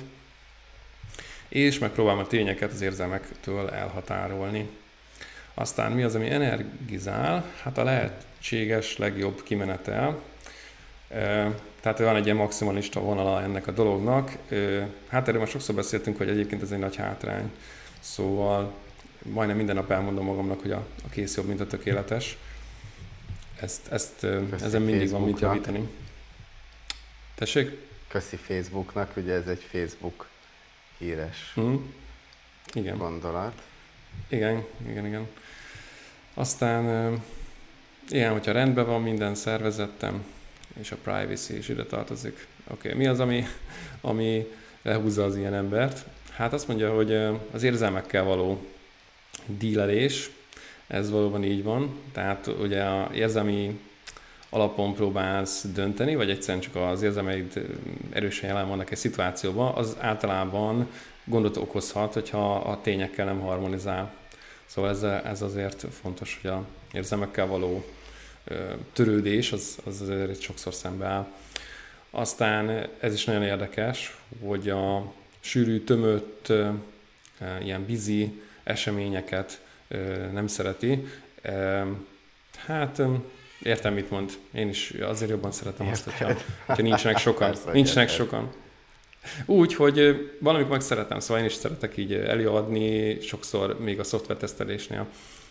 És 1.47 1.79
megpróbálom 1.79 2.19
a 2.19 2.27
tényeket 2.27 2.71
az 2.71 2.81
érzelmektől 2.81 3.69
elhatárolni. 3.69 4.69
Aztán 5.59 5.91
mi 5.91 6.03
az, 6.03 6.15
ami 6.15 6.29
energizál? 6.29 7.45
Hát 7.63 7.77
a 7.77 7.83
lehetséges 7.83 8.97
legjobb 8.97 9.43
kimenetel. 9.43 10.21
Tehát 11.79 11.99
van 11.99 12.15
egy 12.15 12.25
ilyen 12.25 12.37
maximalista 12.37 12.99
vonala 12.99 13.41
ennek 13.41 13.67
a 13.67 13.71
dolognak. 13.71 14.37
Hát 15.07 15.27
erről 15.27 15.39
már 15.39 15.49
sokszor 15.49 15.75
beszéltünk, 15.75 16.17
hogy 16.17 16.29
egyébként 16.29 16.61
ez 16.61 16.71
egy 16.71 16.79
nagy 16.79 16.95
hátrány. 16.95 17.51
Szóval 17.99 18.73
majdnem 19.21 19.57
minden 19.57 19.75
nap 19.75 19.91
elmondom 19.91 20.25
magamnak, 20.25 20.61
hogy 20.61 20.71
a, 20.71 20.85
a 21.05 21.09
kész 21.09 21.35
jobb, 21.35 21.47
mint 21.47 21.59
a 21.59 21.67
tökéletes. 21.67 22.37
Ezt, 23.59 23.87
ezt 23.91 24.23
ezen 24.61 24.81
mindig 24.81 25.09
van 25.09 25.21
mit 25.21 25.39
javítani. 25.39 25.89
Tessék? 27.35 27.77
Köszi 28.07 28.35
Facebooknak, 28.35 29.17
ugye 29.17 29.33
ez 29.33 29.47
egy 29.47 29.65
Facebook 29.71 30.27
híres 30.97 31.51
hmm. 31.53 31.93
igen. 32.73 32.97
gondolat. 32.97 33.61
Igen, 34.29 34.65
igen, 34.89 35.05
igen. 35.05 35.27
Aztán 36.37 37.21
ilyen, 38.09 38.31
hogyha 38.31 38.51
rendben 38.51 38.85
van 38.85 39.01
minden 39.01 39.35
szervezettem, 39.35 40.25
és 40.79 40.91
a 40.91 40.97
privacy 41.03 41.57
is 41.57 41.69
ide 41.69 41.85
tartozik. 41.85 42.47
Oké, 42.71 42.87
okay. 42.87 42.99
mi 42.99 43.07
az, 43.07 43.19
ami, 43.19 43.43
ami 44.01 44.47
lehúzza 44.81 45.23
az 45.23 45.37
ilyen 45.37 45.53
embert? 45.53 46.05
Hát 46.31 46.53
azt 46.53 46.67
mondja, 46.67 46.95
hogy 46.95 47.13
az 47.51 47.63
érzelmekkel 47.63 48.23
való 48.23 48.65
dílelés, 49.45 50.29
ez 50.87 51.11
valóban 51.11 51.43
így 51.43 51.63
van. 51.63 51.99
Tehát 52.11 52.47
ugye 52.47 52.83
a 52.83 53.09
érzelmi 53.13 53.79
alapon 54.49 54.93
próbálsz 54.93 55.65
dönteni, 55.73 56.15
vagy 56.15 56.29
egyszerűen 56.29 56.63
csak 56.63 56.75
az 56.75 57.01
érzelmeid 57.01 57.65
erősen 58.09 58.49
jelen 58.49 58.67
vannak 58.67 58.91
egy 58.91 58.97
szituációban, 58.97 59.73
az 59.73 59.95
általában 59.99 60.89
gondot 61.23 61.57
okozhat, 61.57 62.13
hogyha 62.13 62.55
a 62.55 62.81
tényekkel 62.81 63.25
nem 63.25 63.39
harmonizál. 63.39 64.13
Szóval 64.67 64.89
ez, 64.89 65.03
ez 65.03 65.41
azért 65.41 65.85
fontos, 66.01 66.39
hogy 66.41 66.51
a 66.51 66.65
érzelmekkel 66.93 67.47
való 67.47 67.85
törődés, 68.93 69.51
az, 69.51 69.77
az 69.85 70.01
azért 70.01 70.41
sokszor 70.41 70.73
szembe 70.73 71.05
áll. 71.05 71.27
Aztán 72.09 72.87
ez 72.99 73.13
is 73.13 73.25
nagyon 73.25 73.43
érdekes, 73.43 74.17
hogy 74.45 74.69
a 74.69 75.13
sűrű, 75.39 75.83
tömött, 75.83 76.53
ilyen 77.61 77.85
bizi 77.85 78.41
eseményeket 78.63 79.61
nem 80.31 80.47
szereti. 80.47 81.07
Hát 82.57 83.01
értem, 83.61 83.93
mit 83.93 84.09
mond. 84.09 84.31
Én 84.51 84.69
is 84.69 84.89
azért 84.89 85.29
jobban 85.29 85.51
szeretem 85.51 85.87
azt, 85.87 86.03
hogyha, 86.03 86.33
hogyha 86.65 86.83
nincsenek 86.83 87.17
sokan. 87.27 87.47
Persze, 87.47 87.71
nincsenek 87.71 88.09
sokan. 88.09 88.53
Úgy, 89.45 89.75
hogy 89.75 90.29
valamikor 90.39 90.71
meg 90.71 90.81
szeretem, 90.81 91.19
szóval 91.19 91.43
én 91.43 91.49
is 91.49 91.53
szeretek 91.53 91.97
így 91.97 92.13
előadni, 92.13 93.19
sokszor 93.19 93.79
még 93.79 93.99
a 93.99 94.03
szoftvertesztelésnél 94.03 95.07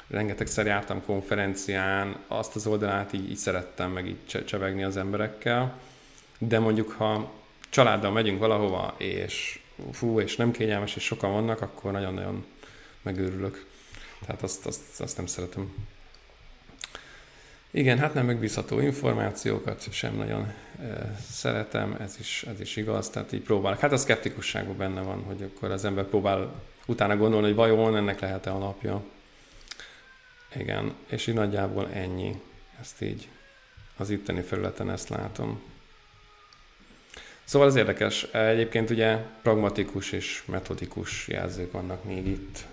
rengetegszer 0.08 0.66
jártam 0.66 1.04
konferencián, 1.04 2.16
azt 2.26 2.56
az 2.56 2.66
oldalát 2.66 3.12
így, 3.12 3.30
így 3.30 3.36
szerettem 3.36 3.90
meg 3.90 4.06
így 4.06 4.44
csevegni 4.44 4.84
az 4.84 4.96
emberekkel, 4.96 5.80
de 6.38 6.58
mondjuk 6.58 6.90
ha 6.90 7.32
családdal 7.68 8.10
megyünk 8.10 8.38
valahova, 8.38 8.94
és 8.98 9.60
fú, 9.92 10.20
és 10.20 10.36
nem 10.36 10.50
kényelmes, 10.50 10.96
és 10.96 11.02
sokan 11.02 11.32
vannak, 11.32 11.60
akkor 11.60 11.92
nagyon-nagyon 11.92 12.44
megőrülök. 13.02 13.66
Tehát 14.26 14.42
azt, 14.42 14.66
azt, 14.66 15.00
azt 15.00 15.16
nem 15.16 15.26
szeretem. 15.26 15.74
Igen, 17.76 17.98
hát 17.98 18.14
nem 18.14 18.26
megbízható 18.26 18.80
információkat 18.80 19.92
sem 19.92 20.14
nagyon 20.14 20.52
e, 20.80 21.16
szeretem, 21.30 21.96
ez 22.00 22.16
is, 22.18 22.44
ez 22.48 22.60
is 22.60 22.76
igaz, 22.76 23.10
tehát 23.10 23.32
így 23.32 23.42
próbálok. 23.42 23.78
Hát 23.78 23.92
a 23.92 23.96
szkeptikusságban 23.96 24.76
benne 24.76 25.00
van, 25.00 25.22
hogy 25.22 25.42
akkor 25.42 25.70
az 25.70 25.84
ember 25.84 26.04
próbál 26.04 26.62
utána 26.86 27.16
gondolni, 27.16 27.46
hogy 27.46 27.54
vajon 27.54 27.96
ennek 27.96 28.20
lehet-e 28.20 28.50
alapja. 28.50 29.04
Igen, 30.54 30.94
és 31.06 31.26
így 31.26 31.34
nagyjából 31.34 31.88
ennyi. 31.92 32.40
Ezt 32.80 33.02
így 33.02 33.28
az 33.96 34.10
itteni 34.10 34.40
felületen 34.40 34.90
ezt 34.90 35.08
látom. 35.08 35.62
Szóval 37.44 37.68
ez 37.68 37.74
érdekes. 37.74 38.22
Egyébként 38.22 38.90
ugye 38.90 39.16
pragmatikus 39.42 40.12
és 40.12 40.42
metodikus 40.46 41.28
jelzők 41.28 41.72
vannak 41.72 42.04
még 42.04 42.26
itt 42.26 42.66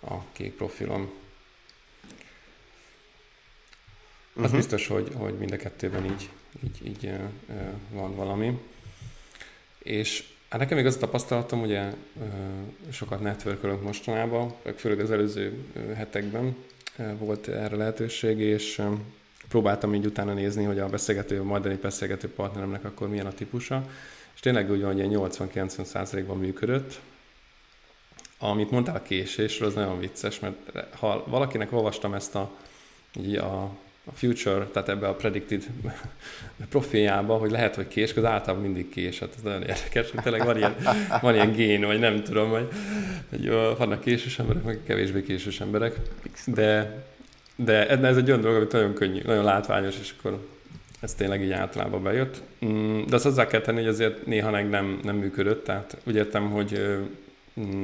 a 0.00 0.14
kék 0.32 0.52
profilon. 0.52 1.20
Az 4.34 4.42
uh-huh. 4.42 4.56
biztos, 4.56 4.86
hogy, 4.86 5.12
hogy 5.14 5.34
mind 5.38 5.52
a 5.52 5.56
kettőben 5.56 6.04
így, 6.04 6.30
így, 6.64 6.86
így 6.86 7.04
uh, 7.04 7.56
van 7.90 8.14
valami. 8.14 8.60
És 9.78 10.24
hát 10.48 10.60
nekem 10.60 10.76
még 10.76 10.86
az 10.86 10.96
a 10.96 10.98
tapasztalatom, 10.98 11.60
ugye 11.60 11.82
uh, 12.14 12.24
sokat 12.90 13.20
networkölök 13.20 13.82
mostanában, 13.82 14.54
főleg 14.76 15.00
az 15.00 15.10
előző 15.10 15.64
hetekben 15.96 16.56
uh, 16.98 17.18
volt 17.18 17.48
erre 17.48 17.76
lehetőség, 17.76 18.38
és 18.38 18.82
próbáltam 19.48 19.94
így 19.94 20.06
utána 20.06 20.32
nézni, 20.32 20.64
hogy 20.64 20.78
a 20.78 20.88
beszélgető, 20.88 21.40
a 21.40 21.44
majdani 21.44 21.74
beszélgető 21.74 22.28
partneremnek 22.28 22.84
akkor 22.84 23.08
milyen 23.08 23.26
a 23.26 23.32
típusa, 23.32 23.90
és 24.34 24.40
tényleg 24.40 24.70
úgy 24.70 24.82
van, 24.82 24.94
hogy 24.94 25.06
80-90 25.10 26.24
ban 26.26 26.38
működött. 26.38 27.00
Amit 28.38 28.70
mondtál 28.70 28.96
a 28.96 29.02
késésről, 29.02 29.68
az 29.68 29.74
nagyon 29.74 29.98
vicces, 29.98 30.40
mert 30.40 30.56
ha 30.96 31.24
valakinek 31.26 31.72
olvastam 31.72 32.14
ezt 32.14 32.34
a, 32.34 32.50
így 33.16 33.36
a, 33.36 33.76
a 34.04 34.10
future, 34.14 34.66
tehát 34.72 34.88
ebbe 34.88 35.08
a 35.08 35.14
predicted 35.14 35.66
profiljába, 36.70 37.36
hogy 37.36 37.50
lehet, 37.50 37.74
hogy 37.74 37.88
kés, 37.88 38.14
az 38.14 38.24
általában 38.24 38.64
mindig 38.64 38.88
kés, 38.88 39.18
hát 39.18 39.32
ez 39.36 39.42
nagyon 39.42 39.62
érdekes, 39.62 40.10
hogy 40.10 40.22
tényleg 40.22 40.44
van 40.44 40.56
ilyen, 40.56 40.74
van 41.20 41.34
ilyen 41.34 41.52
gén, 41.52 41.84
vagy 41.84 41.98
nem 41.98 42.22
tudom, 42.22 42.50
hogy, 42.50 42.68
hogy 43.30 43.48
vannak 43.78 44.00
késős 44.00 44.38
emberek, 44.38 44.62
meg 44.62 44.80
kevésbé 44.86 45.22
késős 45.22 45.60
emberek, 45.60 45.96
de 46.46 47.00
de 47.56 47.88
ez 47.88 48.16
egy 48.16 48.28
olyan 48.28 48.40
dolog, 48.40 48.56
amit 48.56 48.72
nagyon 48.72 48.94
könnyű, 48.94 49.20
nagyon 49.24 49.44
látványos, 49.44 49.98
és 50.00 50.14
akkor 50.18 50.38
ez 51.00 51.14
tényleg 51.14 51.42
így 51.42 51.50
általában 51.50 52.02
bejött. 52.02 52.42
Mm, 52.64 53.02
de 53.06 53.14
azt 53.14 53.24
hozzá 53.24 53.46
kell 53.46 53.60
tenni, 53.60 53.78
hogy 53.78 53.88
azért 53.88 54.26
néha 54.26 54.50
meg 54.50 54.68
nem, 54.68 55.00
nem 55.02 55.16
működött, 55.16 55.64
tehát 55.64 55.96
úgy 56.04 56.14
értem, 56.14 56.50
hogy 56.50 56.98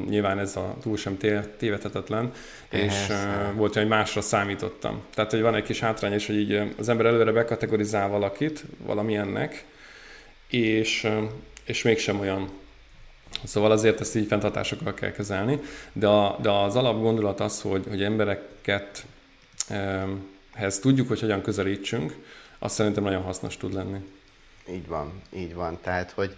nyilván 0.08 0.38
ez 0.38 0.56
a 0.56 0.76
túl 0.80 0.96
sem 0.96 1.16
tévedhetetlen, 1.56 2.32
és 2.70 3.06
uh, 3.08 3.54
volt 3.54 3.74
hogy 3.74 3.88
másra 3.88 4.20
számítottam. 4.20 5.02
Tehát, 5.14 5.30
hogy 5.30 5.40
van 5.40 5.54
egy 5.54 5.62
kis 5.62 5.80
hátrány 5.80 6.12
is, 6.12 6.26
hogy 6.26 6.36
így 6.36 6.62
az 6.78 6.88
ember 6.88 7.06
előre 7.06 7.32
bekategorizál 7.32 8.08
valakit, 8.08 8.64
valamilyennek, 8.78 9.64
és, 10.48 11.08
és 11.64 11.82
mégsem 11.82 12.20
olyan. 12.20 12.50
Szóval 13.44 13.70
azért 13.70 14.00
ezt 14.00 14.16
így 14.16 14.26
fenntartásokkal 14.26 14.94
kell 14.94 15.10
kezelni, 15.10 15.60
de, 15.92 16.06
a, 16.06 16.38
de 16.42 16.50
az 16.50 16.76
alapgondolat 16.76 17.40
az, 17.40 17.60
hogy, 17.60 17.84
hogy 17.88 18.02
embereket 18.02 19.06
hez 20.54 20.78
tudjuk, 20.78 21.08
hogy 21.08 21.20
hogyan 21.20 21.42
közelítsünk, 21.42 22.14
azt 22.58 22.74
szerintem 22.74 23.02
nagyon 23.02 23.22
hasznos 23.22 23.56
tud 23.56 23.72
lenni. 23.72 23.98
Így 24.70 24.86
van, 24.86 25.22
így 25.36 25.54
van. 25.54 25.78
Tehát, 25.82 26.10
hogy 26.10 26.36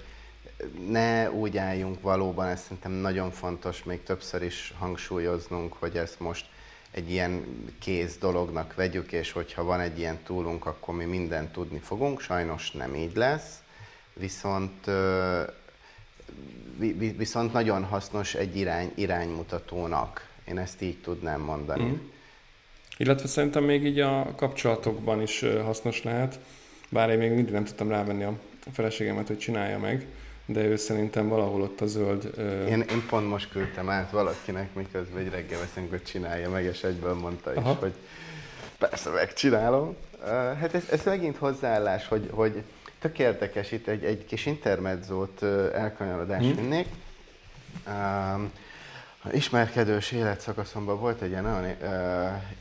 ne 0.88 1.30
úgy 1.30 1.56
álljunk 1.56 2.00
valóban, 2.00 2.46
ez 2.48 2.60
szerintem 2.60 2.92
nagyon 2.92 3.30
fontos 3.30 3.84
még 3.84 4.02
többször 4.02 4.42
is 4.42 4.74
hangsúlyoznunk, 4.78 5.72
hogy 5.72 5.96
ezt 5.96 6.20
most 6.20 6.46
egy 6.90 7.10
ilyen 7.10 7.44
kész 7.78 8.18
dolognak 8.18 8.74
vegyük, 8.74 9.12
és 9.12 9.32
hogyha 9.32 9.64
van 9.64 9.80
egy 9.80 9.98
ilyen 9.98 10.18
túlunk, 10.24 10.66
akkor 10.66 10.94
mi 10.94 11.04
mindent 11.04 11.52
tudni 11.52 11.78
fogunk. 11.78 12.20
Sajnos 12.20 12.70
nem 12.70 12.94
így 12.94 13.16
lesz, 13.16 13.62
viszont 14.12 14.90
viszont 17.16 17.52
nagyon 17.52 17.84
hasznos 17.84 18.34
egy 18.34 18.56
irány, 18.56 18.92
iránymutatónak. 18.94 20.28
Én 20.48 20.58
ezt 20.58 20.82
így 20.82 21.00
tudnám 21.00 21.40
mondani. 21.40 21.84
Mm. 21.84 22.08
Illetve 22.96 23.28
szerintem 23.28 23.64
még 23.64 23.84
így 23.84 24.00
a 24.00 24.34
kapcsolatokban 24.36 25.22
is 25.22 25.44
hasznos 25.64 26.02
lehet, 26.02 26.38
bár 26.88 27.10
én 27.10 27.18
még 27.18 27.30
mindig 27.30 27.52
nem 27.52 27.64
tudtam 27.64 27.88
rávenni 27.88 28.24
a 28.24 28.38
feleségemet, 28.72 29.26
hogy 29.26 29.38
csinálja 29.38 29.78
meg, 29.78 30.06
de 30.52 30.64
ő 30.64 30.76
szerintem 30.76 31.28
valahol 31.28 31.62
ott 31.62 31.80
a 31.80 31.86
zöld... 31.86 32.30
Én, 32.68 32.80
én 32.80 33.06
pont 33.08 33.28
most 33.28 33.50
küldtem 33.50 33.88
át 33.88 34.10
valakinek, 34.10 34.74
miközben 34.74 35.22
egy 35.22 35.30
reggel 35.30 35.58
veszünk, 35.58 35.90
hogy 35.90 36.02
csinálja 36.02 36.50
meg, 36.50 36.64
és 36.64 36.82
egyből 36.82 37.14
mondta 37.14 37.52
Aha. 37.54 37.70
is, 37.70 37.78
hogy 37.78 37.94
persze 38.78 39.10
megcsinálom. 39.10 39.96
Hát 40.60 40.74
ez, 40.74 40.84
ez 40.90 41.04
megint 41.04 41.36
hozzáállás, 41.36 42.08
hogy, 42.08 42.28
hogy 42.32 42.62
tök 42.98 43.18
érdekes, 43.18 43.72
itt 43.72 43.86
egy, 43.86 44.04
egy 44.04 44.24
kis 44.24 44.46
intermedzót 44.46 45.42
elkanyarodást 45.72 46.46
hmm. 46.46 46.56
vinnék. 46.56 46.86
Um, 47.88 48.52
ismerkedős 49.32 50.12
életszakaszomban 50.12 51.00
volt 51.00 51.20
egy 51.20 51.30
ilyen 51.30 51.42
nagyon 51.42 51.74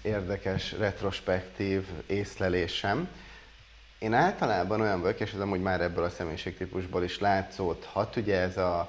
érdekes, 0.02 0.76
retrospektív 0.78 1.84
észlelésem. 2.08 3.08
Én 4.00 4.14
általában 4.14 4.82
olyan 4.82 5.02
vagyok, 5.02 5.20
és 5.20 5.34
ez 5.34 5.40
amúgy 5.40 5.62
már 5.62 5.82
ebből 5.82 6.04
a 6.04 6.10
személyiségtípusból 6.10 7.04
is 7.04 7.20
látszódhat, 7.20 8.16
ugye 8.16 8.40
ez 8.40 8.58
a, 8.58 8.80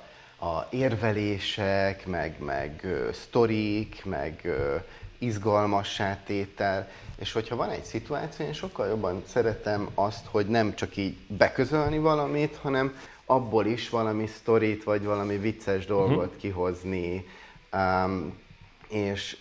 a 0.41 0.67
érvelések, 0.71 2.07
meg, 2.07 2.37
meg 2.39 2.81
uh, 2.85 3.13
sztorik, 3.13 4.05
meg 4.05 4.49
izgalmassá 5.19 6.19
tétel, 6.25 6.89
és 7.19 7.33
hogyha 7.33 7.57
van 7.57 7.71
egy 7.71 7.85
szituáció, 7.85 8.47
én 8.47 8.53
sokkal 8.53 8.89
jobban 8.89 9.23
szeretem 9.27 9.89
azt, 9.95 10.27
hogy 10.27 10.47
nem 10.47 10.75
csak 10.75 10.97
így 10.97 11.17
beközölni 11.27 11.99
valamit, 11.99 12.57
hanem 12.57 12.97
abból 13.25 13.67
is 13.67 13.89
valami 13.89 14.27
sztorit, 14.27 14.85
vagy 14.85 15.05
valami 15.05 15.37
vicces 15.37 15.87
dolgot 15.87 16.25
uh-huh. 16.25 16.37
kihozni, 16.37 17.25
Um, 17.73 18.39
és 18.89 19.37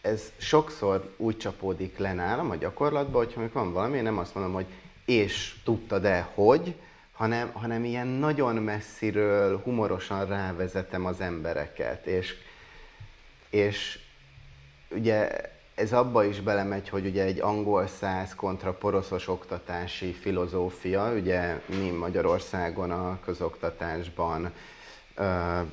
ez 0.00 0.32
sokszor 0.36 1.14
úgy 1.16 1.36
csapódik 1.36 1.98
le 1.98 2.14
nálam 2.14 2.50
a 2.50 2.56
gyakorlatban, 2.56 3.24
hogy 3.24 3.34
amikor 3.36 3.62
van 3.62 3.72
valami, 3.72 3.96
én 3.96 4.02
nem 4.02 4.18
azt 4.18 4.34
mondom, 4.34 4.52
hogy 4.52 4.66
és 5.04 5.54
tudtad-e, 5.64 6.28
hogy, 6.34 6.74
hanem, 7.12 7.50
hanem 7.52 7.84
ilyen 7.84 8.06
nagyon 8.06 8.54
messziről 8.54 9.58
humorosan 9.58 10.26
rávezetem 10.26 11.06
az 11.06 11.20
embereket. 11.20 12.06
És, 12.06 12.34
és 13.50 13.98
ugye 14.90 15.30
ez 15.74 15.92
abba 15.92 16.24
is 16.24 16.40
belemegy, 16.40 16.88
hogy 16.88 17.06
ugye 17.06 17.24
egy 17.24 17.40
angol 17.40 17.86
száz 17.86 18.34
kontra 18.34 18.72
poroszos 18.72 19.28
oktatási 19.28 20.12
filozófia, 20.12 21.12
ugye 21.12 21.60
mi 21.66 21.90
Magyarországon 21.90 22.90
a 22.90 23.18
közoktatásban 23.24 24.52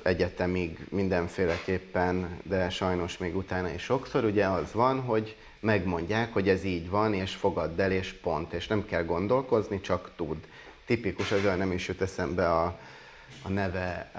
egyetemig 0.03 0.87
mindenféleképpen, 0.89 2.39
de 2.43 2.69
sajnos 2.69 3.17
még 3.17 3.35
utána 3.35 3.69
is 3.69 3.81
sokszor, 3.81 4.23
ugye 4.23 4.45
az 4.45 4.73
van, 4.73 5.01
hogy 5.01 5.35
megmondják, 5.59 6.33
hogy 6.33 6.49
ez 6.49 6.63
így 6.63 6.89
van, 6.89 7.13
és 7.13 7.35
fogadd 7.35 7.81
el, 7.81 7.91
és 7.91 8.13
pont, 8.13 8.53
és 8.53 8.67
nem 8.67 8.85
kell 8.85 9.03
gondolkozni, 9.03 9.81
csak 9.81 10.11
tud. 10.15 10.37
Tipikus, 10.85 11.31
olyan 11.31 11.57
nem 11.57 11.71
is 11.71 11.87
jut 11.87 12.01
eszembe 12.01 12.49
a, 12.49 12.79
a 13.41 13.49
neve, 13.49 14.11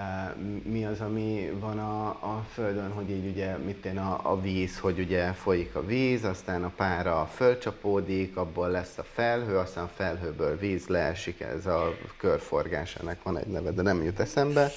mi 0.63 0.85
az, 0.85 1.01
ami 1.01 1.51
van 1.59 1.79
a, 1.79 2.07
a 2.07 2.45
Földön, 2.53 2.91
hogy 2.91 3.09
így 3.09 3.27
ugye, 3.27 3.57
mit 3.57 3.85
én 3.85 3.97
a, 3.97 4.19
a 4.23 4.41
víz, 4.41 4.79
hogy 4.79 4.99
ugye 4.99 5.31
folyik 5.31 5.75
a 5.75 5.85
víz, 5.85 6.23
aztán 6.23 6.63
a 6.63 6.71
pára 6.75 7.29
fölcsapódik, 7.35 8.37
abból 8.37 8.69
lesz 8.69 8.97
a 8.97 9.03
felhő, 9.03 9.57
aztán 9.57 9.83
a 9.83 9.91
felhőből 9.95 10.57
víz 10.57 10.87
leesik, 10.87 11.39
ez 11.39 11.65
a 11.65 11.97
körforgás, 12.17 12.95
ennek 12.95 13.23
van 13.23 13.37
egy 13.37 13.47
neve, 13.47 13.71
de 13.71 13.81
nem 13.81 14.03
jut 14.03 14.19
eszembe. 14.19 14.71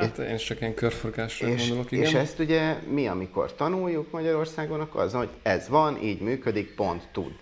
Hát 0.00 0.18
én 0.18 0.36
csak 0.36 0.60
ilyen 0.60 0.74
körforgásra 0.74 1.48
és, 1.48 1.68
gondolok, 1.68 1.92
igen. 1.92 2.04
És 2.04 2.14
ezt 2.14 2.38
ugye 2.38 2.78
mi, 2.90 3.06
amikor 3.06 3.54
tanuljuk 3.54 4.10
Magyarországon, 4.10 4.80
akkor 4.80 5.00
az, 5.00 5.12
hogy 5.12 5.28
ez 5.42 5.68
van, 5.68 6.02
így 6.02 6.20
működik, 6.20 6.74
pont 6.74 7.08
tud. 7.12 7.32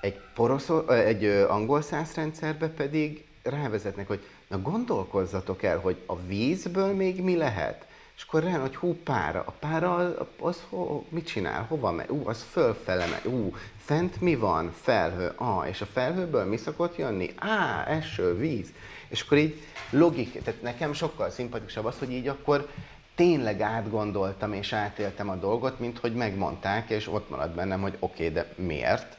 Egy, 0.00 0.20
poroszó, 0.34 0.88
egy 0.88 1.24
angol 1.48 1.82
rendszerbe 2.14 2.68
pedig 2.68 3.24
rávezetnek, 3.42 4.06
hogy 4.06 4.20
na 4.48 4.60
gondolkozzatok 4.60 5.62
el, 5.62 5.78
hogy 5.78 5.96
a 6.06 6.20
vízből 6.26 6.94
még 6.94 7.22
mi 7.22 7.36
lehet. 7.36 7.86
És 8.16 8.22
akkor 8.28 8.42
rájön, 8.42 8.60
hogy 8.60 8.76
hú, 8.76 8.96
pára. 9.04 9.42
A 9.46 9.50
pára 9.50 9.94
az, 9.94 10.14
az 10.40 10.62
ho, 10.68 11.02
mit 11.08 11.26
csinál? 11.26 11.64
Hova 11.68 11.92
megy? 11.92 12.10
Ú, 12.10 12.28
az 12.28 12.46
fölfele 12.50 13.06
megy. 13.06 13.32
Ú, 13.32 13.54
fent 13.76 14.20
mi 14.20 14.34
van? 14.34 14.72
Felhő. 14.80 15.32
Ah, 15.36 15.68
és 15.68 15.80
a 15.80 15.86
felhőből 15.86 16.44
mi 16.44 16.56
szokott 16.56 16.96
jönni? 16.96 17.30
Á, 17.36 17.84
eső, 17.86 18.36
víz. 18.36 18.72
És 19.12 19.20
akkor 19.20 19.38
így 19.38 19.62
logik, 19.90 20.42
tehát 20.42 20.62
nekem 20.62 20.92
sokkal 20.92 21.30
szimpatikusabb 21.30 21.84
az, 21.84 21.98
hogy 21.98 22.12
így 22.12 22.28
akkor 22.28 22.68
tényleg 23.14 23.60
átgondoltam 23.60 24.52
és 24.52 24.72
átéltem 24.72 25.28
a 25.28 25.36
dolgot, 25.36 25.78
mint 25.78 25.98
hogy 25.98 26.14
megmondták, 26.14 26.90
és 26.90 27.08
ott 27.08 27.30
maradt 27.30 27.54
bennem, 27.54 27.80
hogy 27.80 27.96
oké, 27.98 28.28
okay, 28.28 28.34
de 28.34 28.52
miért? 28.56 29.16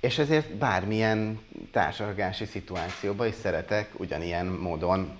És 0.00 0.18
ezért 0.18 0.54
bármilyen 0.54 1.40
társadalmi 1.72 2.32
szituációban 2.32 3.26
is 3.26 3.34
szeretek 3.34 4.00
ugyanilyen 4.00 4.46
módon 4.46 5.18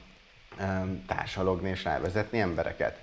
társalogni 1.07 1.69
és 1.69 1.85
rávezetni 1.85 2.41
embereket. 2.41 2.99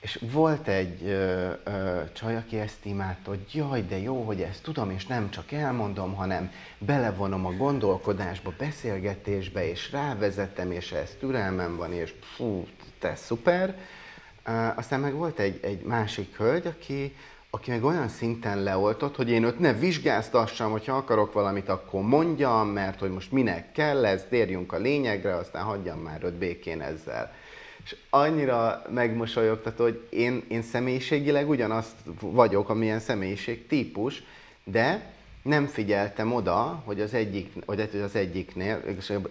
És 0.00 0.18
volt 0.32 0.68
egy 0.68 1.02
ö, 1.02 1.50
ö, 1.64 2.00
csaj, 2.12 2.36
aki 2.36 2.58
ezt 2.58 2.84
imádta, 2.84 3.30
hogy 3.30 3.46
jaj, 3.52 3.82
de 3.82 3.98
jó, 3.98 4.22
hogy 4.22 4.40
ezt 4.40 4.62
tudom, 4.62 4.90
és 4.90 5.06
nem 5.06 5.30
csak 5.30 5.52
elmondom, 5.52 6.14
hanem 6.14 6.52
belevonom 6.78 7.46
a 7.46 7.52
gondolkodásba, 7.52 8.52
beszélgetésbe, 8.58 9.68
és 9.68 9.92
rávezetem, 9.92 10.70
és 10.70 10.92
ez 10.92 11.16
türelmem 11.18 11.76
van, 11.76 11.92
és 11.92 12.14
fú, 12.36 12.66
te 12.98 13.14
szuper. 13.14 13.78
Aztán 14.76 15.00
meg 15.00 15.14
volt 15.14 15.38
egy, 15.38 15.60
egy 15.62 15.82
másik 15.82 16.36
hölgy, 16.36 16.66
aki, 16.66 17.16
aki 17.50 17.70
meg 17.70 17.84
olyan 17.84 18.08
szinten 18.08 18.62
leoltott, 18.62 19.16
hogy 19.16 19.30
én 19.30 19.44
őt 19.44 19.58
ne 19.58 19.72
vizsgáztassam, 19.72 20.70
hogyha 20.70 20.96
akarok 20.96 21.32
valamit, 21.32 21.68
akkor 21.68 22.02
mondjam, 22.02 22.68
mert 22.68 23.00
hogy 23.00 23.10
most 23.10 23.32
minek 23.32 23.72
kell 23.72 24.04
ez, 24.04 24.24
térjünk 24.28 24.72
a 24.72 24.78
lényegre, 24.78 25.36
aztán 25.36 25.64
hagyjam 25.64 25.98
már 25.98 26.22
őt 26.24 26.34
békén 26.34 26.80
ezzel. 26.80 27.32
És 27.88 27.96
annyira 28.10 28.82
megmosolyogtató, 28.90 29.84
hogy 29.84 30.06
én, 30.10 30.42
én 30.48 30.62
személyiségileg 30.62 31.48
ugyanazt 31.48 31.96
vagyok, 32.20 32.68
amilyen 32.68 33.00
személyiség 33.00 33.66
típus, 33.66 34.22
de 34.64 35.12
nem 35.42 35.66
figyeltem 35.66 36.32
oda, 36.32 36.82
hogy 36.84 37.00
az, 37.00 37.14
egyik, 37.14 37.52
hogy 37.66 37.80
az 38.02 38.14
egyiknél, 38.14 38.82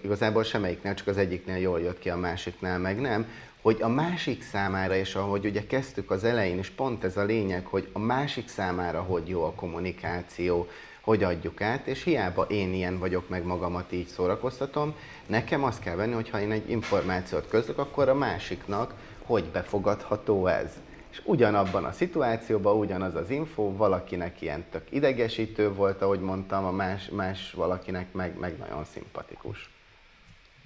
igazából 0.01 0.43
semmelyiknél, 0.43 0.93
csak 0.93 1.07
az 1.07 1.17
egyiknél 1.17 1.57
jól 1.57 1.79
jött 1.81 1.99
ki, 1.99 2.09
a 2.09 2.17
másiknál 2.17 2.79
meg 2.79 2.99
nem, 2.99 3.27
hogy 3.61 3.77
a 3.81 3.87
másik 3.87 4.43
számára, 4.43 4.95
és 4.95 5.15
ahogy 5.15 5.45
ugye 5.45 5.67
kezdtük 5.67 6.11
az 6.11 6.23
elején, 6.23 6.57
és 6.57 6.69
pont 6.69 7.03
ez 7.03 7.17
a 7.17 7.23
lényeg, 7.23 7.65
hogy 7.65 7.87
a 7.91 7.99
másik 7.99 8.47
számára 8.47 9.01
hogy 9.01 9.27
jó 9.27 9.43
a 9.43 9.53
kommunikáció, 9.53 10.67
hogy 11.07 11.23
adjuk 11.23 11.61
át, 11.61 11.87
és 11.87 12.03
hiába 12.03 12.43
én 12.43 12.73
ilyen 12.73 12.99
vagyok, 12.99 13.29
meg 13.29 13.43
magamat 13.43 13.91
így 13.91 14.07
szórakoztatom, 14.07 14.95
nekem 15.25 15.63
azt 15.63 15.81
kell 15.81 15.95
venni, 15.95 16.13
hogy 16.13 16.29
ha 16.29 16.39
én 16.39 16.51
egy 16.51 16.69
információt 16.69 17.47
közlök, 17.47 17.77
akkor 17.77 18.09
a 18.09 18.13
másiknak 18.13 18.93
hogy 19.25 19.43
befogadható 19.43 20.47
ez. 20.47 20.71
És 21.11 21.21
ugyanabban 21.23 21.83
a 21.83 21.91
szituációban 21.91 22.77
ugyanaz 22.77 23.15
az 23.15 23.29
info, 23.29 23.75
valakinek 23.75 24.41
ilyen 24.41 24.65
tök 24.71 24.83
idegesítő 24.89 25.73
volt, 25.73 26.01
ahogy 26.01 26.19
mondtam, 26.19 26.65
a 26.65 26.71
más, 26.71 27.09
más 27.09 27.51
valakinek 27.51 28.13
meg, 28.13 28.37
meg 28.39 28.57
nagyon 28.57 28.85
szimpatikus. 28.85 29.69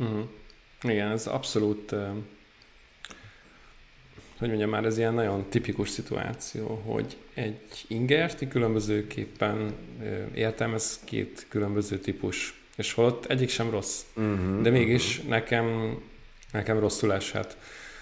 Mm. 0.04 0.22
Igen, 0.82 1.12
ez 1.12 1.28
abszolút 1.28 1.96
hogy 4.42 4.50
mondjam 4.50 4.70
már, 4.70 4.86
ez 4.86 4.98
ilyen 4.98 5.14
nagyon 5.14 5.46
tipikus 5.50 5.90
szituáció, 5.90 6.82
hogy 6.86 7.18
egy 7.34 7.86
ingert 7.88 8.48
különbözőképpen 8.48 9.74
értelmez 10.34 11.00
két 11.04 11.46
különböző 11.50 11.98
típus, 11.98 12.62
és 12.78 12.94
holott 12.94 13.26
egyik 13.26 13.50
sem 13.50 13.70
rossz, 13.70 14.02
uh-huh, 14.16 14.62
de 14.62 14.70
mégis 14.70 15.18
uh-huh. 15.18 15.32
nekem, 15.32 15.98
nekem 16.52 16.80
rosszul 16.80 17.14
eshet. 17.14 17.58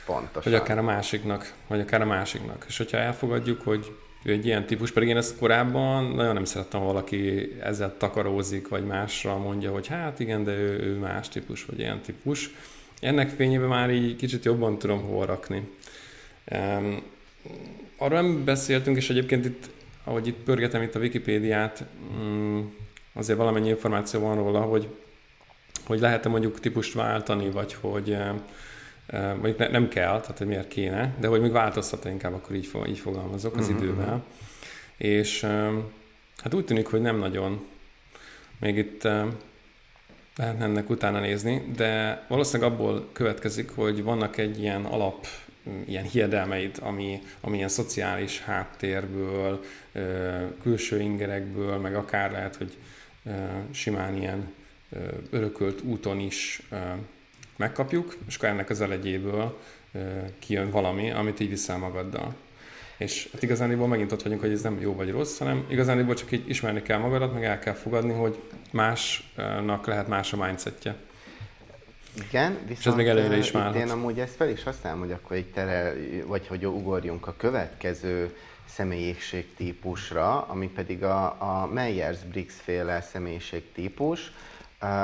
Pontosan. 0.05 0.51
Vagy 0.51 0.61
akár 0.61 0.77
a 0.77 0.81
másiknak, 0.81 1.53
vagy 1.67 1.79
akár 1.79 2.01
a 2.01 2.05
másiknak. 2.05 2.65
És 2.67 2.77
hogyha 2.77 2.97
elfogadjuk, 2.97 3.61
hogy 3.61 3.95
ő 4.23 4.31
egy 4.31 4.45
ilyen 4.45 4.65
típus, 4.65 4.91
pedig 4.91 5.09
én 5.09 5.17
ezt 5.17 5.37
korábban 5.37 6.03
nagyon 6.03 6.33
nem 6.33 6.45
szerettem, 6.45 6.81
valaki 6.81 7.51
ezzel 7.61 7.95
takarózik, 7.97 8.67
vagy 8.67 8.85
másra 8.85 9.37
mondja, 9.37 9.71
hogy 9.71 9.87
hát 9.87 10.19
igen, 10.19 10.43
de 10.43 10.51
ő, 10.51 10.79
ő 10.79 10.97
más 10.97 11.29
típus, 11.29 11.65
vagy 11.65 11.79
ilyen 11.79 12.01
típus. 12.01 12.49
Ennek 12.99 13.29
fényében 13.29 13.67
már 13.67 13.91
így 13.91 14.15
kicsit 14.15 14.45
jobban 14.45 14.77
tudom 14.77 15.01
hol 15.01 15.25
rakni. 15.25 15.67
Um, 16.51 17.01
arról 17.97 18.21
nem 18.21 18.43
beszéltünk, 18.43 18.97
és 18.97 19.09
egyébként 19.09 19.45
itt, 19.45 19.69
ahogy 20.03 20.27
itt 20.27 20.43
pörgetem 20.43 20.81
itt 20.81 20.95
a 20.95 20.99
Wikipédiát, 20.99 21.83
um, 22.19 22.75
azért 23.13 23.37
valamennyi 23.37 23.69
információ 23.69 24.19
van 24.19 24.35
róla, 24.35 24.61
hogy, 24.61 24.87
hogy 25.85 25.99
lehet-e 25.99 26.29
mondjuk 26.29 26.59
típust 26.59 26.93
váltani, 26.93 27.49
vagy 27.49 27.73
hogy 27.73 28.17
vagy 29.41 29.55
ne, 29.57 29.67
nem 29.67 29.87
kell, 29.87 30.19
tehát 30.19 30.37
hogy 30.37 30.47
miért 30.47 30.67
kéne, 30.67 31.15
de 31.19 31.27
hogy 31.27 31.41
még 31.41 31.51
változtat 31.51 32.05
inkább 32.05 32.33
akkor 32.33 32.55
így, 32.55 32.69
így 32.87 32.99
fogalmazok 32.99 33.57
az 33.57 33.67
uh-huh. 33.67 33.81
idővel. 33.81 34.23
És 34.97 35.41
hát 36.37 36.53
úgy 36.53 36.65
tűnik, 36.65 36.87
hogy 36.87 37.01
nem 37.01 37.17
nagyon. 37.17 37.65
Még 38.59 38.77
itt 38.77 39.03
lehetne 40.35 40.63
ennek 40.63 40.89
utána 40.89 41.19
nézni, 41.19 41.71
de 41.75 42.23
valószínűleg 42.27 42.71
abból 42.71 43.09
következik, 43.11 43.69
hogy 43.69 44.03
vannak 44.03 44.37
egy 44.37 44.59
ilyen 44.59 44.85
alap 44.85 45.27
ilyen 45.85 46.03
hiedelmeid, 46.03 46.77
ami, 46.81 47.21
ami 47.41 47.57
ilyen 47.57 47.69
szociális 47.69 48.41
háttérből, 48.41 49.63
külső 50.61 50.99
ingerekből, 50.99 51.77
meg 51.77 51.95
akár 51.95 52.31
lehet, 52.31 52.55
hogy 52.55 52.77
simán 53.71 54.17
ilyen 54.17 54.53
örökölt 55.29 55.81
úton 55.81 56.19
is 56.19 56.61
megkapjuk, 57.55 58.17
és 58.27 58.35
akkor 58.35 58.49
ennek 58.49 58.69
az 58.69 58.81
elegyéből 58.81 59.59
kijön 60.39 60.69
valami, 60.69 61.11
amit 61.11 61.39
így 61.39 61.49
viszel 61.49 61.77
magaddal. 61.77 62.35
És 62.97 63.29
hát 63.31 63.43
igazániból 63.43 63.87
megint 63.87 64.11
ott 64.11 64.21
vagyunk, 64.21 64.41
hogy 64.41 64.51
ez 64.51 64.61
nem 64.61 64.79
jó 64.81 64.95
vagy 64.95 65.11
rossz, 65.11 65.37
hanem 65.37 65.65
igazániból 65.69 66.15
csak 66.15 66.31
így 66.31 66.49
ismerni 66.49 66.81
kell 66.81 66.97
magadat, 66.97 67.33
meg 67.33 67.43
el 67.43 67.59
kell 67.59 67.73
fogadni, 67.73 68.13
hogy 68.13 68.39
másnak 68.71 69.87
lehet 69.87 70.07
más 70.07 70.33
a 70.33 70.45
mindsetje. 70.45 70.95
Igen, 72.27 72.51
viszont 72.51 72.79
és 72.79 72.85
ez 72.85 72.93
még 72.93 73.07
előre 73.07 73.37
is 73.37 73.51
válhat. 73.51 73.75
Én 73.75 73.89
amúgy 73.89 74.19
ezt 74.19 74.35
fel 74.35 74.49
is 74.49 74.63
használom, 74.63 74.99
hogy 74.99 75.11
akkor 75.11 75.35
egy 75.35 75.51
tere, 75.51 75.93
vagy 76.25 76.47
hogy 76.47 76.65
ugorjunk 76.65 77.27
a 77.27 77.33
következő 77.37 78.35
személyiségtípusra, 78.65 80.41
ami 80.41 80.67
pedig 80.67 81.03
a, 81.03 81.25
a 81.25 81.69
Myers-Briggs 81.73 82.53
féle 82.61 83.01
személyiségtípus. 83.01 84.31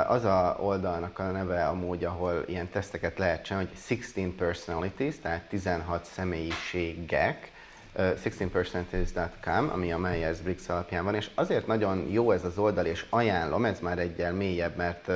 Az 0.08 0.24
a 0.24 0.58
oldalnak 0.60 1.20
a 1.20 1.32
neve 1.32 1.68
amúgy, 1.68 2.04
ahol 2.04 2.44
ilyen 2.48 2.70
teszteket 2.70 3.18
lehet 3.18 3.44
csinálni, 3.44 3.68
hogy 3.68 3.98
16 3.98 4.36
personalities, 4.36 5.16
tehát 5.22 5.50
16 5.50 6.06
személyiségek, 6.06 7.52
16personalities.com, 7.98 9.70
ami 9.74 9.92
a 9.92 9.98
Myers-Briggs 9.98 10.70
alapján 10.70 11.04
van, 11.04 11.16
és 11.16 11.30
azért 11.36 11.68
nagyon 11.68 12.08
jó 12.10 12.32
ez 12.32 12.44
az 12.44 12.58
oldal, 12.58 12.86
és 12.86 13.06
ajánlom, 13.10 13.66
ez 13.66 13.80
már 13.80 14.00
egyel 14.00 14.34
mélyebb, 14.34 14.76
mert 14.76 15.12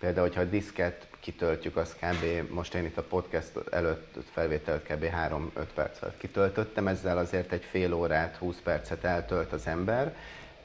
például, 0.00 0.26
hogyha 0.26 0.40
a 0.40 0.44
diszket 0.44 1.06
kitöltjük, 1.22 1.76
az 1.76 1.94
kb. 2.00 2.50
most 2.50 2.74
én 2.74 2.84
itt 2.84 2.96
a 2.96 3.02
podcast 3.02 3.52
előtt 3.70 4.14
felvételt 4.32 4.82
kb. 4.82 5.04
3-5 5.26 5.66
percet 5.74 6.14
kitöltöttem, 6.18 6.86
ezzel 6.86 7.18
azért 7.18 7.52
egy 7.52 7.64
fél 7.70 7.92
órát, 7.92 8.36
20 8.36 8.56
percet 8.62 9.04
eltölt 9.04 9.52
az 9.52 9.66
ember, 9.66 10.16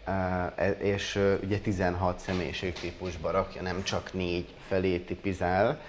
e, 0.03 0.69
és 0.79 1.19
ugye 1.43 1.59
16 1.59 2.19
személyiségtípusba 2.19 3.31
rakja, 3.31 3.61
nem 3.61 3.83
csak 3.83 4.13
négy 4.13 4.53
felé 4.67 4.97
tipizál, 4.97 5.81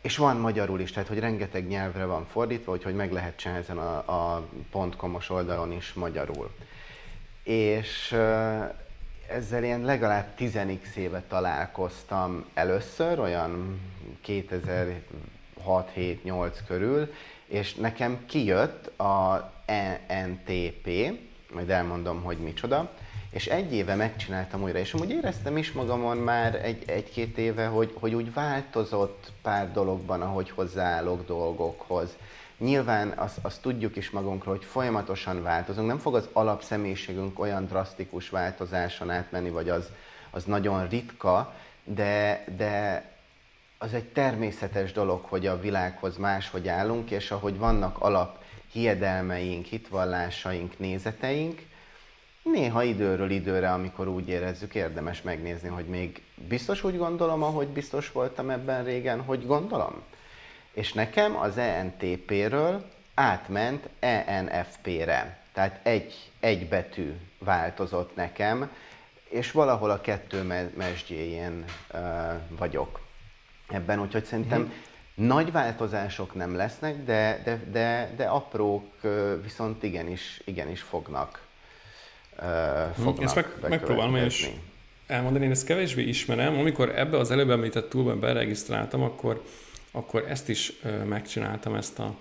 és 0.00 0.16
van 0.16 0.36
magyarul 0.36 0.80
is, 0.80 0.92
tehát 0.92 1.08
hogy 1.08 1.18
rengeteg 1.18 1.66
nyelvre 1.66 2.04
van 2.04 2.26
fordítva, 2.26 2.76
hogy 2.82 2.94
meg 2.94 3.12
lehet 3.12 3.36
csinálni 3.36 3.62
ezen 3.62 3.78
a, 3.78 3.96
a 3.96 4.48
pontkomos 4.70 5.30
oldalon 5.30 5.72
is 5.72 5.92
magyarul. 5.92 6.50
És 7.42 8.16
ezzel 9.28 9.64
én 9.64 9.84
legalább 9.84 10.26
10x 10.38 10.94
éve 10.94 11.22
találkoztam 11.28 12.44
először, 12.54 13.18
olyan 13.18 13.80
2006-7-8 14.26 16.52
körül, 16.66 17.12
és 17.46 17.74
nekem 17.74 18.26
kijött 18.26 18.98
a 18.98 19.52
NTP, 20.26 20.88
majd 21.52 21.70
elmondom, 21.70 22.22
hogy 22.22 22.38
micsoda, 22.38 22.90
és 23.30 23.46
egy 23.46 23.72
éve 23.72 23.94
megcsináltam 23.94 24.62
újra, 24.62 24.78
és 24.78 24.94
amúgy 24.94 25.10
éreztem 25.10 25.56
is 25.56 25.72
magamon 25.72 26.16
már 26.16 26.54
egy, 26.54 26.82
egy-két 26.86 27.38
éve, 27.38 27.66
hogy, 27.66 27.92
hogy 27.94 28.14
úgy 28.14 28.32
változott 28.32 29.32
pár 29.42 29.72
dologban, 29.72 30.22
ahogy 30.22 30.50
hozzáállok 30.50 31.26
dolgokhoz. 31.26 32.16
Nyilván 32.58 33.08
azt, 33.08 33.38
azt 33.42 33.62
tudjuk 33.62 33.96
is 33.96 34.10
magunkról, 34.10 34.54
hogy 34.54 34.64
folyamatosan 34.64 35.42
változunk, 35.42 35.86
nem 35.86 35.98
fog 35.98 36.14
az 36.14 36.28
alapszemélységünk 36.32 37.38
olyan 37.38 37.66
drasztikus 37.66 38.28
változáson 38.28 39.10
átmenni, 39.10 39.50
vagy 39.50 39.68
az, 39.68 39.90
az 40.30 40.44
nagyon 40.44 40.88
ritka, 40.88 41.54
de, 41.84 42.44
de 42.56 43.04
az 43.78 43.94
egy 43.94 44.08
természetes 44.08 44.92
dolog, 44.92 45.24
hogy 45.24 45.46
a 45.46 45.60
világhoz 45.60 46.16
máshogy 46.16 46.68
állunk, 46.68 47.10
és 47.10 47.30
ahogy 47.30 47.58
vannak 47.58 47.98
alap 47.98 48.38
hiedelmeink, 48.72 49.64
hitvallásaink, 49.64 50.78
nézeteink, 50.78 51.62
néha 52.42 52.82
időről 52.82 53.30
időre, 53.30 53.72
amikor 53.72 54.08
úgy 54.08 54.28
érezzük, 54.28 54.74
érdemes 54.74 55.22
megnézni, 55.22 55.68
hogy 55.68 55.86
még 55.86 56.22
biztos 56.48 56.84
úgy 56.84 56.98
gondolom, 56.98 57.42
ahogy 57.42 57.68
biztos 57.68 58.12
voltam 58.12 58.50
ebben 58.50 58.84
régen, 58.84 59.20
hogy 59.20 59.46
gondolom. 59.46 60.02
És 60.74 60.92
nekem 60.92 61.36
az 61.36 61.58
ENTP-ről 61.58 62.84
átment 63.14 63.88
ENFP-re. 64.00 65.38
Tehát 65.52 65.80
egy, 65.82 66.14
egy 66.40 66.68
betű 66.68 67.12
változott 67.38 68.16
nekem, 68.16 68.70
és 69.28 69.50
valahol 69.50 69.90
a 69.90 70.00
kettő 70.00 70.70
mesdjéjén 70.76 71.64
uh, 71.92 72.00
vagyok 72.58 73.00
ebben, 73.68 74.00
úgyhogy 74.00 74.24
szerintem 74.24 74.60
mm. 74.60 74.70
nagy 75.26 75.52
változások 75.52 76.34
nem 76.34 76.56
lesznek, 76.56 77.04
de, 77.04 77.40
de, 77.44 77.60
de, 77.70 78.12
de 78.16 78.24
aprók 78.24 78.84
viszont 79.42 79.82
igenis, 79.82 80.40
igenis 80.44 80.80
fognak, 80.80 81.46
uh, 82.38 82.44
fognak 83.02 83.24
Ezt 83.24 83.34
meg, 83.34 83.46
megpróbálom 83.68 84.16
és 84.16 84.50
elmondani, 85.06 85.44
én 85.44 85.50
ezt 85.50 85.66
kevésbé 85.66 86.02
ismerem. 86.02 86.58
Amikor 86.58 86.98
ebbe 86.98 87.18
az 87.18 87.30
előbb 87.30 87.50
említett 87.50 87.88
túlban 87.88 88.20
beregisztráltam, 88.20 89.02
akkor, 89.02 89.42
akkor 89.96 90.24
ezt 90.28 90.48
is 90.48 90.72
megcsináltam, 91.08 91.74
ezt 91.74 91.98
a, 91.98 92.16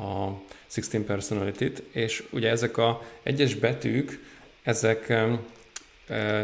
a 0.00 0.40
16 0.72 1.06
personality-t, 1.06 1.82
és 1.90 2.24
ugye 2.30 2.50
ezek 2.50 2.76
a 2.76 3.02
egyes 3.22 3.54
betűk, 3.54 4.18
ezek 4.62 5.12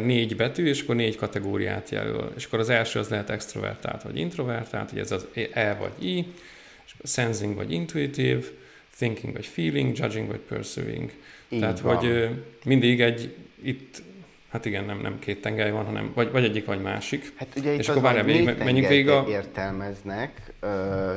négy 0.02 0.36
betű, 0.36 0.66
és 0.66 0.82
akkor 0.82 0.94
négy 0.94 1.16
kategóriát 1.16 1.90
jelöl. 1.90 2.32
És 2.36 2.44
akkor 2.44 2.58
az 2.58 2.68
első 2.68 2.98
az 2.98 3.08
lehet 3.08 3.30
extrovertált 3.30 4.02
vagy 4.02 4.18
introvertált, 4.18 4.90
hogy 4.90 4.98
ez 4.98 5.10
az 5.10 5.26
E 5.52 5.74
vagy 5.74 6.04
I, 6.04 6.26
és 6.86 6.94
sensing 7.04 7.54
vagy 7.54 7.72
intuitive, 7.72 8.46
thinking 8.96 9.32
vagy 9.32 9.46
feeling, 9.46 9.98
judging 9.98 10.26
vagy 10.26 10.38
pursuing. 10.38 11.12
Így 11.48 11.60
Tehát, 11.60 11.80
van. 11.80 11.96
hogy 11.96 12.28
mindig 12.64 13.00
egy, 13.00 13.34
itt 13.62 14.02
Hát 14.48 14.64
igen, 14.64 14.84
nem, 14.84 14.98
nem 14.98 15.18
két 15.18 15.40
tengely 15.40 15.70
van, 15.70 15.84
hanem 15.84 16.12
vagy, 16.14 16.30
vagy 16.30 16.44
egyik, 16.44 16.66
vagy 16.66 16.82
másik. 16.82 17.32
Hát 17.36 17.48
ugye 17.56 17.72
itt 17.72 17.78
és 17.78 17.88
akkor 17.88 18.02
várjál, 18.02 18.24
végig, 18.24 18.44
menjünk 18.58 18.88
végig 18.88 19.08
a... 19.08 19.24
értelmeznek, 19.28 20.52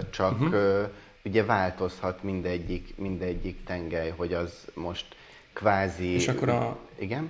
csak 0.10 0.42
uh-huh. 0.42 0.90
ugye 1.24 1.46
változhat 1.46 2.24
mindegyik, 2.24 2.94
mindegyik 2.98 3.64
tengely, 3.66 4.14
hogy 4.16 4.34
az 4.34 4.66
most 4.74 5.06
kvázi... 5.54 6.14
És 6.14 6.28
akkor 6.28 6.50
a... 6.50 6.78
Igen? 7.00 7.30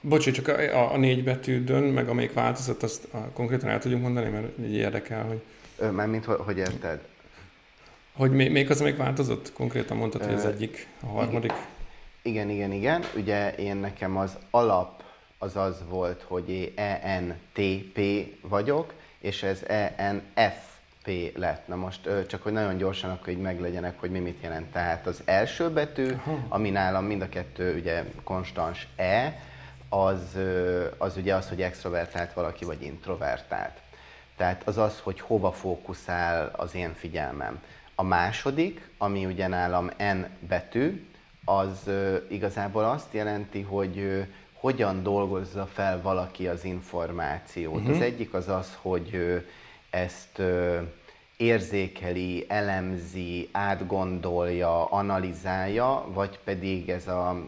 Bocsi, 0.00 0.30
csak 0.30 0.48
a, 0.48 0.92
a, 0.92 0.96
négy 0.96 1.24
betűdön, 1.24 1.82
meg 1.82 2.08
amelyik 2.08 2.32
változat, 2.32 2.82
azt 2.82 3.08
a, 3.10 3.30
konkrétan 3.32 3.68
el 3.68 3.78
tudjuk 3.78 4.00
mondani, 4.00 4.28
mert 4.28 4.58
így 4.58 4.74
érdekel, 4.74 5.24
hogy... 5.24 5.40
Mármint, 5.92 6.24
hogy, 6.24 6.36
hogy 6.38 6.58
érted? 6.58 7.00
Hogy 8.12 8.30
még, 8.30 8.50
még 8.50 8.70
az, 8.70 8.80
amelyik 8.80 8.98
változott? 8.98 9.52
Konkrétan 9.52 9.96
mondtad, 9.96 10.24
hogy 10.24 10.34
az 10.34 10.44
egyik, 10.44 10.86
a 11.02 11.06
harmadik? 11.06 11.52
Igen, 12.22 12.50
igen, 12.50 12.72
igen. 12.72 13.04
Ugye 13.16 13.54
én 13.54 13.76
nekem 13.76 14.16
az 14.16 14.36
alap 14.50 14.99
az 15.42 15.56
az 15.56 15.82
volt, 15.88 16.22
hogy 16.22 16.72
ENTP 16.76 18.00
vagyok, 18.42 18.92
és 19.18 19.42
ez 19.42 19.62
ENFP 19.96 21.32
lett. 21.34 21.68
Na 21.68 21.76
most 21.76 22.08
csak, 22.26 22.42
hogy 22.42 22.52
nagyon 22.52 22.76
gyorsan 22.76 23.10
akkor 23.10 23.28
így 23.28 23.40
meglegyenek, 23.40 24.00
hogy 24.00 24.10
mi 24.10 24.18
mit 24.18 24.42
jelent. 24.42 24.72
Tehát 24.72 25.06
az 25.06 25.22
első 25.24 25.70
betű, 25.70 26.16
ami 26.48 26.70
nálam 26.70 27.04
mind 27.04 27.22
a 27.22 27.28
kettő 27.28 27.74
ugye 27.74 28.04
konstans 28.24 28.88
E, 28.96 29.42
az, 29.88 30.38
az 30.98 31.16
ugye 31.16 31.34
az, 31.34 31.48
hogy 31.48 31.62
extrovertált 31.62 32.32
valaki, 32.32 32.64
vagy 32.64 32.82
introvertált. 32.82 33.80
Tehát 34.36 34.62
az 34.64 34.78
az, 34.78 35.00
hogy 35.02 35.20
hova 35.20 35.52
fókuszál 35.52 36.50
az 36.56 36.74
én 36.74 36.94
figyelmem. 36.94 37.62
A 37.94 38.02
második, 38.02 38.88
ami 38.98 39.26
ugye 39.26 39.46
nálam 39.46 39.90
N 39.98 40.46
betű, 40.48 41.04
az 41.44 41.90
igazából 42.28 42.84
azt 42.84 43.14
jelenti, 43.14 43.60
hogy 43.60 44.26
hogyan 44.60 45.02
dolgozza 45.02 45.66
fel 45.66 46.02
valaki 46.02 46.48
az 46.48 46.64
információt. 46.64 47.80
Uh-huh. 47.80 47.96
Az 47.96 48.00
egyik 48.02 48.34
az 48.34 48.48
az, 48.48 48.78
hogy 48.80 49.42
ezt 49.90 50.42
érzékeli, 51.36 52.44
elemzi, 52.48 53.48
átgondolja, 53.52 54.84
analizálja, 54.84 56.04
vagy 56.12 56.38
pedig 56.44 56.88
ez 56.88 57.08
a 57.08 57.44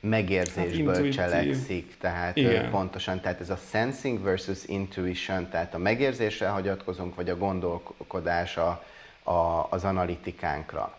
megérzésből 0.00 0.94
hát 0.94 1.12
cselekszik, 1.12 1.96
tehát 1.98 2.36
Igen. 2.36 2.70
pontosan, 2.70 3.20
tehát 3.20 3.40
ez 3.40 3.50
a 3.50 3.58
sensing 3.70 4.22
versus 4.22 4.64
intuition, 4.66 5.48
tehát 5.48 5.74
a 5.74 5.78
megérzésre 5.78 6.48
hagyatkozunk, 6.48 7.14
vagy 7.14 7.30
a 7.30 7.36
gondolkodás 7.36 8.56
a, 8.56 8.84
a, 9.22 9.66
az 9.70 9.84
analitikánkra. 9.84 10.96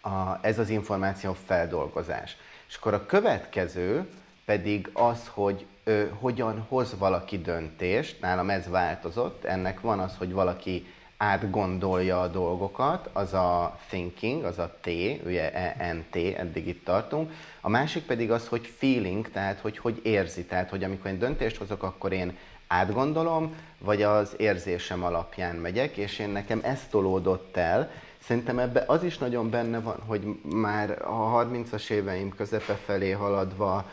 A, 0.00 0.38
ez 0.40 0.58
az 0.58 0.68
információ 0.68 1.36
feldolgozás. 1.46 2.36
És 2.72 2.78
akkor 2.78 2.94
a 2.94 3.06
következő 3.06 4.08
pedig 4.44 4.90
az, 4.92 5.30
hogy 5.30 5.66
ö, 5.84 6.04
hogyan 6.20 6.64
hoz 6.68 6.98
valaki 6.98 7.38
döntést, 7.38 8.20
nálam 8.20 8.50
ez 8.50 8.68
változott, 8.68 9.44
ennek 9.44 9.80
van 9.80 9.98
az, 9.98 10.16
hogy 10.16 10.32
valaki 10.32 10.86
átgondolja 11.16 12.20
a 12.20 12.28
dolgokat, 12.28 13.10
az 13.12 13.34
a 13.34 13.78
thinking, 13.88 14.44
az 14.44 14.58
a 14.58 14.76
T, 14.80 14.86
ugye 15.24 15.52
ENT, 15.76 16.16
eddig 16.16 16.66
itt 16.66 16.84
tartunk. 16.84 17.32
A 17.60 17.68
másik 17.68 18.02
pedig 18.02 18.30
az, 18.30 18.48
hogy 18.48 18.66
feeling, 18.66 19.30
tehát 19.30 19.60
hogy 19.60 19.78
hogy 19.78 20.00
érzi, 20.02 20.44
tehát 20.44 20.70
hogy 20.70 20.84
amikor 20.84 21.10
én 21.10 21.18
döntést 21.18 21.56
hozok, 21.56 21.82
akkor 21.82 22.12
én 22.12 22.36
átgondolom, 22.72 23.54
vagy 23.78 24.02
az 24.02 24.34
érzésem 24.36 25.04
alapján 25.04 25.56
megyek, 25.56 25.96
és 25.96 26.18
én 26.18 26.28
nekem 26.28 26.60
ez 26.62 26.80
tolódott 26.90 27.56
el. 27.56 27.90
Szerintem 28.18 28.58
ebbe 28.58 28.84
az 28.86 29.02
is 29.02 29.18
nagyon 29.18 29.50
benne 29.50 29.80
van, 29.80 29.96
hogy 30.06 30.40
már 30.42 30.90
a 31.02 31.44
30-as 31.44 31.90
éveim 31.90 32.34
közepe 32.36 32.74
felé 32.74 33.10
haladva 33.10 33.90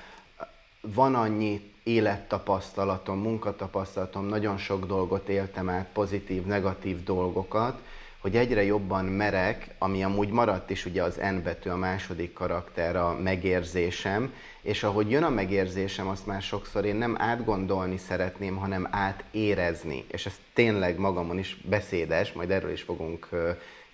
van 0.82 1.16
annyi 1.16 1.74
élettapasztalatom, 1.84 3.20
munkatapasztalatom, 3.20 4.26
nagyon 4.26 4.58
sok 4.58 4.86
dolgot 4.86 5.30
éltem 5.30 5.70
át, 5.70 5.88
pozitív, 5.94 6.46
negatív 6.46 7.04
dolgokat, 7.04 7.82
hogy 8.20 8.36
egyre 8.36 8.64
jobban 8.64 9.06
merek, 9.06 9.68
ami 9.78 10.04
amúgy 10.04 10.30
maradt 10.30 10.70
is 10.70 10.86
ugye 10.86 11.04
az 11.04 11.16
N 11.16 11.44
betű, 11.44 11.70
a 11.70 11.76
második 11.76 12.34
karakter, 12.34 12.96
a 12.96 13.18
megérzésem, 13.24 14.34
és 14.62 14.84
ahogy 14.84 15.10
jön 15.10 15.24
a 15.24 15.30
megérzésem, 15.30 16.08
azt 16.08 16.26
már 16.26 16.42
sokszor 16.42 16.86
én 16.86 16.96
nem 16.96 17.16
átgondolni 17.20 17.98
szeretném, 17.98 18.56
hanem 18.56 18.88
átérezni. 18.92 20.06
És 20.08 20.26
ez 20.26 20.40
tényleg 20.54 20.98
magamon 20.98 21.38
is 21.38 21.58
beszédes, 21.66 22.34
majd 22.34 22.52
erről 22.52 22.72
is 22.72 22.82
fogunk 22.82 23.30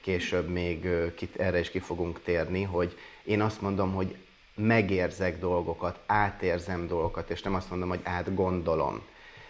később 0.01 0.49
még 0.49 0.87
erre 1.37 1.59
is 1.59 1.69
ki 1.69 1.79
fogunk 1.79 2.21
térni, 2.23 2.63
hogy 2.63 2.97
én 3.23 3.41
azt 3.41 3.61
mondom, 3.61 3.93
hogy 3.93 4.15
megérzek 4.55 5.39
dolgokat, 5.39 5.99
átérzem 6.05 6.87
dolgokat, 6.87 7.29
és 7.29 7.41
nem 7.41 7.55
azt 7.55 7.69
mondom, 7.69 7.89
hogy 7.89 7.99
átgondolom. 8.03 9.01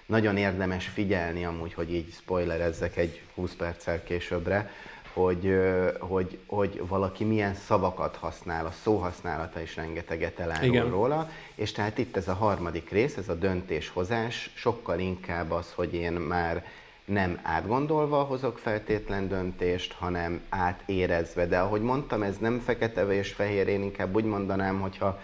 Nagyon 0.06 0.38
érdemes 0.38 0.88
figyelni 0.88 1.46
amúgy, 1.46 1.74
hogy 1.74 1.94
így 1.94 2.14
spoilerezzek 2.14 2.98
egy 2.98 3.22
20 3.36 3.56
perccel 3.56 4.04
későbbre, 4.04 4.72
hogy, 5.14 5.56
hogy, 6.00 6.40
hogy 6.46 6.82
valaki 6.88 7.24
milyen 7.24 7.54
szavakat 7.54 8.16
használ, 8.16 8.66
a 8.66 8.72
szóhasználata 8.72 9.62
is 9.62 9.76
rengeteget 9.76 10.40
elárul 10.40 10.66
Igen. 10.66 10.90
róla, 10.90 11.30
és 11.56 11.72
tehát 11.72 11.98
itt 11.98 12.18
ez 12.18 12.28
a 12.28 12.34
harmadik 12.34 12.90
rész, 12.90 13.18
ez 13.18 13.30
a 13.30 13.36
döntéshozás, 13.36 14.52
sokkal 14.54 15.00
inkább 15.00 15.52
az, 15.52 15.72
hogy 15.76 15.94
én 15.94 16.12
már 16.12 16.66
nem 17.06 17.40
átgondolva 17.44 18.24
hozok 18.24 18.58
feltétlen 18.58 19.28
döntést, 19.28 19.94
hanem 19.94 20.42
átérezve. 20.50 21.46
De 21.46 21.60
ahogy 21.60 21.82
mondtam, 21.82 22.24
ez 22.24 22.38
nem 22.38 22.60
fekete 22.60 23.06
és 23.14 23.32
fehér, 23.32 23.68
én 23.68 23.84
inkább 23.84 24.16
úgy 24.16 24.24
mondanám, 24.24 24.80
hogyha 24.80 25.22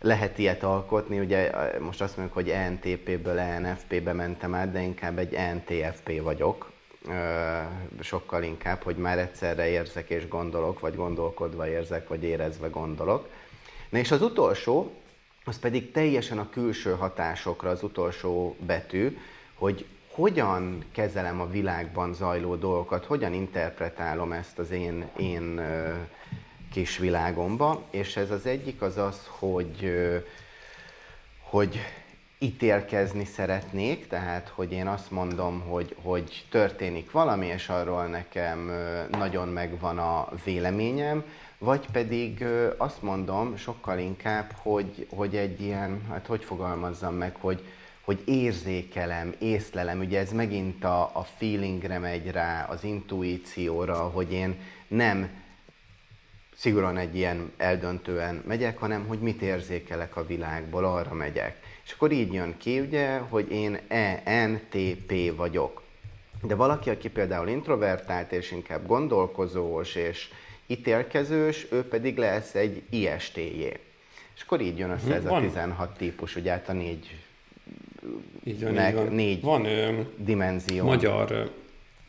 lehet 0.00 0.38
ilyet 0.38 0.62
alkotni, 0.62 1.18
ugye 1.18 1.50
most 1.78 2.00
azt 2.00 2.16
mondjuk, 2.16 2.36
hogy 2.36 2.50
ENTP-ből 2.50 3.38
ENFP-be 3.38 4.12
mentem 4.12 4.54
át, 4.54 4.72
de 4.72 4.80
inkább 4.80 5.18
egy 5.18 5.34
ENTFP 5.34 6.22
vagyok, 6.22 6.70
sokkal 8.00 8.42
inkább, 8.42 8.82
hogy 8.82 8.96
már 8.96 9.18
egyszerre 9.18 9.68
érzek 9.68 10.10
és 10.10 10.28
gondolok, 10.28 10.80
vagy 10.80 10.96
gondolkodva 10.96 11.68
érzek, 11.68 12.08
vagy 12.08 12.22
érezve 12.22 12.68
gondolok. 12.68 13.28
Na 13.88 13.98
és 13.98 14.10
az 14.10 14.22
utolsó, 14.22 14.92
az 15.44 15.58
pedig 15.58 15.92
teljesen 15.92 16.38
a 16.38 16.50
külső 16.50 16.94
hatásokra 16.94 17.70
az 17.70 17.82
utolsó 17.82 18.56
betű, 18.66 19.18
hogy 19.54 19.86
hogyan 20.10 20.84
kezelem 20.92 21.40
a 21.40 21.50
világban 21.50 22.14
zajló 22.14 22.54
dolgokat, 22.56 23.04
hogyan 23.04 23.32
interpretálom 23.32 24.32
ezt 24.32 24.58
az 24.58 24.70
én, 24.70 25.08
én 25.16 25.60
kis 26.70 26.98
világomba, 26.98 27.82
és 27.90 28.16
ez 28.16 28.30
az 28.30 28.46
egyik 28.46 28.82
az 28.82 28.96
az, 28.96 29.26
hogy, 29.38 29.92
hogy 31.40 31.80
ítélkezni 32.38 33.24
szeretnék, 33.24 34.06
tehát 34.06 34.52
hogy 34.54 34.72
én 34.72 34.86
azt 34.86 35.10
mondom, 35.10 35.60
hogy, 35.60 35.96
hogy 36.02 36.44
történik 36.50 37.10
valami, 37.10 37.46
és 37.46 37.68
arról 37.68 38.06
nekem 38.06 38.70
nagyon 39.10 39.48
megvan 39.48 39.98
a 39.98 40.28
véleményem, 40.44 41.24
vagy 41.58 41.86
pedig 41.92 42.44
azt 42.76 43.02
mondom 43.02 43.56
sokkal 43.56 43.98
inkább, 43.98 44.52
hogy, 44.56 45.06
hogy 45.14 45.36
egy 45.36 45.60
ilyen, 45.60 46.02
hát 46.08 46.26
hogy 46.26 46.44
fogalmazzam 46.44 47.14
meg, 47.14 47.36
hogy, 47.40 47.64
hogy 48.00 48.22
érzékelem, 48.24 49.34
észlelem, 49.38 49.98
ugye 49.98 50.18
ez 50.18 50.32
megint 50.32 50.84
a, 50.84 51.02
a 51.02 51.26
feelingre 51.38 51.98
megy 51.98 52.30
rá, 52.30 52.66
az 52.70 52.84
intuícióra, 52.84 53.96
hogy 53.96 54.32
én 54.32 54.60
nem 54.88 55.28
szigorúan 56.60 56.96
egy 56.96 57.16
ilyen 57.16 57.52
eldöntően 57.56 58.42
megyek, 58.46 58.78
hanem 58.78 59.06
hogy 59.06 59.18
mit 59.18 59.42
érzékelek 59.42 60.16
a 60.16 60.26
világból, 60.26 60.84
arra 60.84 61.14
megyek. 61.14 61.56
És 61.84 61.92
akkor 61.92 62.12
így 62.12 62.32
jön 62.32 62.54
ki, 62.58 62.80
ugye, 62.80 63.18
hogy 63.18 63.50
én 63.50 63.78
ENTP 64.24 65.36
vagyok. 65.36 65.82
De 66.42 66.54
valaki, 66.54 66.90
aki 66.90 67.08
például 67.08 67.48
introvertált 67.48 68.32
és 68.32 68.50
inkább 68.50 68.86
gondolkozós, 68.86 69.94
és 69.94 70.28
ítélkezős, 70.66 71.66
ő 71.70 71.82
pedig 71.82 72.16
lesz 72.16 72.54
egy 72.54 72.82
ISTJ. 72.90 73.64
És 74.34 74.42
akkor 74.42 74.60
így 74.60 74.78
jön 74.78 74.90
össze 74.90 75.14
ez 75.14 75.24
van. 75.24 75.42
a 75.42 75.46
16 75.46 75.96
típus, 75.96 76.36
ugye 76.36 76.50
hát 76.50 76.68
a 76.68 76.72
négy, 76.72 77.16
így 78.44 78.62
van, 78.62 78.72
meg, 78.72 78.88
így 78.88 78.94
van. 78.94 79.12
négy 79.12 79.42
van, 79.42 79.66
dimenzió. 80.16 80.84
Magyar 80.84 81.50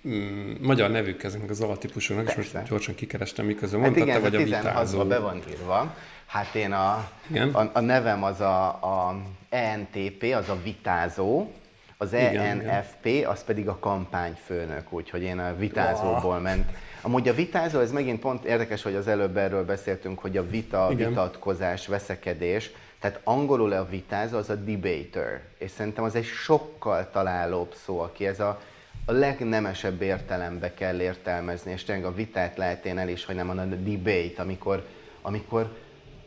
mm, 0.08 0.52
magyar 0.62 0.92
nevük 0.92 1.24
ezeknek 1.24 1.50
az 1.50 1.62
altípusoknak, 1.62 2.28
és 2.28 2.36
most 2.36 2.70
gyorsan 2.70 2.96
kikerestem, 2.96 3.46
miközben 3.46 3.82
hát 3.82 3.90
mondtad, 3.90 4.08
igen, 4.08 4.22
te 4.22 4.30
vagy 4.30 4.42
a 4.42 4.44
vitázó. 4.44 5.04
be 5.04 5.20
van 5.20 5.42
írva. 5.50 5.96
Hát 6.26 6.56
én 6.56 6.72
a, 6.72 7.10
a, 7.52 7.70
a 7.74 7.80
nevem 7.80 8.24
az 8.24 8.42
a, 8.42 8.68
a 8.68 9.16
ENTP, 9.50 10.24
az 10.24 10.50
a 10.50 10.58
vitázó, 10.64 11.52
az 11.98 12.14
ENFP, 12.14 13.26
az 13.28 13.44
pedig 13.44 13.68
a 13.68 13.78
kampányfőnök, 13.80 14.94
úgyhogy 14.94 15.22
én 15.22 15.40
a 15.40 15.56
vitázóból 15.56 16.40
ment. 16.40 16.72
Amúgy 17.02 17.28
a 17.28 17.34
vitázó, 17.34 17.80
ez 17.80 17.92
megint 17.92 18.20
pont 18.20 18.44
érdekes, 18.44 18.84
hogy 18.84 18.96
az 18.96 19.08
előbb 19.08 19.38
erről 19.38 19.66
beszéltünk, 19.66 20.20
hogy 20.20 20.38
a 20.38 20.48
vita, 20.48 20.88
Igen. 20.92 21.10
vitatkozás, 21.10 21.88
veszekedés, 21.88 22.72
tehát 23.00 23.20
angolul 23.24 23.72
a 23.72 23.88
vitázó 23.90 24.38
az 24.38 24.50
a 24.50 24.56
debater, 24.56 25.42
és 25.58 25.72
szerintem 25.72 26.04
az 26.04 26.16
egy 26.16 26.26
sokkal 26.26 27.10
találóbb 27.12 27.74
szó, 27.86 28.00
aki 28.00 28.28
ez 28.28 28.40
a, 28.40 28.62
a 29.06 29.12
legnemesebb 29.12 30.02
értelembe 30.02 30.74
kell 30.74 31.00
értelmezni, 31.00 31.72
és 31.72 31.84
tényleg 31.84 32.06
a 32.06 32.14
vitát 32.14 32.58
lehet 32.58 32.86
én 32.86 32.98
el 32.98 33.10
is, 33.10 33.26
hogy 33.26 33.36
nem 33.36 33.50
a 33.50 33.54
debate, 33.54 34.42
amikor, 34.42 34.88
amikor 35.22 35.78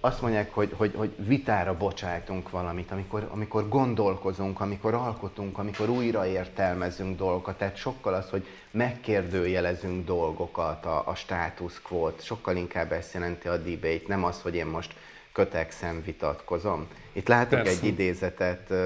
azt 0.01 0.21
mondják, 0.21 0.55
hogy, 0.55 0.73
hogy, 0.77 0.95
hogy 0.97 1.15
vitára 1.17 1.77
bocsájtunk 1.77 2.51
valamit, 2.51 2.91
amikor, 2.91 3.29
amikor 3.33 3.69
gondolkozunk, 3.69 4.61
amikor 4.61 4.95
alkotunk, 4.95 5.59
amikor 5.59 5.89
újra 5.89 6.27
értelmezünk 6.27 7.17
dolgokat, 7.17 7.59
tehát 7.59 7.77
sokkal 7.77 8.15
az, 8.15 8.31
hogy 8.31 8.47
megkérdőjelezünk 8.71 10.07
dolgokat, 10.07 10.85
a, 10.85 11.03
a 11.09 11.15
status 11.15 11.83
quo 11.83 12.11
sokkal 12.21 12.57
inkább 12.57 12.93
ezt 12.93 13.15
jelenti 13.15 13.49
a 13.49 13.57
debate, 13.57 14.05
nem 14.07 14.25
az, 14.25 14.41
hogy 14.43 14.55
én 14.55 14.67
most 14.67 14.95
kötekszem, 15.33 16.03
vitatkozom. 16.05 16.87
Itt 17.13 17.29
látok 17.29 17.63
Persze. 17.63 17.79
egy 17.79 17.85
idézetet 17.85 18.71
uh, 18.71 18.79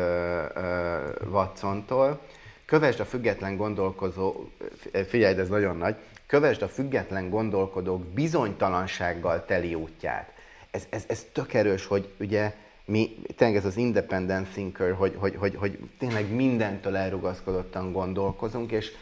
uh, 0.56 1.32
Watsontól. 1.32 2.20
Kövesd 2.68 3.00
a 3.00 3.04
független 3.04 3.56
gondolkozó, 3.56 4.34
figyelj, 5.08 5.38
ez 5.38 5.48
nagyon 5.48 5.76
nagy, 5.76 5.96
kövesd 6.26 6.62
a 6.62 6.68
független 6.68 7.30
gondolkodók 7.30 8.04
bizonytalansággal 8.04 9.44
teli 9.44 9.74
útját. 9.74 10.32
Ez, 10.70 10.86
ez, 10.90 11.04
ez 11.06 11.26
tök 11.32 11.54
erős, 11.54 11.86
hogy 11.86 12.08
ugye 12.20 12.54
mi, 12.84 13.16
tényleg 13.36 13.56
ez 13.56 13.64
az 13.64 13.76
independent 13.76 14.48
thinker, 14.48 14.92
hogy, 14.92 15.14
hogy, 15.16 15.34
hogy, 15.36 15.54
hogy 15.56 15.78
tényleg 15.98 16.34
mindentől 16.34 16.96
elrugaszkodottan 16.96 17.92
gondolkozunk, 17.92 18.70
és 18.70 18.92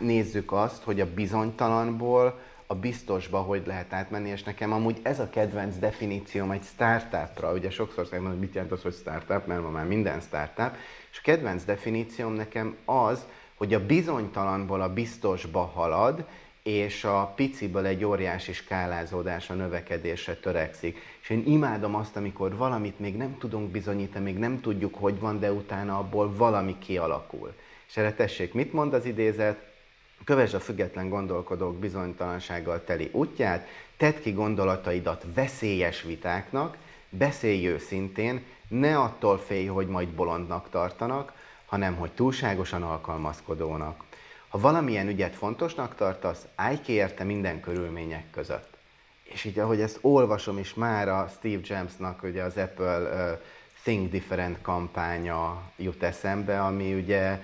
nézzük 0.00 0.52
azt, 0.52 0.82
hogy 0.82 1.00
a 1.00 1.12
bizonytalanból 1.14 2.40
a 2.66 2.74
biztosba 2.74 3.38
hogy 3.38 3.62
lehet 3.66 3.92
átmenni, 3.92 4.28
és 4.28 4.42
nekem 4.42 4.72
amúgy 4.72 4.98
ez 5.02 5.18
a 5.20 5.30
kedvenc 5.30 5.78
definícióm 5.78 6.50
egy 6.50 6.62
startupra, 6.62 7.52
ugye 7.52 7.70
sokszor 7.70 8.06
mondom, 8.10 8.30
hogy 8.30 8.40
mit 8.40 8.54
jelent 8.54 8.72
az, 8.72 8.82
hogy 8.82 8.94
startup, 8.94 9.46
mert 9.46 9.62
ma 9.62 9.70
már 9.70 9.86
minden 9.86 10.20
startup, 10.20 10.76
és 11.10 11.18
a 11.18 11.22
kedvenc 11.22 11.64
definícióm 11.64 12.32
nekem 12.32 12.76
az, 12.84 13.26
hogy 13.54 13.74
a 13.74 13.86
bizonytalanból 13.86 14.80
a 14.80 14.92
biztosba 14.92 15.60
halad, 15.60 16.26
és 16.62 17.04
a 17.04 17.32
piciből 17.36 17.86
egy 17.86 18.04
óriási 18.04 18.52
skálázódás, 18.52 19.50
a 19.50 19.54
növekedésre 19.54 20.34
törekszik. 20.34 20.98
És 21.22 21.30
én 21.30 21.42
imádom 21.46 21.94
azt, 21.94 22.16
amikor 22.16 22.56
valamit 22.56 22.98
még 22.98 23.16
nem 23.16 23.38
tudunk 23.38 23.70
bizonyítani, 23.70 24.24
még 24.24 24.38
nem 24.38 24.60
tudjuk, 24.60 24.94
hogy 24.94 25.20
van, 25.20 25.40
de 25.40 25.52
utána 25.52 25.98
abból 25.98 26.34
valami 26.36 26.78
kialakul. 26.78 27.54
És 27.88 27.96
erre 27.96 28.12
tessék, 28.12 28.52
mit 28.54 28.72
mond 28.72 28.94
az 28.94 29.04
idézet? 29.04 29.65
Kövesd 30.24 30.54
a 30.54 30.60
független 30.60 31.08
gondolkodók 31.08 31.78
bizonytalansággal 31.78 32.84
teli 32.84 33.10
útját, 33.12 33.68
tedd 33.96 34.20
ki 34.20 34.32
gondolataidat 34.32 35.24
veszélyes 35.34 36.02
vitáknak, 36.02 36.76
beszélj 37.08 37.66
őszintén, 37.66 38.42
ne 38.68 38.98
attól 38.98 39.38
félj, 39.38 39.66
hogy 39.66 39.86
majd 39.86 40.08
bolondnak 40.08 40.70
tartanak, 40.70 41.32
hanem 41.66 41.94
hogy 41.94 42.10
túlságosan 42.10 42.82
alkalmazkodónak. 42.82 44.04
Ha 44.48 44.58
valamilyen 44.58 45.08
ügyet 45.08 45.34
fontosnak 45.34 45.94
tartasz, 45.94 46.46
állj 46.54 46.80
ki 46.80 46.92
érte 46.92 47.24
minden 47.24 47.60
körülmények 47.60 48.30
között. 48.30 48.76
És 49.22 49.44
így, 49.44 49.58
ahogy 49.58 49.80
ezt 49.80 49.98
olvasom 50.00 50.58
is 50.58 50.74
már 50.74 51.08
a 51.08 51.30
Steve 51.36 51.60
Jobsnak 51.62 52.22
ugye 52.22 52.42
az 52.42 52.56
Apple 52.56 52.98
uh, 52.98 53.38
Think 53.82 54.10
Different 54.10 54.60
kampánya 54.62 55.62
jut 55.76 56.02
eszembe, 56.02 56.62
ami 56.62 56.94
ugye 56.94 57.40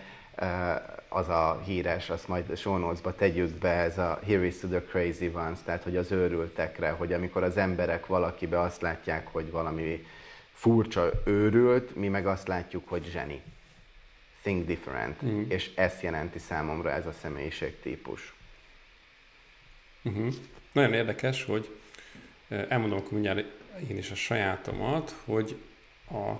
az 1.08 1.28
a 1.28 1.62
híres, 1.64 2.10
azt 2.10 2.28
majd 2.28 2.56
show 2.56 2.76
notes-ba 2.76 3.14
tegyük 3.14 3.50
be, 3.50 3.70
ez 3.70 3.98
a 3.98 4.20
Here 4.26 4.44
is 4.44 4.58
to 4.58 4.68
the 4.68 4.82
crazy 4.82 5.30
ones, 5.34 5.58
tehát 5.64 5.82
hogy 5.82 5.96
az 5.96 6.12
őrültekre, 6.12 6.90
hogy 6.90 7.12
amikor 7.12 7.42
az 7.42 7.56
emberek 7.56 8.06
valakibe 8.06 8.60
azt 8.60 8.80
látják, 8.80 9.28
hogy 9.32 9.50
valami 9.50 10.06
furcsa 10.52 11.10
őrült, 11.24 11.96
mi 11.96 12.08
meg 12.08 12.26
azt 12.26 12.48
látjuk, 12.48 12.88
hogy 12.88 13.04
zseni 13.12 13.42
think 14.42 14.66
different, 14.66 15.22
uh-huh. 15.22 15.44
és 15.48 15.70
ezt 15.74 16.02
jelenti 16.02 16.38
számomra 16.38 16.90
ez 16.90 17.06
a 17.06 17.12
személyiségtípus. 17.12 18.34
Uh-huh. 20.02 20.34
Nagyon 20.72 20.92
érdekes, 20.92 21.44
hogy 21.44 21.76
elmondom 22.48 22.98
akkor 22.98 23.12
mindjárt 23.12 23.44
én 23.88 23.96
is 23.96 24.10
a 24.10 24.14
sajátomat, 24.14 25.14
hogy 25.24 25.56
a 26.10 26.32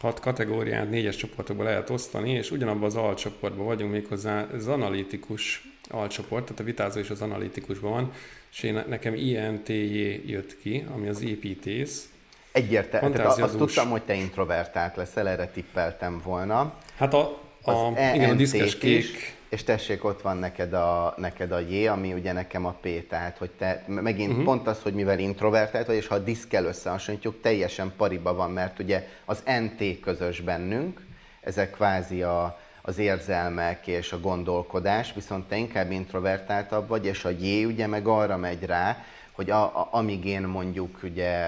16 0.00 0.20
kategóriát 0.20 0.90
négyes 0.90 1.16
csoportokba 1.16 1.62
lehet 1.62 1.90
osztani, 1.90 2.30
és 2.30 2.50
ugyanabban 2.50 2.84
az 2.84 2.96
alcsoportban 2.96 3.66
vagyunk 3.66 3.92
méghozzá 3.92 4.46
az 4.52 4.68
analitikus 4.68 5.68
alcsoport, 5.88 6.44
tehát 6.44 6.60
a 6.60 6.64
vitázó 6.64 6.98
is 7.00 7.10
az 7.10 7.20
analitikusban 7.20 7.90
van, 7.90 8.12
és 8.52 8.62
én, 8.62 8.84
nekem 8.88 9.14
INTJ 9.14 10.22
jött 10.26 10.58
ki, 10.58 10.86
ami 10.94 11.08
az 11.08 11.22
építész, 11.22 12.08
Egyértelmű. 12.52 13.14
Tehát 13.14 13.38
azt 13.38 13.56
tudtam, 13.56 13.90
hogy 13.90 14.02
te 14.02 14.14
introvertált 14.14 14.96
leszel, 14.96 15.28
erre 15.28 15.46
tippeltem 15.46 16.20
volna. 16.24 16.74
Hát 16.96 17.14
a, 17.14 17.38
a, 17.62 17.70
az 17.70 17.96
e 17.96 18.14
igen, 18.14 18.30
a 18.30 18.34
diszkes 18.34 18.78
kék. 18.78 19.34
És 19.50 19.64
tessék, 19.64 20.04
ott 20.04 20.22
van 20.22 20.36
neked 20.36 20.72
a, 20.72 21.14
neked 21.16 21.52
a 21.52 21.58
J, 21.58 21.86
ami 21.86 22.12
ugye 22.12 22.32
nekem 22.32 22.66
a 22.66 22.76
P, 22.80 23.06
tehát 23.08 23.38
hogy 23.38 23.50
te 23.50 23.84
megint 23.86 24.30
uh-huh. 24.30 24.44
pont 24.44 24.66
az, 24.66 24.82
hogy 24.82 24.94
mivel 24.94 25.18
introvertált 25.18 25.86
vagy, 25.86 25.96
és 25.96 26.06
ha 26.06 26.14
a 26.14 26.18
diszkel 26.18 26.64
összehasonlítjuk, 26.64 27.40
teljesen 27.40 27.92
pariba 27.96 28.34
van, 28.34 28.50
mert 28.50 28.78
ugye 28.78 29.06
az 29.24 29.42
NT 29.60 30.00
közös 30.00 30.40
bennünk, 30.40 31.00
ezek 31.40 31.70
kvázi 31.70 32.22
a, 32.22 32.58
az 32.82 32.98
érzelmek 32.98 33.86
és 33.86 34.12
a 34.12 34.20
gondolkodás, 34.20 35.12
viszont 35.14 35.48
te 35.48 35.56
inkább 35.56 35.90
introvertáltabb 35.90 36.88
vagy, 36.88 37.06
és 37.06 37.24
a 37.24 37.30
J 37.30 37.64
ugye 37.64 37.86
meg 37.86 38.06
arra 38.06 38.36
megy 38.36 38.64
rá, 38.64 39.04
hogy 39.32 39.50
a, 39.50 39.62
a, 39.62 39.88
amíg 39.90 40.24
én 40.24 40.42
mondjuk 40.42 40.98
ugye 41.02 41.46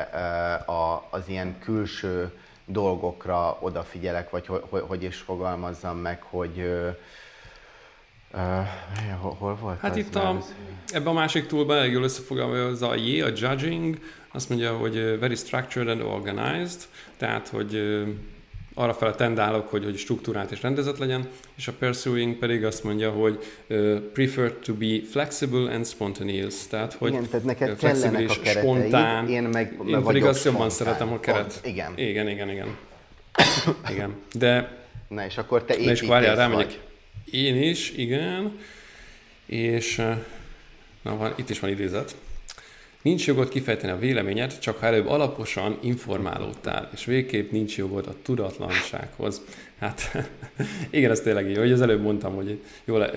a, 0.66 1.06
az 1.10 1.28
ilyen 1.28 1.58
külső 1.58 2.32
dolgokra 2.64 3.58
odafigyelek, 3.60 4.30
vagy 4.30 4.46
hogy, 4.46 4.82
hogy 4.86 5.02
is 5.02 5.16
fogalmazzam 5.16 5.98
meg, 5.98 6.22
hogy 6.22 6.64
Uh, 8.34 8.40
hol 9.38 9.56
volt 9.60 9.80
Hát 9.80 9.96
itt 9.96 10.14
a, 10.14 10.38
ebben 10.88 11.06
a 11.06 11.12
másik 11.12 11.46
túlban 11.46 11.76
elég 11.76 11.92
jól 11.92 12.02
összefoglalva 12.02 12.66
az 12.66 12.82
a 12.82 12.94
J, 12.94 13.20
a 13.20 13.30
judging, 13.36 13.98
azt 14.32 14.48
mondja, 14.48 14.76
hogy 14.76 15.18
very 15.18 15.34
structured 15.34 15.88
and 15.88 16.00
organized, 16.00 16.80
tehát 17.16 17.48
hogy 17.48 18.02
arra 18.74 18.94
fel 18.94 19.14
tendálok, 19.14 19.68
hogy, 19.68 19.84
hogy 19.84 19.96
struktúrált 19.96 20.50
és 20.50 20.62
rendezett 20.62 20.98
legyen, 20.98 21.28
és 21.54 21.68
a 21.68 21.72
pursuing 21.78 22.34
pedig 22.34 22.64
azt 22.64 22.84
mondja, 22.84 23.10
hogy 23.10 23.38
uh, 23.68 23.96
prefer 23.96 24.52
to 24.52 24.74
be 24.74 25.00
flexible 25.10 25.72
and 25.72 25.86
spontaneous, 25.86 26.66
tehát 26.66 26.92
hogy 26.92 27.10
igen, 27.12 27.28
tehát 27.28 27.46
neked 27.46 27.78
flexibilis, 27.78 28.36
a 28.36 28.40
kereteid, 28.40 28.64
spontán. 28.64 29.28
Én 29.28 29.42
meg 29.42 29.78
Én 29.86 30.02
pedig 30.02 30.24
azt 30.24 30.44
jobban 30.44 30.70
szeretem 30.70 31.12
a 31.12 31.20
keret. 31.20 31.40
Pont, 31.40 31.66
igen. 31.66 31.92
Igen, 31.96 32.28
igen, 32.28 32.50
igen. 32.50 32.76
igen. 33.90 34.14
De... 34.32 34.80
Na 35.08 35.24
és 35.24 35.36
akkor 35.38 35.64
te 35.64 35.74
építész 35.74 35.86
Na 35.86 36.04
és 36.04 36.08
várjál, 36.08 36.50
vagy. 36.50 36.80
Én 37.32 37.62
is, 37.62 37.92
igen. 37.96 38.58
És 39.46 39.96
na, 41.02 41.16
van, 41.16 41.32
itt 41.36 41.50
is 41.50 41.60
van 41.60 41.70
idézet. 41.70 42.16
Nincs 43.02 43.26
jogod 43.26 43.48
kifejteni 43.48 43.92
a 43.92 43.98
véleményed, 43.98 44.58
csak 44.58 44.78
ha 44.78 44.86
előbb 44.86 45.06
alaposan 45.06 45.78
informálódtál, 45.80 46.90
és 46.94 47.04
végképp 47.04 47.50
nincs 47.50 47.76
jogod 47.76 48.06
a 48.06 48.14
tudatlansághoz. 48.22 49.40
Hát 49.78 50.16
igen, 50.90 51.10
ez 51.10 51.20
tényleg 51.20 51.48
így, 51.48 51.56
hogy 51.56 51.72
az 51.72 51.80
előbb 51.80 52.02
mondtam, 52.02 52.34
hogy 52.34 52.60
jól, 52.84 53.10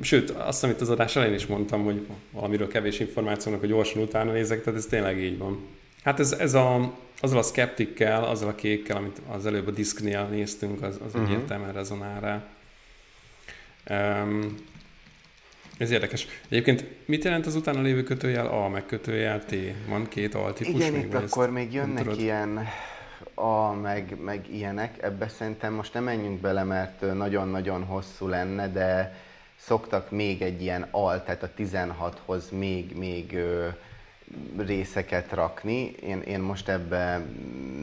sőt, 0.00 0.30
azt, 0.30 0.64
amit 0.64 0.80
az 0.80 0.90
adás 0.90 1.16
elején 1.16 1.34
is 1.34 1.46
mondtam, 1.46 1.84
hogy 1.84 2.06
valamiről 2.30 2.68
kevés 2.68 3.00
információnak, 3.00 3.60
hogy 3.60 3.68
gyorsan 3.68 4.02
utána 4.02 4.32
nézek, 4.32 4.62
tehát 4.62 4.78
ez 4.78 4.86
tényleg 4.86 5.22
így 5.22 5.38
van. 5.38 5.58
Hát 6.02 6.20
ez, 6.20 6.32
ez 6.32 6.54
a, 6.54 6.94
azzal 7.20 7.38
a 7.38 7.42
szkeptikkel, 7.42 8.24
azzal 8.24 8.48
a 8.48 8.54
kékkel, 8.54 8.96
amit 8.96 9.20
az 9.28 9.46
előbb 9.46 9.66
a 9.66 9.70
diszknél 9.70 10.26
néztünk, 10.30 10.82
az, 10.82 10.98
az 11.06 11.14
uh-huh. 11.14 11.30
egyértelműen 11.30 11.72
rezonál 11.72 12.20
rá. 12.20 12.55
Um, 13.90 14.54
ez 15.78 15.90
érdekes. 15.90 16.26
Egyébként 16.48 16.84
mit 17.04 17.24
jelent 17.24 17.46
az 17.46 17.54
utána 17.54 17.80
lévő 17.80 18.02
kötőjel 18.02 18.46
A, 18.46 18.68
meg 18.68 18.86
kötőjel 18.86 19.44
T? 19.44 19.54
Van 19.88 20.08
két 20.08 20.34
altípus? 20.34 20.74
Igen, 20.74 20.92
még, 20.92 21.02
itt 21.02 21.14
akkor 21.14 21.50
még 21.50 21.72
jönnek 21.72 22.16
ilyen 22.18 22.66
A, 23.34 23.72
meg, 23.72 24.16
meg 24.24 24.44
ilyenek. 24.52 25.02
Ebbe 25.02 25.28
szerintem 25.28 25.72
most 25.72 25.94
nem 25.94 26.04
menjünk 26.04 26.40
bele, 26.40 26.62
mert 26.62 27.14
nagyon-nagyon 27.14 27.84
hosszú 27.84 28.28
lenne, 28.28 28.68
de 28.68 29.16
szoktak 29.56 30.10
még 30.10 30.42
egy 30.42 30.62
ilyen 30.62 30.86
al, 30.90 31.24
tehát 31.24 31.42
a 31.42 31.50
16-hoz 31.58 32.50
még, 32.50 32.96
még 32.96 33.34
ö, 33.34 33.68
részeket 34.56 35.32
rakni. 35.32 35.90
Én, 35.90 36.20
én 36.20 36.40
most 36.40 36.68
ebbe 36.68 37.26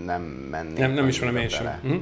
nem 0.06 0.22
mennék. 0.22 0.78
Nem, 0.78 0.92
nem 0.92 1.08
ismerem 1.08 1.36
én 1.36 1.50
sem. 1.50 1.80
Uh-huh. 1.84 2.02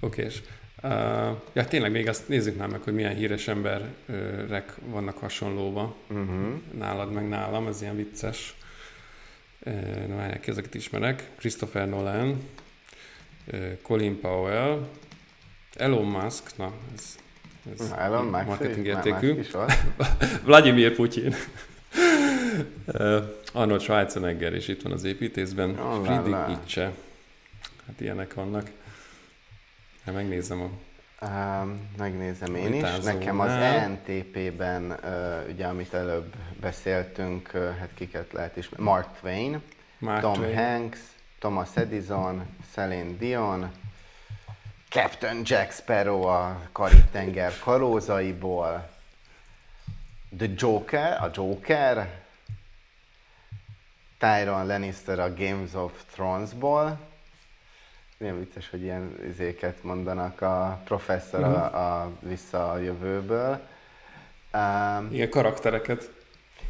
Oké, 0.00 0.22
és 0.22 0.42
uh, 0.84 1.36
ja, 1.52 1.64
tényleg 1.68 1.90
még 1.90 2.08
azt 2.08 2.28
nézzük 2.28 2.56
már 2.56 2.68
meg, 2.68 2.82
hogy 2.82 2.94
milyen 2.94 3.14
híres 3.14 3.48
emberek 3.48 4.74
vannak 4.86 5.18
hasonlóva. 5.18 5.96
Uh-huh. 6.08 6.60
Nálad 6.78 7.12
meg 7.12 7.28
nálam, 7.28 7.66
ez 7.66 7.82
ilyen 7.82 7.96
vicces. 7.96 8.56
Uh, 9.66 10.06
na, 10.06 10.16
várják 10.16 10.46
ezeket 10.46 10.74
ismerek. 10.74 11.30
Christopher 11.36 11.88
Nolan, 11.88 12.48
uh, 13.52 13.80
Colin 13.82 14.20
Powell, 14.20 14.88
Elon 15.74 16.06
Musk, 16.06 16.56
na, 16.56 16.72
ez, 16.96 17.16
ez 17.80 17.88
na, 17.88 17.98
Elon 17.98 18.26
Musk 18.26 18.46
marketing 18.46 18.86
értékű. 18.86 19.40
Vladimir 20.46 20.94
Putyin. 20.94 21.34
Arnold 23.52 23.80
Schwarzenegger 23.80 24.54
is 24.54 24.68
itt 24.68 24.82
van 24.82 24.92
az 24.92 25.04
építészben. 25.04 25.78
Oh, 25.78 26.04
Friedrich 26.04 26.46
Nietzsche. 26.46 26.92
Hát 27.86 28.00
ilyenek 28.00 28.34
vannak. 28.34 28.70
Hát 30.04 30.14
megnézem 30.14 30.60
a 30.60 30.70
Uh, 31.20 31.68
megnézem 31.96 32.54
én 32.54 32.74
is. 32.74 33.04
Nekem 33.04 33.40
az 33.40 33.50
ENTP-ben, 33.50 34.98
uh, 35.04 35.48
ugye 35.48 35.66
amit 35.66 35.94
előbb 35.94 36.34
beszéltünk, 36.60 37.50
uh, 37.54 37.76
hát 37.76 37.88
kiket 37.94 38.32
lehet 38.32 38.56
is, 38.56 38.68
Mark 38.68 39.18
Twain, 39.18 39.62
Mark 39.98 40.20
Tom 40.20 40.32
Twain. 40.32 40.56
Hanks, 40.56 40.98
Thomas 41.38 41.68
Edison, 41.74 42.46
Celine 42.72 43.16
Dion, 43.18 43.70
Captain 44.88 45.42
Jack 45.44 45.72
Sparrow 45.72 46.22
a 46.22 46.60
Karib-tenger 46.72 47.52
kalózaiból, 47.58 48.90
The 50.38 50.48
Joker, 50.56 51.22
a 51.22 51.30
Joker, 51.34 52.22
Tyron 54.18 54.66
Lannister 54.66 55.18
a 55.18 55.34
Games 55.34 55.74
of 55.74 55.92
Thrones-ból. 56.12 56.98
Milyen 58.16 58.38
vicces, 58.38 58.70
hogy 58.70 58.82
ilyen 58.82 59.16
izéket 59.28 59.82
mondanak 59.82 60.40
a 60.40 60.80
professzor 60.84 61.40
uh-huh. 61.40 61.56
a, 61.56 61.68
mhm. 61.68 61.76
a 61.76 62.10
vissza 62.28 62.70
a 62.70 62.78
jövőből. 62.78 63.60
Um, 64.54 65.08
Igen, 65.12 65.30
karaktereket. 65.30 66.10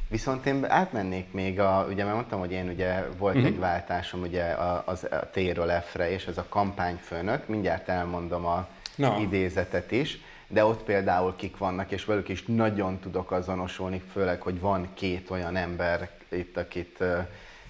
Viszont 0.09 0.47
én 0.47 0.65
átmennék 0.65 1.33
még, 1.33 1.61
a, 1.61 1.87
ugye 1.89 2.03
mert 2.03 2.15
mondtam, 2.15 2.39
hogy 2.39 2.53
én 2.53 2.69
ugye 2.69 3.09
volt 3.19 3.35
uh-huh. 3.35 3.51
egy 3.51 3.59
váltásom 3.59 4.21
ugye 4.21 4.45
a, 4.45 4.83
az, 4.87 5.07
a 5.11 5.31
T-ről 5.31 5.81
F-re, 5.81 6.11
és 6.11 6.27
ez 6.27 6.39
a 6.39 6.47
kampányfőnök, 6.49 7.49
mindjárt 7.49 7.89
elmondom 7.89 8.47
a 8.47 8.69
no. 8.97 9.21
idézetet 9.21 9.91
is, 9.93 10.19
de 10.49 10.65
ott 10.65 10.83
például 10.83 11.37
kik 11.37 11.57
vannak, 11.57 11.91
és 11.91 12.05
velük 12.05 12.29
is 12.29 12.45
nagyon 12.47 12.99
tudok 12.99 13.31
azonosulni, 13.31 14.03
főleg, 14.13 14.41
hogy 14.41 14.61
van 14.61 14.89
két 14.95 15.31
olyan 15.31 15.57
ember 15.57 16.11
itt, 16.29 16.57
akit 16.57 17.05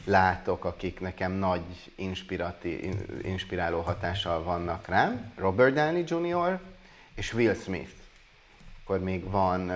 látok, 0.04 0.64
akik 0.64 1.00
nekem 1.00 1.32
nagy 1.32 1.92
inspiráló 3.22 3.80
hatással 3.80 4.42
vannak 4.42 4.88
rám. 4.88 5.32
Robert 5.36 5.74
Downey 5.74 6.04
Jr. 6.06 6.58
és 7.14 7.32
Will 7.34 7.54
Smith. 7.54 7.92
Akkor 8.82 8.98
még 8.98 9.30
van 9.30 9.72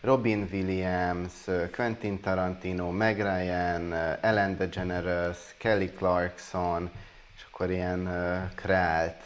Robin 0.00 0.48
Williams, 0.52 1.32
Quentin 1.72 2.20
Tarantino, 2.20 2.90
Meg 2.90 3.16
Ryan, 3.16 3.92
Ellen 4.20 4.56
DeGeneres, 4.56 5.38
Kelly 5.56 5.90
Clarkson, 5.90 6.90
és 7.36 7.42
akkor 7.50 7.70
ilyen 7.70 8.08
kreált 8.54 9.22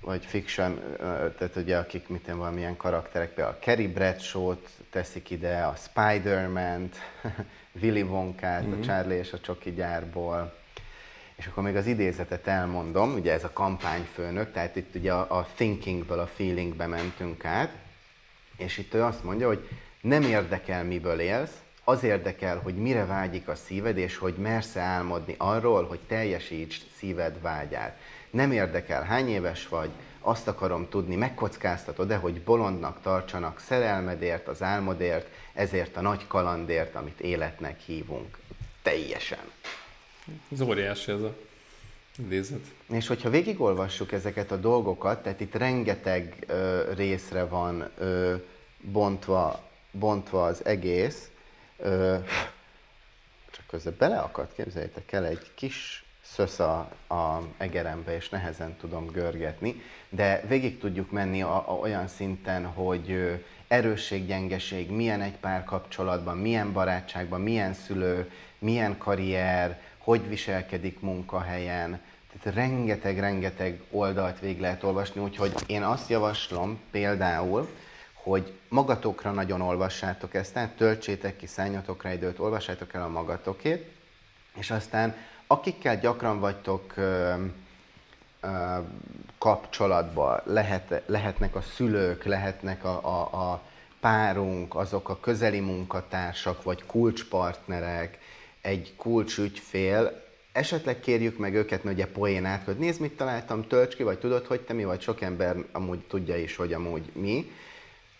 vagy 0.00 0.24
fiction, 0.24 0.96
tehát 1.38 1.56
ugye 1.56 1.78
akik 1.78 2.08
mit 2.08 2.28
én 2.28 2.38
valamilyen 2.38 2.76
karakterek, 2.76 3.28
például 3.28 3.56
a 3.56 3.58
Kerry 3.58 3.88
Bradshaw-t 3.88 4.68
teszik 4.90 5.30
ide, 5.30 5.62
a 5.62 5.74
Spider-Man-t, 5.74 6.96
Willy 7.80 8.02
Wonkát, 8.02 8.62
mm-hmm. 8.62 8.72
a 8.72 8.76
mhm. 8.76 8.84
Charlie 8.84 9.18
és 9.18 9.32
a 9.32 9.40
Csoki 9.40 9.72
gyárból. 9.72 10.60
És 11.34 11.46
akkor 11.46 11.62
még 11.62 11.76
az 11.76 11.86
idézetet 11.86 12.46
elmondom, 12.46 13.14
ugye 13.14 13.32
ez 13.32 13.44
a 13.44 13.52
kampányfőnök, 13.52 14.52
tehát 14.52 14.76
itt 14.76 14.94
ugye 14.94 15.12
a, 15.12 15.38
a 15.38 15.48
thinkingből 15.54 16.18
a 16.18 16.26
feelingbe 16.26 16.86
mentünk 16.86 17.44
át, 17.44 17.70
és 18.56 18.78
itt 18.78 18.94
ő 18.94 19.02
azt 19.02 19.24
mondja, 19.24 19.46
hogy 19.46 19.68
nem 20.00 20.22
érdekel, 20.22 20.84
miből 20.84 21.20
élsz, 21.20 21.62
az 21.84 22.02
érdekel, 22.02 22.58
hogy 22.58 22.74
mire 22.74 23.06
vágyik 23.06 23.48
a 23.48 23.54
szíved, 23.54 23.96
és 23.96 24.16
hogy 24.16 24.34
mersz 24.34 24.76
álmodni 24.76 25.34
arról, 25.38 25.86
hogy 25.86 26.00
teljesíts 26.06 26.80
szíved 26.96 27.40
vágyát. 27.40 27.98
Nem 28.30 28.52
érdekel, 28.52 29.02
hány 29.02 29.28
éves 29.28 29.68
vagy, 29.68 29.90
azt 30.20 30.48
akarom 30.48 30.88
tudni, 30.88 31.16
megkockáztatod-e, 31.16 32.16
hogy 32.16 32.42
bolondnak 32.42 33.00
tartsanak 33.02 33.60
szerelmedért, 33.60 34.48
az 34.48 34.62
álmodért, 34.62 35.28
ezért 35.54 35.96
a 35.96 36.00
nagy 36.00 36.26
kalandért, 36.26 36.94
amit 36.94 37.20
életnek 37.20 37.80
hívunk. 37.80 38.38
Teljesen. 38.82 39.50
Ez 40.52 40.60
óriási 40.60 41.12
ez 41.12 41.20
a 41.20 41.36
idézet. 42.18 42.64
És 42.88 43.06
hogyha 43.06 43.30
végigolvassuk 43.30 44.12
ezeket 44.12 44.50
a 44.50 44.56
dolgokat, 44.56 45.22
tehát 45.22 45.40
itt 45.40 45.54
rengeteg 45.54 46.44
ö, 46.46 46.92
részre 46.94 47.44
van 47.44 47.90
ö, 47.98 48.34
bontva, 48.80 49.68
bontva 49.90 50.44
az 50.44 50.64
egész, 50.64 51.30
ö, 51.76 52.16
csak 53.50 53.66
közben 53.66 53.94
beleakadt, 53.98 54.54
képzeljétek 54.54 55.12
el, 55.12 55.24
egy 55.24 55.50
kis 55.54 56.04
szösz 56.22 56.58
a, 56.58 56.78
a 57.08 57.42
egerembe, 57.56 58.14
és 58.14 58.28
nehezen 58.28 58.76
tudom 58.76 59.06
görgetni, 59.06 59.82
de 60.08 60.44
végig 60.48 60.78
tudjuk 60.78 61.10
menni 61.10 61.42
a, 61.42 61.70
a, 61.70 61.72
olyan 61.72 62.08
szinten, 62.08 62.66
hogy 62.66 63.40
erősség, 63.72 64.26
gyengeség, 64.26 64.90
milyen 64.90 65.20
egy 65.20 65.36
párkapcsolatban, 65.36 66.36
milyen 66.36 66.72
barátságban, 66.72 67.40
milyen 67.40 67.74
szülő, 67.74 68.30
milyen 68.58 68.98
karrier, 68.98 69.80
hogy 69.98 70.28
viselkedik 70.28 71.00
munkahelyen, 71.00 72.00
tehát 72.32 72.56
rengeteg-rengeteg 72.56 73.80
oldalt 73.90 74.40
végig 74.40 74.60
lehet 74.60 74.82
olvasni, 74.82 75.20
úgyhogy 75.20 75.52
én 75.66 75.82
azt 75.82 76.08
javaslom 76.08 76.80
például, 76.90 77.68
hogy 78.12 78.52
magatokra 78.68 79.30
nagyon 79.30 79.60
olvassátok 79.60 80.34
ezt, 80.34 80.52
tehát 80.52 80.76
töltsétek 80.76 81.36
ki, 81.36 81.46
szálljatok 81.46 82.02
rá 82.02 82.12
időt, 82.12 82.38
olvassátok 82.38 82.94
el 82.94 83.02
a 83.02 83.08
magatokét, 83.08 83.92
és 84.54 84.70
aztán 84.70 85.14
akikkel 85.46 86.00
gyakran 86.00 86.40
vagytok 86.40 86.96
ö, 86.96 87.34
ö, 88.40 88.48
kapcsolatban, 89.42 90.40
lehet, 90.44 91.02
lehetnek 91.06 91.54
a 91.54 91.60
szülők, 91.60 92.24
lehetnek 92.24 92.84
a, 92.84 93.00
a, 93.04 93.50
a 93.50 93.62
párunk, 94.00 94.74
azok 94.74 95.08
a 95.08 95.20
közeli 95.20 95.60
munkatársak, 95.60 96.62
vagy 96.62 96.86
kulcspartnerek, 96.86 98.18
egy 98.60 98.92
kulcsügyfél, 98.96 100.22
esetleg 100.52 101.00
kérjük 101.00 101.38
meg 101.38 101.54
őket, 101.54 101.84
mert 101.84 101.96
ugye 101.96 102.06
poénát, 102.06 102.64
hogy 102.64 102.76
nézd, 102.76 103.00
mit 103.00 103.16
találtam, 103.16 103.66
tölts 103.66 103.94
ki, 103.94 104.02
vagy 104.02 104.18
tudod, 104.18 104.46
hogy 104.46 104.60
te 104.60 104.72
mi 104.72 104.84
vagy, 104.84 105.00
sok 105.00 105.20
ember 105.20 105.56
amúgy 105.72 106.00
tudja 106.00 106.36
is, 106.36 106.56
hogy 106.56 106.72
amúgy 106.72 107.10
mi. 107.14 107.50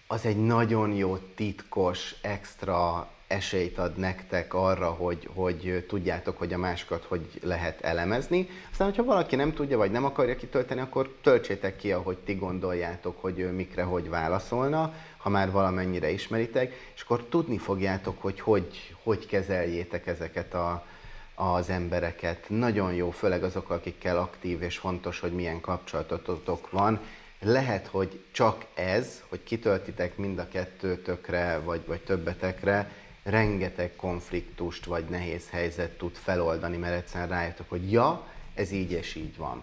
Az 0.07 0.25
egy 0.27 0.45
nagyon 0.45 0.93
jó, 0.93 1.17
titkos, 1.17 2.15
extra 2.23 3.09
esélyt 3.33 3.79
ad 3.79 3.97
nektek 3.97 4.55
arra, 4.55 4.91
hogy, 4.91 5.29
hogy 5.35 5.85
tudjátok, 5.89 6.39
hogy 6.39 6.53
a 6.53 6.59
másokat 6.59 7.05
hogy 7.05 7.27
lehet 7.43 7.81
elemezni. 7.81 8.49
Aztán, 8.71 8.89
hogyha 8.89 9.05
valaki 9.05 9.37
nem 9.37 9.53
tudja, 9.53 9.77
vagy 9.77 9.91
nem 9.91 10.05
akarja 10.05 10.37
kitölteni, 10.37 10.81
akkor 10.81 11.15
töltsétek 11.23 11.77
ki, 11.77 11.93
ahogy 11.93 12.19
ti 12.19 12.35
gondoljátok, 12.35 13.21
hogy 13.21 13.39
ő 13.39 13.51
mikre 13.51 13.83
hogy 13.83 14.09
válaszolna, 14.09 14.95
ha 15.17 15.29
már 15.29 15.51
valamennyire 15.51 16.11
ismeritek, 16.11 16.73
és 16.95 17.03
akkor 17.03 17.25
tudni 17.25 17.59
fogjátok, 17.59 18.23
hogy 18.23 18.41
hogy, 18.41 18.95
hogy 19.03 19.27
kezeljétek 19.27 20.07
ezeket 20.07 20.55
a, 20.55 20.87
az 21.35 21.71
embereket. 21.71 22.45
Nagyon 22.49 22.95
jó, 22.95 23.11
főleg 23.11 23.45
azok, 23.45 23.71
akikkel 23.71 24.19
aktív 24.19 24.63
és 24.63 24.79
fontos, 24.79 25.21
hogy 25.21 25.33
milyen 25.33 25.61
kapcsolatotok 25.61 26.71
van. 26.71 27.01
Lehet, 27.41 27.87
hogy 27.87 28.21
csak 28.31 28.65
ez, 28.75 29.23
hogy 29.29 29.43
kitöltitek 29.43 30.17
mind 30.17 30.39
a 30.39 30.49
kettőtökre, 30.49 31.59
vagy, 31.65 31.81
vagy 31.87 32.01
többetekre, 32.01 32.91
rengeteg 33.23 33.97
konfliktust 33.97 34.85
vagy 34.85 35.05
nehéz 35.05 35.51
helyzet 35.51 35.91
tud 35.91 36.15
feloldani, 36.15 36.77
mert 36.77 36.97
egyszerűen 36.97 37.29
rájöttök, 37.29 37.69
hogy 37.69 37.93
ja, 37.93 38.29
ez 38.55 38.73
így 38.73 38.93
és 38.93 39.15
így 39.15 39.37
van. 39.37 39.63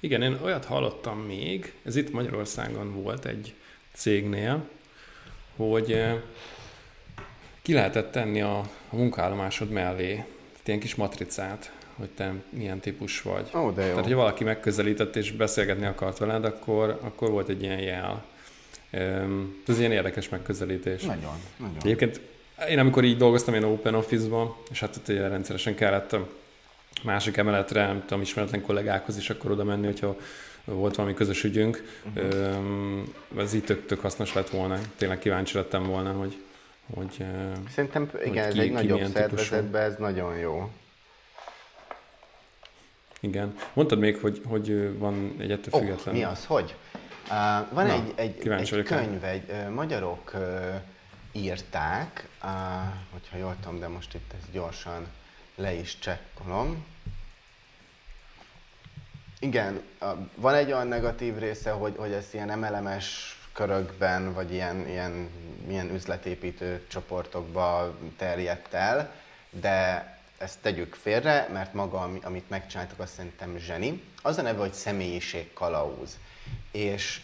Igen, 0.00 0.22
én 0.22 0.38
olyat 0.42 0.64
hallottam 0.64 1.18
még, 1.18 1.74
ez 1.84 1.96
itt 1.96 2.12
Magyarországon 2.12 3.02
volt 3.02 3.24
egy 3.24 3.54
cégnél, 3.92 4.68
hogy 5.56 5.92
eh, 5.92 6.20
ki 7.62 7.72
lehetett 7.72 8.12
tenni 8.12 8.40
a, 8.40 8.58
a 8.88 8.96
munkállomásod 8.96 9.70
mellé 9.70 10.24
ilyen 10.68 10.80
kis 10.80 10.94
matricát, 10.94 11.72
hogy 11.96 12.08
te 12.10 12.32
milyen 12.50 12.80
típus 12.80 13.22
vagy. 13.22 13.50
Ó, 13.54 13.70
de 13.70 13.82
jó. 13.82 13.88
Tehát, 13.88 14.04
hogy 14.04 14.14
valaki 14.14 14.44
megközelített 14.44 15.16
és 15.16 15.32
beszélgetni 15.32 15.86
akart 15.86 16.18
veled, 16.18 16.44
akkor, 16.44 16.98
akkor 17.02 17.30
volt 17.30 17.48
egy 17.48 17.62
ilyen 17.62 17.80
jel. 17.80 18.24
Ez 19.66 19.78
ilyen 19.78 19.92
érdekes 19.92 20.28
megközelítés. 20.28 21.02
Nagyon, 21.02 21.40
nagyon. 21.56 21.76
Egyébként 21.82 22.20
én 22.68 22.78
amikor 22.78 23.04
így 23.04 23.16
dolgoztam 23.16 23.54
én 23.54 23.62
Open 23.62 23.94
Office-ban, 23.94 24.56
és 24.70 24.80
hát 24.80 24.96
ott 24.96 25.08
ugye 25.08 25.28
rendszeresen 25.28 25.74
kellett 25.74 26.16
másik 27.04 27.36
emeletre, 27.36 27.86
nem 27.86 28.00
tudom, 28.00 28.20
ismeretlen 28.20 28.62
kollégákhoz 28.62 29.16
is 29.16 29.30
akkor 29.30 29.50
oda 29.50 29.64
menni, 29.64 29.86
hogyha 29.86 30.16
volt 30.64 30.96
valami 30.96 31.14
közös 31.14 31.44
ügyünk. 31.44 32.00
Uh-huh. 32.14 33.02
Ez 33.38 33.54
így 33.54 33.64
tök, 33.64 33.86
tök 33.86 34.00
hasznos 34.00 34.34
lett 34.34 34.48
volna. 34.48 34.78
Tényleg 34.96 35.18
kíváncsi 35.18 35.56
lettem 35.56 35.86
volna, 35.86 36.12
hogy, 36.12 36.36
hogy 36.94 37.24
Szerintem 37.74 38.10
igen, 38.24 38.44
hogy 38.44 38.52
ki, 38.52 38.58
ez 38.58 38.64
egy 38.64 38.72
nagyobb 38.72 39.04
szervezetben 39.04 39.82
ez 39.82 39.96
nagyon 39.98 40.36
jó. 40.36 40.70
Igen. 43.20 43.54
Mondtad 43.72 43.98
még, 43.98 44.16
hogy, 44.16 44.40
hogy 44.46 44.98
van 44.98 45.34
egy 45.38 45.50
ettől 45.50 45.80
független... 45.80 46.14
Oh, 46.14 46.20
mi 46.20 46.26
az? 46.26 46.44
Hogy? 46.44 46.74
Uh, 47.28 47.32
van 47.72 47.86
Na, 47.86 47.92
egy, 47.92 48.12
egy, 48.14 48.48
egy 48.48 48.82
könyv, 48.82 49.24
egy 49.24 49.50
uh, 49.50 49.68
magyarok 49.68 50.32
írták, 51.32 52.28
uh, 52.42 52.50
hogyha 53.12 53.36
jól 53.36 53.56
tudom, 53.60 53.80
de 53.80 53.88
most 53.88 54.14
itt 54.14 54.32
ezt 54.38 54.52
gyorsan 54.52 55.06
le 55.54 55.72
is 55.72 55.98
csekkolom. 55.98 56.84
Igen, 59.38 59.82
van 60.34 60.54
egy 60.54 60.72
olyan 60.72 60.86
negatív 60.86 61.38
része, 61.38 61.70
hogy, 61.70 61.94
hogy 61.96 62.12
ez 62.12 62.26
ilyen 62.32 62.58
MLMS 62.58 63.38
körökben, 63.52 64.32
vagy 64.32 64.52
ilyen, 64.52 64.88
ilyen, 64.88 65.30
ilyen 65.68 65.94
üzletépítő 65.94 66.86
csoportokba 66.88 67.96
terjedt 68.16 68.74
el, 68.74 69.12
de 69.50 70.10
ezt 70.38 70.58
tegyük 70.60 70.94
félre, 70.94 71.48
mert 71.52 71.74
maga, 71.74 72.10
amit 72.22 72.50
megcsináltak, 72.50 72.98
azt 72.98 73.14
szerintem 73.14 73.56
zseni. 73.58 74.02
Az 74.22 74.38
a 74.38 74.42
neve, 74.42 74.58
hogy 74.58 74.72
személyiség 74.72 75.52
kalauz. 75.52 76.18
És 76.70 77.20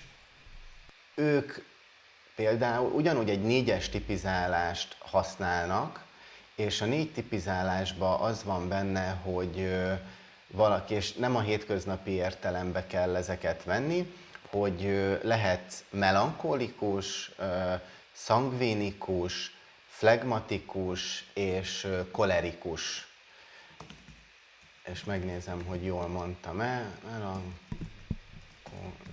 ők 1.14 1.52
például 2.36 2.90
ugyanúgy 2.90 3.30
egy 3.30 3.42
négyes 3.42 3.88
tipizálást 3.88 4.96
használnak, 4.98 6.04
és 6.54 6.80
a 6.80 6.84
négy 6.84 7.12
tipizálásban 7.12 8.20
az 8.20 8.44
van 8.44 8.68
benne, 8.68 9.10
hogy 9.10 9.72
valaki, 10.46 10.94
és 10.94 11.12
nem 11.12 11.36
a 11.36 11.40
hétköznapi 11.40 12.10
értelembe 12.10 12.86
kell 12.86 13.16
ezeket 13.16 13.64
venni, 13.64 14.14
hogy 14.50 14.80
lehet 15.22 15.84
melankolikus, 15.90 17.30
szangvinikus, 18.12 19.56
flegmatikus 19.88 21.24
és 21.34 21.86
kolerikus. 22.10 23.06
És 24.84 25.04
megnézem, 25.04 25.64
hogy 25.64 25.84
jól 25.84 26.06
mondtam-e. 26.06 26.90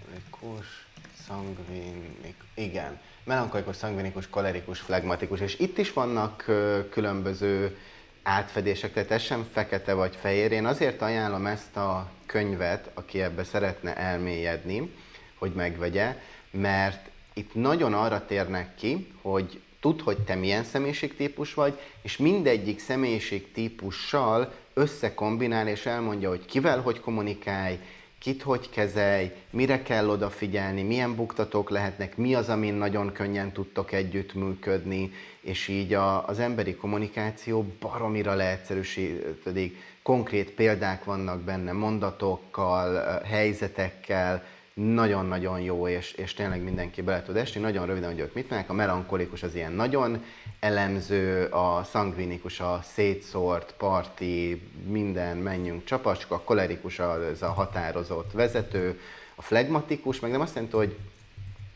Melankolikus, 0.09 0.85
szangvinikus, 1.27 2.45
igen. 2.53 2.99
Melankolikus, 3.23 3.75
szangvinikus, 3.75 4.29
kolerikus, 4.29 4.79
flegmatikus. 4.79 5.39
És 5.39 5.59
itt 5.59 5.77
is 5.77 5.93
vannak 5.93 6.45
különböző 6.89 7.77
átfedések, 8.23 8.93
tehát 8.93 9.11
ez 9.11 9.21
sem 9.21 9.47
fekete 9.51 9.93
vagy 9.93 10.15
fehér. 10.15 10.51
Én 10.51 10.65
azért 10.65 11.01
ajánlom 11.01 11.45
ezt 11.45 11.77
a 11.77 12.09
könyvet, 12.25 12.89
aki 12.93 13.21
ebbe 13.21 13.43
szeretne 13.43 13.95
elmélyedni, 13.97 14.93
hogy 15.37 15.51
megvegye, 15.53 16.21
mert 16.51 17.09
itt 17.33 17.53
nagyon 17.55 17.93
arra 17.93 18.25
térnek 18.25 18.75
ki, 18.75 19.13
hogy 19.21 19.61
tud, 19.79 20.01
hogy 20.01 20.17
te 20.17 20.35
milyen 20.35 20.63
személyiségtípus 20.63 21.53
vagy, 21.53 21.79
és 22.01 22.17
mindegyik 22.17 22.79
személyiségtípussal 22.79 24.53
összekombinál, 24.73 25.67
és 25.67 25.85
elmondja, 25.85 26.29
hogy 26.29 26.45
kivel 26.45 26.81
hogy 26.81 26.99
kommunikálj, 26.99 27.79
kit 28.19 28.41
hogy 28.41 28.69
kezelj, 28.69 29.31
mire 29.49 29.81
kell 29.81 30.09
odafigyelni, 30.09 30.83
milyen 30.83 31.15
buktatók 31.15 31.69
lehetnek, 31.69 32.17
mi 32.17 32.35
az, 32.35 32.49
amin 32.49 32.73
nagyon 32.73 33.11
könnyen 33.11 33.51
tudtok 33.51 33.91
együttműködni, 33.91 35.11
és 35.41 35.67
így 35.67 35.93
a, 35.93 36.27
az 36.27 36.39
emberi 36.39 36.75
kommunikáció 36.75 37.65
baromira 37.79 38.33
leegyszerűsítedik. 38.33 39.77
Konkrét 40.03 40.51
példák 40.51 41.03
vannak 41.03 41.41
benne, 41.41 41.71
mondatokkal, 41.71 43.19
helyzetekkel, 43.23 44.43
nagyon-nagyon 44.79 45.59
jó, 45.59 45.87
és, 45.87 46.11
és 46.11 46.33
tényleg 46.33 46.61
mindenki 46.61 47.01
bele 47.01 47.21
tud 47.21 47.35
esni. 47.35 47.61
Nagyon 47.61 47.85
röviden, 47.85 48.09
hogy 48.11 48.19
ők 48.19 48.33
mit 48.33 48.49
mondják. 48.49 48.69
A 48.69 48.73
melankolikus 48.73 49.43
az 49.43 49.55
ilyen 49.55 49.71
nagyon 49.71 50.23
elemző, 50.59 51.45
a 51.45 51.83
szangvinikus 51.83 52.59
a 52.59 52.79
szétszórt, 52.83 53.73
parti, 53.77 54.61
minden, 54.87 55.37
menjünk 55.37 55.83
csapacska, 55.83 56.35
a 56.35 56.41
kolerikus 56.41 56.99
az 56.99 57.41
a 57.41 57.51
határozott 57.51 58.31
vezető, 58.31 58.99
a 59.35 59.41
flegmatikus, 59.41 60.19
meg 60.19 60.31
nem 60.31 60.41
azt 60.41 60.55
jelenti, 60.55 60.75
hogy 60.75 60.97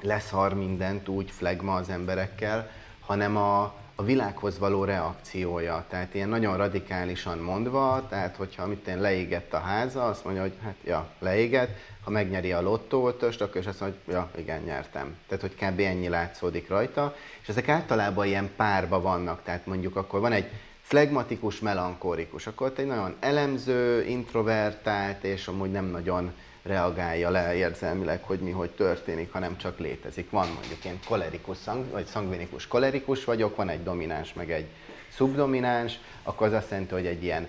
leszar 0.02 0.54
mindent 0.54 1.08
úgy 1.08 1.32
flegma 1.32 1.76
az 1.76 1.90
emberekkel, 1.90 2.72
hanem 3.00 3.38
a, 3.38 3.62
a 3.96 4.04
világhoz 4.04 4.60
való 4.60 4.84
reakciója. 4.84 5.86
Tehát 5.90 6.14
ilyen 6.14 6.30
nagyon 6.30 6.58
radikálisan 6.58 7.38
mondva, 7.38 8.06
tehát 8.10 8.36
hogyha 8.36 8.68
mit 8.68 8.88
én 8.88 9.02
leégett 9.02 9.54
a 9.54 9.60
háza, 9.60 10.06
azt 10.06 10.24
mondja, 10.24 10.42
hogy 10.42 10.54
hát 10.64 10.76
ja, 10.84 11.10
leégett, 11.20 11.78
ha 12.04 12.12
megnyeri 12.12 12.52
a 12.52 12.62
lottóoltost, 12.62 13.42
akkor 13.42 13.62
is 13.62 13.68
azt 13.68 13.80
mondja, 13.80 14.00
hogy 14.06 14.14
ja, 14.14 14.30
igen, 14.36 14.62
nyertem. 14.62 15.18
Tehát, 15.28 15.42
hogy 15.42 15.56
kb. 15.56 15.80
ennyi 15.80 16.08
látszódik 16.10 16.70
rajta, 16.70 17.16
és 17.42 17.48
ezek 17.48 17.70
általában 17.70 18.26
ilyen 18.26 18.50
párba 18.56 19.02
vannak, 19.02 19.44
tehát 19.44 19.66
mondjuk 19.66 19.96
akkor 19.96 20.20
van 20.20 20.32
egy 20.32 20.46
flegmatikus, 20.82 21.60
melankórikus, 21.60 22.48
akkor 22.48 22.68
ott 22.68 22.78
egy 22.78 22.86
nagyon 22.86 23.16
elemző, 23.20 24.06
introvertált, 24.06 25.24
és 25.24 25.48
amúgy 25.48 25.72
nem 25.72 25.86
nagyon 25.86 26.34
reagálja 26.64 27.30
le 27.30 27.56
érzelmileg, 27.56 28.24
hogy 28.24 28.40
mi 28.40 28.52
hogy 28.52 28.70
történik, 28.70 29.32
hanem 29.32 29.58
csak 29.58 29.80
létezik. 29.80 30.30
Van 30.30 30.48
mondjuk 30.48 30.86
én 30.86 31.00
kolerikus, 31.08 31.58
szang, 31.58 31.92
vagy 31.92 32.06
szangvinikus 32.06 32.68
kolerikus 32.68 33.24
vagyok, 33.24 33.56
van 33.56 33.70
egy 33.70 33.84
domináns, 33.84 34.34
meg 34.34 34.52
egy 34.52 34.66
szubdomináns, 35.10 36.00
akkor 36.24 36.48
az 36.48 36.54
azt 36.54 36.70
jelenti, 36.70 36.94
hogy 36.94 37.06
egy 37.06 37.24
ilyen 37.24 37.48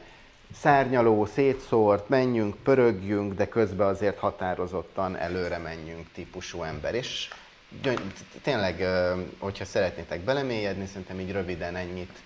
szárnyaló, 0.61 1.25
szétszórt, 1.25 2.09
menjünk, 2.09 2.57
pörögjünk, 2.57 3.35
de 3.35 3.49
közben 3.49 3.87
azért 3.87 4.19
határozottan 4.19 5.17
előre 5.17 5.59
menjünk 5.59 6.07
típusú 6.13 6.63
ember. 6.63 6.95
És 6.95 7.29
tényleg, 8.43 8.85
hogyha 9.39 9.65
szeretnétek 9.65 10.21
belemélyedni, 10.21 10.87
szerintem 10.87 11.21
így 11.21 11.33
röviden 11.33 11.77
ennyit 11.77 12.23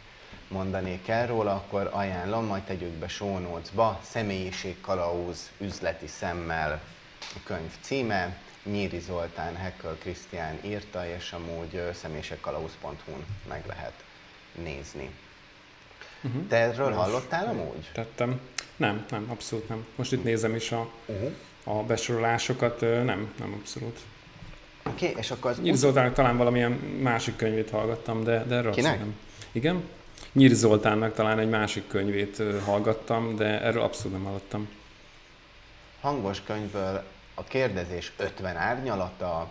mondanék 0.49 1.09
el 1.09 1.26
róla, 1.26 1.53
akkor 1.53 1.91
ajánlom, 1.93 2.45
majd 2.45 2.62
tegyük 2.62 2.93
be 2.93 3.09
show 3.09 3.39
notes-ba, 3.39 4.01
üzleti 5.59 6.07
szemmel 6.07 6.81
a 7.20 7.39
könyv 7.45 7.72
címe, 7.81 8.37
Nyíri 8.62 8.99
Zoltán, 8.99 9.57
Hekkel 9.57 9.97
Krisztián 9.99 10.59
írta, 10.64 11.07
és 11.07 11.33
amúgy 11.33 11.83
személyiségkalauz.hu-n 11.93 13.24
meg 13.49 13.66
lehet 13.66 14.05
nézni. 14.55 15.11
Uh-huh. 16.23 16.47
Te 16.49 16.57
erről 16.57 16.89
Most 16.89 16.99
hallottál 16.99 17.47
amúgy? 17.47 17.91
Tettem. 17.93 18.41
Nem, 18.77 19.07
nem, 19.11 19.27
abszolút 19.31 19.69
nem. 19.69 19.87
Most 19.97 20.12
itt 20.12 20.25
nézem 20.25 20.55
is 20.55 20.73
a, 20.73 20.91
uh-huh. 21.07 21.33
a 21.64 21.83
besorolásokat, 21.83 22.81
nem, 22.81 23.33
nem 23.39 23.57
abszolút. 23.61 23.99
Oké, 24.87 25.09
okay, 25.09 25.21
és 25.21 25.31
akkor 25.31 25.51
az... 25.51 25.61
Nyír 25.61 25.75
Zoltánnak 25.75 26.14
talán 26.14 26.37
valamilyen 26.37 26.73
másik 27.03 27.37
könyvét 27.37 27.71
hallgattam, 27.71 28.25
de, 28.25 28.45
de 28.45 28.55
erről 28.55 28.73
Kinek? 28.73 28.99
nem. 28.99 29.14
Igen? 29.53 29.83
Nyír 30.33 30.51
Zoltánnak 30.51 31.14
talán 31.14 31.39
egy 31.39 31.49
másik 31.49 31.89
könyvét 31.89 32.43
hallgattam, 32.64 33.37
de 33.37 33.62
erről 33.62 33.83
abszolút 33.83 34.12
nem 34.12 34.27
hallottam. 34.27 34.69
Hangos 36.01 36.43
könyvből 36.43 37.03
a 37.35 37.45
kérdezés 37.45 38.12
50 38.16 38.57
árnyalata, 38.57 39.49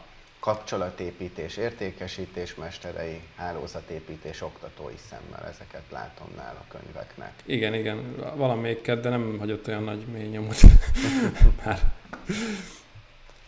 kapcsolatépítés, 0.47 1.57
értékesítés 1.57 2.55
mesterei, 2.55 3.21
hálózatépítés, 3.35 4.41
oktatói 4.41 4.93
szemmel, 5.09 5.47
ezeket 5.49 5.81
látom 5.91 6.27
nála 6.35 6.65
a 6.67 6.77
könyveknek. 6.77 7.33
Igen, 7.45 7.73
igen, 7.73 8.15
valamelyiket, 8.35 8.99
de 9.01 9.09
nem 9.09 9.37
hagyott 9.39 9.67
olyan 9.67 9.83
nagy 9.83 10.05
mély 10.05 10.27
nyomot. 10.27 10.61
Már. 11.65 11.79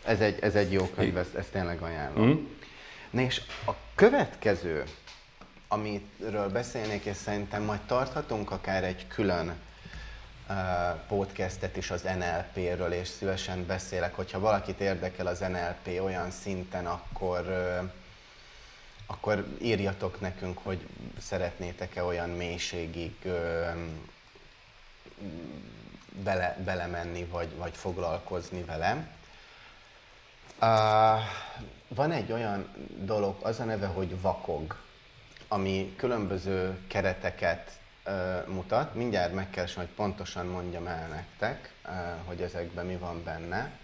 Ez 0.04 0.20
egy, 0.20 0.38
ez 0.40 0.54
egy 0.54 0.72
jó 0.72 0.86
könyv, 0.86 1.16
ezt, 1.16 1.34
ezt 1.34 1.52
tényleg 1.52 1.82
ajánlom. 1.82 2.28
Mm. 2.28 2.46
Na 3.10 3.20
és 3.20 3.40
a 3.66 3.72
következő, 3.94 4.84
amiről 5.68 6.48
beszélnék, 6.52 7.04
és 7.04 7.16
szerintem 7.16 7.62
majd 7.62 7.80
tarthatunk 7.80 8.50
akár 8.50 8.84
egy 8.84 9.06
külön 9.06 9.54
podcastet 11.08 11.76
is 11.76 11.90
az 11.90 12.02
NLP-ről, 12.02 12.92
és 12.92 13.08
szívesen 13.08 13.66
beszélek, 13.66 14.14
hogyha 14.14 14.38
valakit 14.38 14.80
érdekel 14.80 15.26
az 15.26 15.38
NLP 15.38 16.00
olyan 16.02 16.30
szinten, 16.30 16.86
akkor, 16.86 17.46
akkor 19.06 19.46
írjatok 19.62 20.20
nekünk, 20.20 20.58
hogy 20.62 20.86
szeretnétek-e 21.20 22.04
olyan 22.04 22.30
mélységig 22.30 23.16
bele, 26.24 26.56
belemenni, 26.64 27.24
vagy, 27.24 27.56
vagy 27.56 27.76
foglalkozni 27.76 28.64
vele. 28.64 29.18
Uh, 30.60 31.20
van 31.88 32.12
egy 32.12 32.32
olyan 32.32 32.68
dolog, 32.98 33.36
az 33.42 33.60
a 33.60 33.64
neve, 33.64 33.86
hogy 33.86 34.20
vakog, 34.20 34.76
ami 35.48 35.94
különböző 35.96 36.78
kereteket 36.86 37.79
mutat. 38.46 38.94
Mindjárt 38.94 39.34
megkeresem, 39.34 39.84
hogy 39.84 39.94
pontosan 39.94 40.46
mondjam 40.46 40.86
el 40.86 41.08
nektek, 41.08 41.72
hogy 42.24 42.42
ezekben 42.42 42.86
mi 42.86 42.96
van 42.96 43.24
benne. 43.24 43.78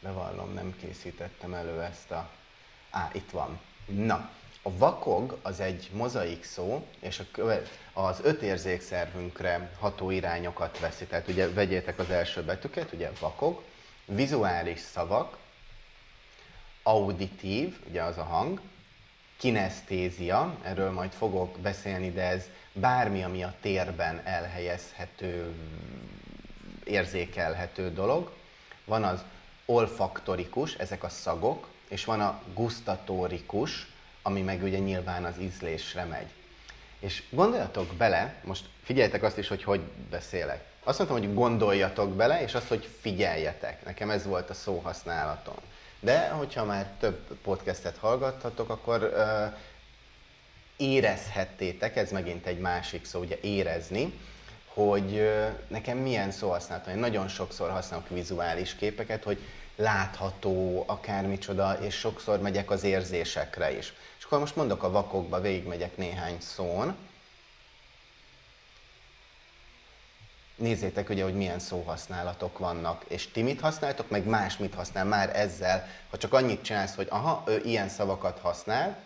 Bevallom, 0.00 0.52
nem 0.52 0.76
készítettem 0.80 1.54
elő 1.54 1.82
ezt 1.82 2.10
a... 2.10 2.30
Á, 2.90 3.10
itt 3.12 3.30
van. 3.30 3.60
Na, 3.86 4.30
A 4.62 4.76
vakog 4.76 5.38
az 5.42 5.60
egy 5.60 5.90
mozaik 5.92 6.44
szó, 6.44 6.86
és 7.00 7.18
a 7.18 7.24
köve, 7.32 7.62
az 7.92 8.20
öt 8.22 8.42
érzékszervünkre 8.42 9.70
ható 9.78 10.10
irányokat 10.10 10.78
veszi. 10.78 11.04
Tehát 11.04 11.28
ugye 11.28 11.52
vegyétek 11.52 11.98
az 11.98 12.10
első 12.10 12.42
betűket, 12.42 12.92
ugye 12.92 13.10
vakog, 13.20 13.62
vizuális 14.04 14.80
szavak, 14.80 15.36
auditív, 16.88 17.78
ugye 17.88 18.02
az 18.02 18.18
a 18.18 18.22
hang, 18.22 18.60
kinesztézia, 19.36 20.56
erről 20.62 20.90
majd 20.90 21.12
fogok 21.12 21.58
beszélni, 21.58 22.10
de 22.10 22.22
ez 22.22 22.44
bármi, 22.72 23.22
ami 23.22 23.42
a 23.42 23.54
térben 23.60 24.20
elhelyezhető, 24.24 25.54
érzékelhető 26.84 27.92
dolog. 27.92 28.32
Van 28.84 29.04
az 29.04 29.24
olfaktorikus, 29.64 30.74
ezek 30.74 31.02
a 31.02 31.08
szagok, 31.08 31.68
és 31.88 32.04
van 32.04 32.20
a 32.20 32.42
gustatórikus, 32.54 33.86
ami 34.22 34.40
meg 34.40 34.62
ugye 34.62 34.78
nyilván 34.78 35.24
az 35.24 35.38
ízlésre 35.40 36.04
megy. 36.04 36.28
És 36.98 37.22
gondoljatok 37.30 37.94
bele, 37.94 38.34
most 38.44 38.64
figyeljetek 38.82 39.22
azt 39.22 39.38
is, 39.38 39.48
hogy 39.48 39.62
hogy 39.62 39.80
beszélek. 40.10 40.64
Azt 40.84 40.98
mondtam, 40.98 41.20
hogy 41.20 41.34
gondoljatok 41.34 42.14
bele, 42.14 42.42
és 42.42 42.54
azt, 42.54 42.68
hogy 42.68 42.88
figyeljetek. 43.00 43.84
Nekem 43.84 44.10
ez 44.10 44.26
volt 44.26 44.50
a 44.50 44.54
szóhasználatom. 44.54 45.56
De 46.00 46.28
hogyha 46.28 46.64
már 46.64 46.90
több 47.00 47.18
podcastet 47.42 47.96
hallgathatok, 47.96 48.70
akkor 48.70 49.02
uh, 49.02 49.58
érezhettétek, 50.76 51.96
ez 51.96 52.10
megint 52.10 52.46
egy 52.46 52.58
másik 52.58 53.04
szó, 53.04 53.20
ugye 53.20 53.38
érezni, 53.40 54.18
hogy 54.66 55.12
uh, 55.12 55.46
nekem 55.68 55.98
milyen 55.98 56.30
szó 56.30 56.50
használtam. 56.50 56.92
Én 56.92 56.98
nagyon 56.98 57.28
sokszor 57.28 57.70
használok 57.70 58.08
vizuális 58.08 58.74
képeket, 58.74 59.24
hogy 59.24 59.38
látható, 59.76 60.84
akármicsoda, 60.86 61.72
és 61.72 61.94
sokszor 61.94 62.40
megyek 62.40 62.70
az 62.70 62.82
érzésekre 62.82 63.76
is. 63.76 63.92
És 64.18 64.24
akkor 64.24 64.38
most 64.38 64.56
mondok 64.56 64.82
a 64.82 64.90
vakokba, 64.90 65.40
végigmegyek 65.40 65.96
néhány 65.96 66.36
szón. 66.40 66.96
Nézzétek 70.58 71.08
ugye, 71.08 71.22
hogy 71.22 71.34
milyen 71.34 71.58
szóhasználatok 71.58 72.58
vannak, 72.58 73.04
és 73.08 73.30
ti 73.30 73.42
mit 73.42 73.60
használtok, 73.60 74.10
meg 74.10 74.26
más 74.26 74.56
mit 74.56 74.74
használ 74.74 75.04
már 75.04 75.36
ezzel. 75.36 75.88
Ha 76.10 76.16
csak 76.16 76.32
annyit 76.32 76.62
csinálsz, 76.62 76.94
hogy 76.94 77.06
aha, 77.10 77.42
ő 77.46 77.60
ilyen 77.64 77.88
szavakat 77.88 78.38
használ, 78.38 78.96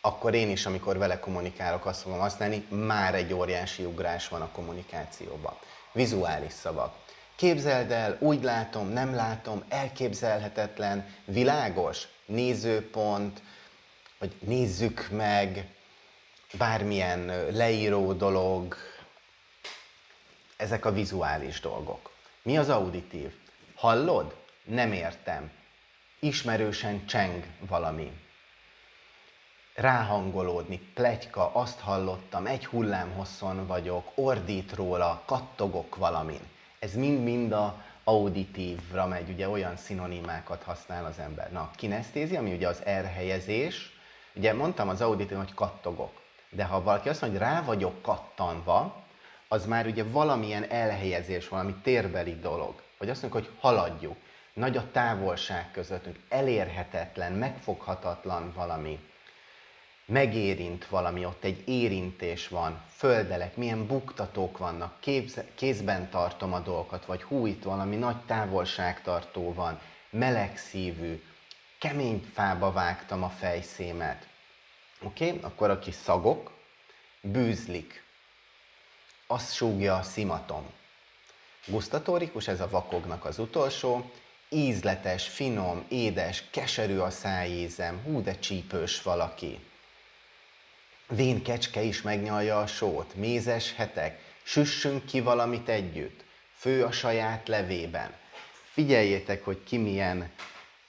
akkor 0.00 0.34
én 0.34 0.50
is, 0.50 0.66
amikor 0.66 0.98
vele 0.98 1.20
kommunikálok, 1.20 1.86
azt 1.86 2.00
fogom 2.00 2.18
használni, 2.18 2.66
már 2.68 3.14
egy 3.14 3.32
óriási 3.32 3.84
ugrás 3.84 4.28
van 4.28 4.40
a 4.40 4.50
kommunikációban. 4.50 5.58
Vizuális 5.92 6.52
szavak. 6.52 6.94
Képzeld 7.36 7.90
el, 7.90 8.16
úgy 8.20 8.42
látom, 8.42 8.88
nem 8.88 9.14
látom, 9.14 9.62
elképzelhetetlen, 9.68 11.14
világos, 11.24 12.08
nézőpont, 12.26 13.42
vagy 14.18 14.36
nézzük 14.40 15.08
meg, 15.10 15.66
bármilyen 16.52 17.46
leíró 17.50 18.12
dolog, 18.12 18.76
ezek 20.58 20.84
a 20.84 20.92
vizuális 20.92 21.60
dolgok. 21.60 22.10
Mi 22.42 22.58
az 22.58 22.68
auditív? 22.68 23.32
Hallod? 23.74 24.36
Nem 24.64 24.92
értem. 24.92 25.50
Ismerősen 26.18 27.06
cseng 27.06 27.44
valami. 27.58 28.12
Ráhangolódni, 29.74 30.78
plegyka, 30.94 31.54
azt 31.54 31.80
hallottam, 31.80 32.46
egy 32.46 32.66
hullámhosszon 32.66 33.66
vagyok, 33.66 34.10
ordít 34.14 34.74
róla, 34.74 35.22
kattogok 35.26 35.96
valamin. 35.96 36.40
Ez 36.78 36.94
mind-mind 36.94 37.52
a 37.52 37.84
auditívra 38.04 39.06
megy, 39.06 39.30
ugye 39.30 39.48
olyan 39.48 39.76
szinonimákat 39.76 40.62
használ 40.62 41.04
az 41.04 41.18
ember. 41.18 41.52
Na, 41.52 41.70
kinesztézi, 41.76 42.36
ami 42.36 42.52
ugye 42.52 42.68
az 42.68 42.84
elhelyezés, 42.84 43.98
ugye 44.34 44.52
mondtam 44.52 44.88
az 44.88 45.00
auditív, 45.00 45.36
hogy 45.36 45.54
kattogok. 45.54 46.20
De 46.50 46.64
ha 46.64 46.82
valaki 46.82 47.08
azt 47.08 47.20
mondja, 47.20 47.38
hogy 47.38 47.48
rá 47.48 47.62
vagyok 47.62 48.02
kattanva, 48.02 49.06
az 49.48 49.66
már 49.66 49.86
ugye 49.86 50.04
valamilyen 50.04 50.70
elhelyezés, 50.70 51.48
valami 51.48 51.74
térbeli 51.82 52.34
dolog. 52.34 52.82
Vagy 52.98 53.10
azt 53.10 53.22
mondjuk, 53.22 53.44
hogy 53.44 53.54
haladjuk. 53.60 54.16
Nagy 54.52 54.76
a 54.76 54.90
távolság 54.92 55.70
közöttünk, 55.70 56.16
elérhetetlen, 56.28 57.32
megfoghatatlan 57.32 58.52
valami. 58.54 58.98
Megérint 60.06 60.86
valami, 60.86 61.24
ott 61.24 61.44
egy 61.44 61.68
érintés 61.68 62.48
van, 62.48 62.82
földelek, 62.96 63.56
milyen 63.56 63.86
buktatók 63.86 64.58
vannak, 64.58 65.00
képz, 65.00 65.40
kézben 65.54 66.10
tartom 66.10 66.52
a 66.52 66.60
dolgokat, 66.60 67.04
vagy 67.04 67.22
hú, 67.22 67.46
itt 67.46 67.62
valami 67.62 67.96
nagy 67.96 68.16
távolságtartó 68.16 69.54
van, 69.54 69.80
melegszívű, 70.10 71.22
kemény 71.78 72.24
fába 72.32 72.72
vágtam 72.72 73.22
a 73.22 73.28
fejszémet. 73.28 74.26
Oké? 75.02 75.26
Okay? 75.26 75.38
Akkor 75.42 75.70
aki 75.70 75.90
szagok, 75.90 76.52
bűzlik, 77.20 78.02
azt 79.30 79.54
súgja 79.54 79.96
a 79.96 80.02
szimatom. 80.02 80.66
Gusztatórikus, 81.66 82.48
ez 82.48 82.60
a 82.60 82.68
vakognak 82.68 83.24
az 83.24 83.38
utolsó, 83.38 84.10
ízletes, 84.48 85.28
finom, 85.28 85.84
édes, 85.88 86.44
keserű 86.50 86.98
a 86.98 87.10
szájízem, 87.10 88.00
hú, 88.04 88.22
de 88.22 88.38
csípős 88.38 89.02
valaki. 89.02 89.58
Vén 91.08 91.42
kecske 91.42 91.82
is 91.82 92.02
megnyalja 92.02 92.60
a 92.60 92.66
sót, 92.66 93.14
mézes 93.14 93.74
hetek, 93.74 94.20
süssünk 94.42 95.04
ki 95.04 95.20
valamit 95.20 95.68
együtt, 95.68 96.24
fő 96.56 96.84
a 96.84 96.92
saját 96.92 97.48
levében. 97.48 98.14
Figyeljétek, 98.72 99.44
hogy 99.44 99.62
ki 99.64 99.76
milyen 99.76 100.30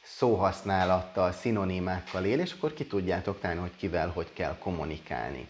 szóhasználattal, 0.03 1.31
szinonimákkal 1.31 2.25
él, 2.25 2.39
és 2.39 2.53
akkor 2.53 2.73
ki 2.73 2.85
tudjátok 2.85 3.39
találni, 3.39 3.61
hogy 3.61 3.75
kivel 3.75 4.09
hogy 4.09 4.33
kell 4.33 4.57
kommunikálni 4.57 5.47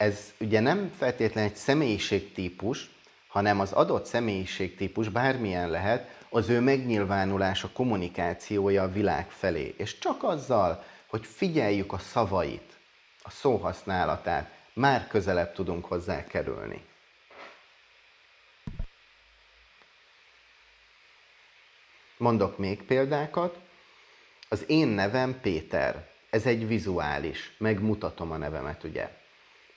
ez 0.00 0.32
ugye 0.38 0.60
nem 0.60 0.92
feltétlenül 0.98 1.50
egy 1.50 1.56
személyiségtípus, 1.56 2.90
hanem 3.26 3.60
az 3.60 3.72
adott 3.72 4.04
személyiségtípus 4.04 5.08
bármilyen 5.08 5.70
lehet, 5.70 6.24
az 6.28 6.48
ő 6.48 6.60
megnyilvánulása, 6.60 7.70
kommunikációja 7.72 8.82
a 8.82 8.92
világ 8.92 9.30
felé. 9.30 9.74
És 9.76 9.98
csak 9.98 10.22
azzal, 10.22 10.84
hogy 11.06 11.26
figyeljük 11.26 11.92
a 11.92 11.98
szavait, 11.98 12.78
a 13.22 13.30
szóhasználatát, 13.30 14.50
már 14.72 15.06
közelebb 15.06 15.52
tudunk 15.52 15.84
hozzá 15.84 16.24
kerülni. 16.24 16.84
Mondok 22.16 22.58
még 22.58 22.82
példákat. 22.82 23.58
Az 24.48 24.64
én 24.66 24.88
nevem 24.88 25.40
Péter. 25.40 26.08
Ez 26.30 26.46
egy 26.46 26.66
vizuális. 26.66 27.54
Megmutatom 27.58 28.30
a 28.30 28.36
nevemet, 28.36 28.84
ugye? 28.84 29.19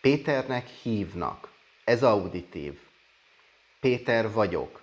Péternek 0.04 0.68
hívnak. 0.68 1.52
Ez 1.84 2.04
auditív. 2.04 2.80
Péter 3.80 4.32
vagyok. 4.32 4.82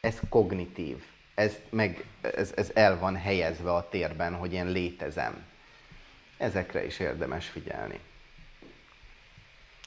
Ez 0.00 0.18
kognitív. 0.28 0.96
Ez, 1.34 1.56
meg, 1.70 2.04
ez, 2.20 2.52
ez 2.56 2.70
el 2.74 2.98
van 2.98 3.16
helyezve 3.16 3.74
a 3.74 3.88
térben, 3.88 4.34
hogy 4.34 4.52
én 4.52 4.66
létezem. 4.66 5.44
Ezekre 6.36 6.84
is 6.84 6.98
érdemes 6.98 7.46
figyelni. 7.46 8.00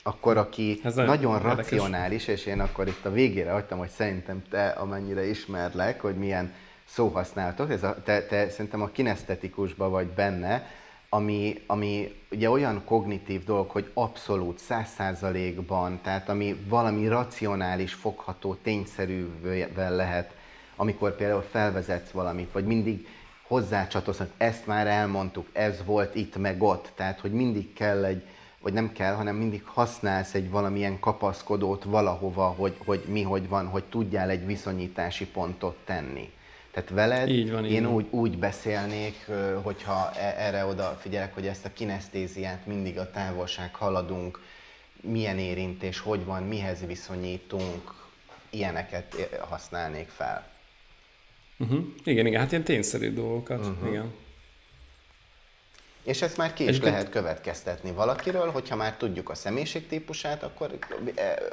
Akkor 0.04 0.38
aki 0.38 0.80
ez 0.84 0.96
nagyon 0.96 1.36
érdekes. 1.36 1.56
racionális, 1.56 2.28
és 2.28 2.46
én 2.46 2.60
akkor 2.60 2.88
itt 2.88 3.06
a 3.06 3.12
végére 3.12 3.52
hagytam, 3.52 3.78
hogy 3.78 3.90
szerintem 3.90 4.44
te 4.50 4.70
amennyire 4.70 5.26
ismerlek, 5.26 6.02
hogy 6.02 6.16
milyen 6.16 6.54
szóhasználatok, 6.86 7.72
ez 7.72 7.84
a, 7.84 8.04
te, 8.04 8.26
te 8.26 8.50
szerintem 8.50 8.82
a 8.82 8.90
kinesztetikusban 8.90 9.92
vagy 9.92 10.08
benne, 10.08 10.68
ami, 11.10 11.62
ami 11.68 12.16
ugye 12.32 12.50
olyan 12.50 12.82
kognitív 12.86 13.44
dolog, 13.44 13.70
hogy 13.70 13.92
abszolút, 13.94 14.60
száz 14.60 14.90
százalékban, 14.90 16.00
tehát 16.02 16.30
ami 16.30 16.56
valami 16.68 17.08
racionális, 17.08 17.94
fogható, 17.94 18.54
tényszerűvel 18.54 19.96
lehet, 19.96 20.36
amikor 20.76 21.16
például 21.16 21.46
felvezetsz 21.52 22.12
valamit, 22.12 22.52
vagy 22.52 22.66
mindig 22.66 23.08
hozzácsatolsz, 23.48 24.22
ezt 24.38 24.68
már 24.68 24.88
elmondtuk, 24.88 25.48
ez 25.52 25.86
volt 25.86 26.16
itt, 26.16 26.38
meg 26.38 26.64
ott, 26.64 26.92
tehát 26.96 27.20
hogy 27.20 27.32
mindig 27.32 27.74
kell 27.74 28.06
egy, 28.06 28.24
vagy 28.62 28.74
nem 28.74 28.92
kell, 28.92 29.14
hanem 29.14 29.36
mindig 29.36 29.64
használsz 29.66 30.34
egy 30.34 30.50
valamilyen 30.50 31.00
kapaszkodót 31.00 31.84
valahova, 31.84 32.46
hogy, 32.48 32.76
hogy 32.86 33.04
mi 33.08 33.22
hogy 33.22 33.48
van, 33.48 33.68
hogy 33.68 33.84
tudjál 33.84 34.30
egy 34.30 34.46
viszonyítási 34.46 35.28
pontot 35.28 35.78
tenni. 35.86 36.32
Tehát 36.72 36.90
veled 36.90 37.30
így 37.30 37.52
van, 37.52 37.66
én 37.66 37.72
így 37.72 37.86
úgy, 37.86 38.06
úgy 38.10 38.38
beszélnék, 38.38 39.26
hogyha 39.62 40.12
e, 40.16 40.36
erre 40.38 40.66
oda 40.66 40.98
figyelek, 41.02 41.34
hogy 41.34 41.48
ezt 41.48 41.66
a 41.66 41.74
kinesztéziát 41.74 42.66
mindig 42.66 42.98
a 42.98 43.12
távolság 43.12 43.76
haladunk, 43.76 44.40
milyen 45.02 45.40
érintés, 45.40 46.00
hogy 46.00 46.26
van, 46.26 46.44
mihez 46.44 46.86
viszonyítunk, 46.86 47.94
ilyeneket 48.50 49.38
használnék 49.40 50.08
fel. 50.08 50.48
Uh-huh. 51.58 51.86
Igen, 52.04 52.26
igen, 52.26 52.42
hát 52.42 52.52
ilyen 52.52 52.64
tényszerű 52.64 53.14
dolgokat, 53.14 53.66
uh-huh. 53.66 53.90
igen. 53.90 54.14
És 56.04 56.22
ezt 56.22 56.38
már 56.38 56.54
ki 56.54 56.64
is 56.64 56.70
Egyébként... 56.70 56.94
lehet 56.94 57.10
következtetni 57.10 57.92
valakiről, 57.92 58.52
hogyha 58.52 58.76
már 58.76 58.98
tudjuk 58.98 59.30
a 59.30 59.36
személyiségtípusát, 59.36 60.44
akkor 60.44 60.78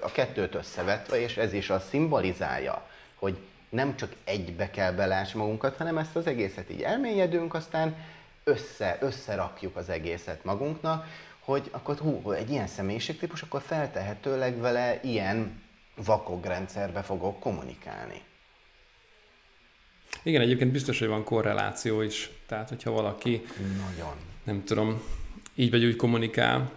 a 0.02 0.12
kettőt 0.12 0.54
összevetve, 0.54 1.20
és 1.20 1.36
ez 1.36 1.52
is 1.52 1.70
azt 1.70 1.88
szimbolizálja, 1.88 2.88
hogy 3.14 3.38
nem 3.76 3.96
csak 3.96 4.12
egybe 4.24 4.70
kell 4.70 4.92
belásni 4.92 5.38
magunkat, 5.38 5.76
hanem 5.76 5.98
ezt 5.98 6.16
az 6.16 6.26
egészet 6.26 6.70
így 6.70 6.82
elmélyedünk, 6.82 7.54
aztán 7.54 7.96
össze, 8.44 8.98
összerakjuk 9.00 9.76
az 9.76 9.88
egészet 9.88 10.44
magunknak, 10.44 11.06
hogy 11.40 11.68
akkor 11.70 11.96
hú, 11.96 12.30
egy 12.30 12.50
ilyen 12.50 12.66
személyiségtípus, 12.66 13.42
akkor 13.42 13.62
feltehetőleg 13.62 14.60
vele 14.60 15.00
ilyen 15.02 15.62
vakogrendszerbe 15.94 17.02
fogok 17.02 17.40
kommunikálni. 17.40 18.22
Igen, 20.22 20.40
egyébként 20.40 20.72
biztos, 20.72 20.98
hogy 20.98 21.08
van 21.08 21.24
korreláció 21.24 22.00
is. 22.00 22.30
Tehát, 22.46 22.68
hogyha 22.68 22.90
valaki, 22.90 23.46
Nagyon. 23.58 24.16
nem 24.44 24.64
tudom, 24.64 25.02
így 25.54 25.70
vagy 25.70 25.84
úgy 25.84 25.96
kommunikál, 25.96 26.70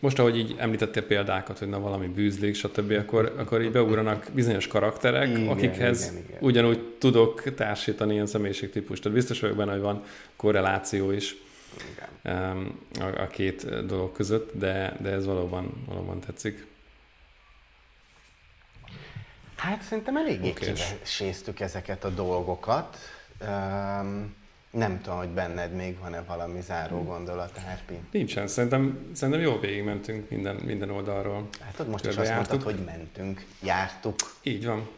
most, 0.00 0.18
ahogy 0.18 0.38
így 0.38 0.54
említettél 0.58 1.02
példákat, 1.02 1.58
hogy 1.58 1.68
na 1.68 1.80
valami 1.80 2.06
bűzlék, 2.06 2.54
stb., 2.54 2.90
akkor, 2.90 3.34
akkor 3.38 3.62
így 3.62 3.70
beugranak 3.70 4.26
bizonyos 4.34 4.66
karakterek, 4.66 5.28
igen, 5.28 5.48
akikhez 5.48 6.02
igen, 6.02 6.24
igen. 6.28 6.38
ugyanúgy 6.40 6.96
tudok 6.98 7.54
társítani 7.54 8.12
ilyen 8.12 8.26
személyiségtípust. 8.26 9.02
Tehát 9.02 9.18
biztos 9.18 9.40
vagyok 9.40 9.56
benne, 9.56 9.72
hogy 9.72 9.80
van 9.80 10.04
korreláció 10.36 11.10
is 11.10 11.36
igen. 11.90 12.76
A, 13.00 13.22
a 13.22 13.26
két 13.26 13.86
dolog 13.86 14.12
között, 14.12 14.50
de, 14.54 14.96
de 15.00 15.10
ez 15.10 15.26
valóban, 15.26 15.84
valóban 15.86 16.20
tetszik. 16.20 16.66
Hát 19.56 19.82
szerintem 19.82 20.16
eléggé 20.16 20.52
kiveséztük 20.52 21.60
ezeket 21.60 22.04
a 22.04 22.08
dolgokat. 22.08 22.96
Um, 23.40 24.34
nem 24.78 25.00
tudom, 25.02 25.18
hogy 25.18 25.28
benned 25.28 25.72
még 25.72 25.98
van-e 25.98 26.22
valami 26.26 26.60
záró 26.60 27.02
gondolat, 27.02 27.56
Hárpi? 27.66 27.98
Nincsen, 28.10 28.46
szerintem, 28.46 28.98
szerintem 29.12 29.42
jól 29.42 29.60
végigmentünk 29.60 30.30
minden, 30.30 30.56
minden 30.56 30.90
oldalról. 30.90 31.48
Hát 31.60 31.80
ott 31.80 31.88
most 31.88 32.06
is 32.06 32.16
azt 32.16 32.28
jártuk. 32.28 32.48
mondtad, 32.48 32.74
hogy 32.74 32.84
mentünk, 32.84 33.44
jártuk. 33.62 34.14
Így 34.42 34.66
van. 34.66 34.88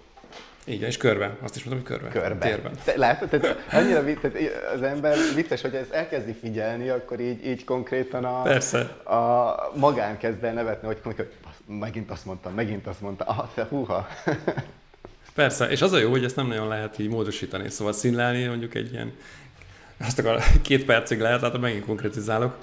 Igen, 0.64 0.88
és 0.88 0.96
körbe. 0.96 1.36
Azt 1.42 1.56
is 1.56 1.64
mondom, 1.64 1.84
hogy 1.86 1.96
körbe. 1.96 2.20
Körbe. 2.20 2.46
Térben. 2.46 2.72
Te, 2.84 2.96
látod, 2.96 3.28
tehát 3.28 3.56
annyira 3.72 4.04
tehát 4.20 4.36
az 4.74 4.82
ember 4.82 5.16
vicces, 5.34 5.60
hogy 5.60 5.74
ezt 5.74 5.92
elkezdi 5.92 6.32
figyelni, 6.32 6.88
akkor 6.88 7.20
így, 7.20 7.46
így 7.46 7.64
konkrétan 7.64 8.24
a, 8.24 8.42
Persze. 8.42 8.78
a 9.04 9.54
magán 9.76 10.18
kezd 10.18 10.44
el 10.44 10.52
nevetni, 10.52 10.88
hogy 11.02 11.28
megint 11.66 12.10
azt 12.10 12.24
mondtam, 12.24 12.54
megint 12.54 12.86
azt 12.86 13.00
mondtam, 13.00 13.38
ah, 13.38 13.48
te 13.54 13.66
húha. 13.68 14.08
Persze, 15.34 15.70
és 15.70 15.82
az 15.82 15.92
a 15.92 15.98
jó, 15.98 16.10
hogy 16.10 16.24
ezt 16.24 16.36
nem 16.36 16.46
nagyon 16.46 16.68
lehet 16.68 16.98
így 16.98 17.08
módosítani, 17.08 17.70
szóval 17.70 17.92
színlelni 17.92 18.44
mondjuk 18.44 18.74
egy 18.74 18.92
ilyen, 18.92 19.12
azt 20.00 20.18
akar, 20.18 20.42
két 20.62 20.84
percig 20.84 21.20
lehet, 21.20 21.40
tehát 21.40 21.60
megint 21.60 21.84
konkrétizálok. 21.84 22.56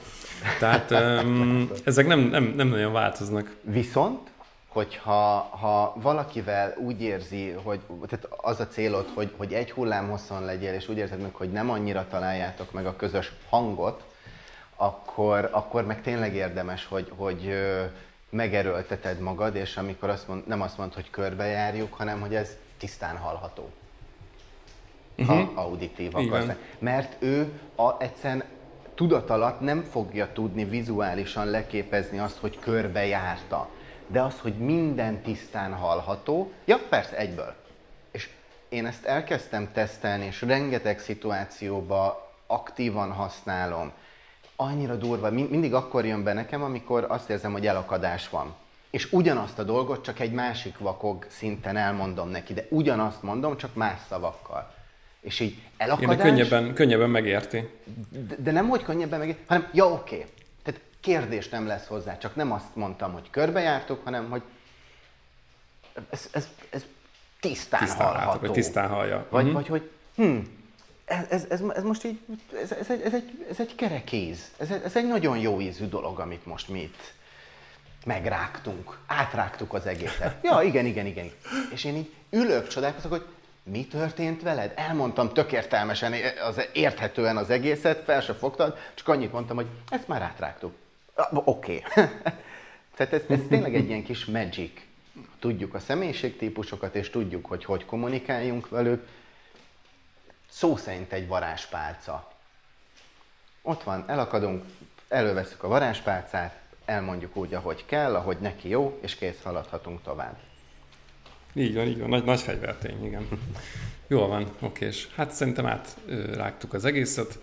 Tehát 0.60 0.92
um, 1.24 1.70
ezek 1.84 2.08
nem, 2.08 2.20
nem, 2.20 2.54
nem 2.56 2.68
nagyon 2.68 2.94
változnak. 2.94 3.56
Viszont 3.62 4.30
hogyha 4.78 5.40
ha 5.60 5.94
valakivel 6.02 6.74
úgy 6.78 7.02
érzi, 7.02 7.50
hogy 7.50 7.80
tehát 8.08 8.28
az 8.38 8.60
a 8.60 8.68
célod, 8.68 9.06
hogy, 9.14 9.34
hogy 9.38 9.54
egy 9.54 9.72
hullámhosszon 9.72 10.46
legyél, 10.46 10.74
és 10.74 10.90
úgy 10.90 10.98
érzed 10.98 11.22
meg, 11.22 11.34
hogy 11.34 11.52
nem 11.52 11.70
annyira 11.70 12.08
találjátok 12.10 12.72
meg 12.72 12.86
a 12.86 12.96
közös 12.96 13.32
hangot, 13.50 14.04
akkor, 14.76 15.50
akkor 15.52 15.86
meg 15.86 16.02
tényleg 16.02 16.36
érdemes, 16.36 16.86
hogy, 16.86 17.12
hogy 17.16 17.54
megerőlteted 18.30 19.20
magad, 19.20 19.56
és 19.56 19.78
amikor 19.78 20.10
azt 20.10 20.28
mond, 20.28 20.48
nem 20.48 20.62
azt 20.62 20.78
mond, 20.78 20.94
hogy 20.94 21.10
körbejárjuk, 21.10 21.94
hanem 21.94 22.20
hogy 22.20 22.36
ez 22.36 22.50
tisztán 22.78 23.18
hallható. 23.18 23.72
Ha 25.26 25.34
uh-huh. 25.34 25.58
auditív 25.58 26.16
akarsz. 26.16 26.56
Mert 26.80 27.16
ő 27.20 27.52
a, 27.76 28.02
egyszerűen 28.04 28.44
tudat 28.96 29.30
alatt 29.30 29.60
nem 29.60 29.82
fogja 29.82 30.32
tudni 30.34 30.66
vizuálisan 30.66 31.46
leképezni 31.46 32.20
azt, 32.20 32.38
hogy 32.38 32.60
körbejárta 32.60 33.70
de 34.08 34.22
az, 34.22 34.40
hogy 34.40 34.54
minden 34.54 35.22
tisztán 35.22 35.74
hallható, 35.74 36.52
ja, 36.66 36.80
persze, 36.90 37.18
egyből. 37.18 37.56
És 38.12 38.30
én 38.70 38.86
ezt 38.86 39.06
elkezdtem 39.06 39.72
tesztelni, 39.74 40.26
és 40.26 40.42
rengeteg 40.42 41.00
szituációba 41.00 42.32
aktívan 42.48 43.12
használom. 43.12 43.92
Annyira 44.56 44.96
durva, 44.96 45.30
mindig 45.32 45.74
akkor 45.74 46.06
jön 46.06 46.24
be 46.24 46.34
nekem, 46.34 46.64
amikor 46.64 47.06
azt 47.10 47.30
érzem, 47.30 47.52
hogy 47.52 47.68
elakadás 47.68 48.30
van. 48.30 48.56
És 48.90 49.12
ugyanazt 49.12 49.60
a 49.60 49.64
dolgot 49.64 50.04
csak 50.04 50.20
egy 50.20 50.32
másik 50.32 50.78
vakog 50.78 51.26
szinten 51.30 51.78
elmondom 51.78 52.30
neki, 52.30 52.54
de 52.54 52.66
ugyanazt 52.70 53.24
mondom, 53.24 53.58
csak 53.58 53.76
más 53.76 54.00
szavakkal. 54.10 54.76
És 55.22 55.40
így 55.40 55.62
elakadás... 55.78 56.16
Igen, 56.16 56.28
könnyebben, 56.28 56.74
könnyebben 56.74 57.10
megérti. 57.10 57.70
De, 58.28 58.36
de 58.38 58.52
nem, 58.52 58.70
hogy 58.70 58.84
könnyebben 58.84 59.20
megérti, 59.20 59.44
hanem 59.48 59.70
ja, 59.74 59.86
oké, 59.86 60.16
okay 60.16 60.26
kérdés 61.08 61.50
nem 61.50 61.68
lesz 61.68 61.88
hozzá, 61.88 62.18
csak 62.18 62.36
nem 62.36 62.52
azt 62.52 62.76
mondtam, 62.76 63.14
hogy 63.14 63.30
körbejártuk, 63.30 64.04
hanem 64.04 64.30
hogy 64.30 64.42
ez, 66.10 66.30
ez, 66.32 66.50
ez 66.70 66.86
tisztán, 67.40 67.80
tisztán 67.80 68.08
hallható. 68.08 68.26
Látok, 68.26 68.42
vagy 68.42 68.52
tisztán 68.52 68.90
hallja. 68.90 69.26
Vagy, 69.30 69.46
uh-huh. 69.46 69.62
vagy 69.62 69.68
hogy 69.68 69.92
hm, 70.16 70.38
ez, 71.06 71.26
ez, 71.30 71.46
ez, 71.50 71.62
ez 71.76 71.84
most 71.84 72.04
így, 72.04 72.20
ez, 72.64 72.72
ez, 72.72 72.90
egy, 72.90 73.02
ez, 73.02 73.14
egy, 73.14 73.46
ez 73.50 73.60
egy 73.60 73.76
kerekéz. 73.76 74.52
Ez, 74.58 74.72
ez 74.72 74.96
egy 74.96 75.08
nagyon 75.08 75.38
jó 75.38 75.62
ízű 75.62 75.86
dolog, 75.86 76.20
amit 76.20 76.46
most 76.46 76.70
mi 76.70 76.82
itt 76.82 77.14
megrágtunk, 78.06 78.98
átrágtuk 79.06 79.74
az 79.74 79.86
egészet. 79.86 80.44
Ja, 80.44 80.62
igen, 80.62 80.86
igen, 80.86 81.06
igen. 81.06 81.32
És 81.74 81.84
én 81.84 81.96
így 81.96 82.14
ülök, 82.30 82.68
csodálkozok, 82.68 83.12
hogy 83.12 83.26
mi 83.68 83.86
történt 83.86 84.42
veled? 84.42 84.74
Elmondtam 84.76 85.34
tök 85.34 85.52
értelmesen, 85.52 86.14
az, 86.48 86.68
érthetően 86.74 87.38
az 87.38 87.50
egészet, 87.50 88.04
fel 88.04 88.22
se 88.22 88.34
fogtad, 88.34 88.78
csak 88.94 89.08
annyit 89.08 89.32
mondtam, 89.32 89.56
hogy 89.56 89.68
ezt 89.90 90.08
már 90.08 90.22
átrágtuk. 90.22 90.74
Oké. 91.32 91.84
Okay. 91.86 92.06
Tehát 92.96 93.14
ez, 93.14 93.22
ez 93.30 93.40
tényleg 93.50 93.76
egy 93.76 93.88
ilyen 93.88 94.04
kis 94.04 94.26
magic. 94.26 94.82
Tudjuk 95.40 95.74
a 95.74 95.80
személyiségtípusokat, 95.80 96.96
és 96.96 97.10
tudjuk, 97.10 97.46
hogy 97.46 97.66
hogy 97.66 97.86
kommunikáljunk 97.86 98.70
velük. 98.70 99.08
Szó 100.50 100.76
szerint 100.76 101.12
egy 101.12 101.28
varázspálca. 101.28 102.32
Ott 103.62 103.84
van, 103.84 104.04
elakadunk, 104.08 104.66
előveszük 105.08 105.64
a 105.64 105.68
varázspálcát, 105.68 106.60
elmondjuk 106.86 107.36
úgy, 107.36 107.54
ahogy 107.54 107.86
kell, 107.86 108.16
ahogy 108.16 108.38
neki 108.40 108.70
jó, 108.70 109.00
és 109.02 109.16
kész 109.16 109.42
haladhatunk 109.44 110.04
tovább. 110.04 110.38
Így 111.58 111.76
van, 111.76 111.88
így 111.88 112.00
van. 112.00 112.10
Nagy, 112.10 112.24
nagy 112.24 112.40
fegyvertény, 112.40 113.06
igen. 113.06 113.28
Jól 114.08 114.28
van, 114.28 114.48
oké, 114.60 114.86
és 114.86 115.08
hát 115.16 115.32
szerintem 115.32 115.66
átrágtuk 115.66 116.74
az 116.74 116.86
egészet. 116.86 117.40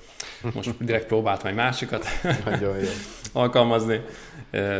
Most 0.54 0.84
direkt 0.84 1.06
próbáltam 1.06 1.46
egy 1.46 1.54
másikat 1.54 2.06
Nagyon 2.44 2.78
jó. 2.78 2.88
alkalmazni. 3.32 4.00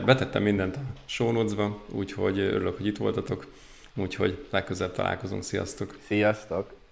Betettem 0.04 0.42
mindent 0.42 0.76
a 0.76 0.80
show 1.06 1.32
notes-ba, 1.32 1.84
úgyhogy 1.90 2.38
örülök, 2.38 2.76
hogy 2.76 2.86
itt 2.86 2.96
voltatok. 2.96 3.46
Úgyhogy 3.96 4.46
legközelebb 4.50 4.94
találkozunk. 4.94 5.42
Sziasztok! 5.42 5.96
Sziasztok! 6.06 6.83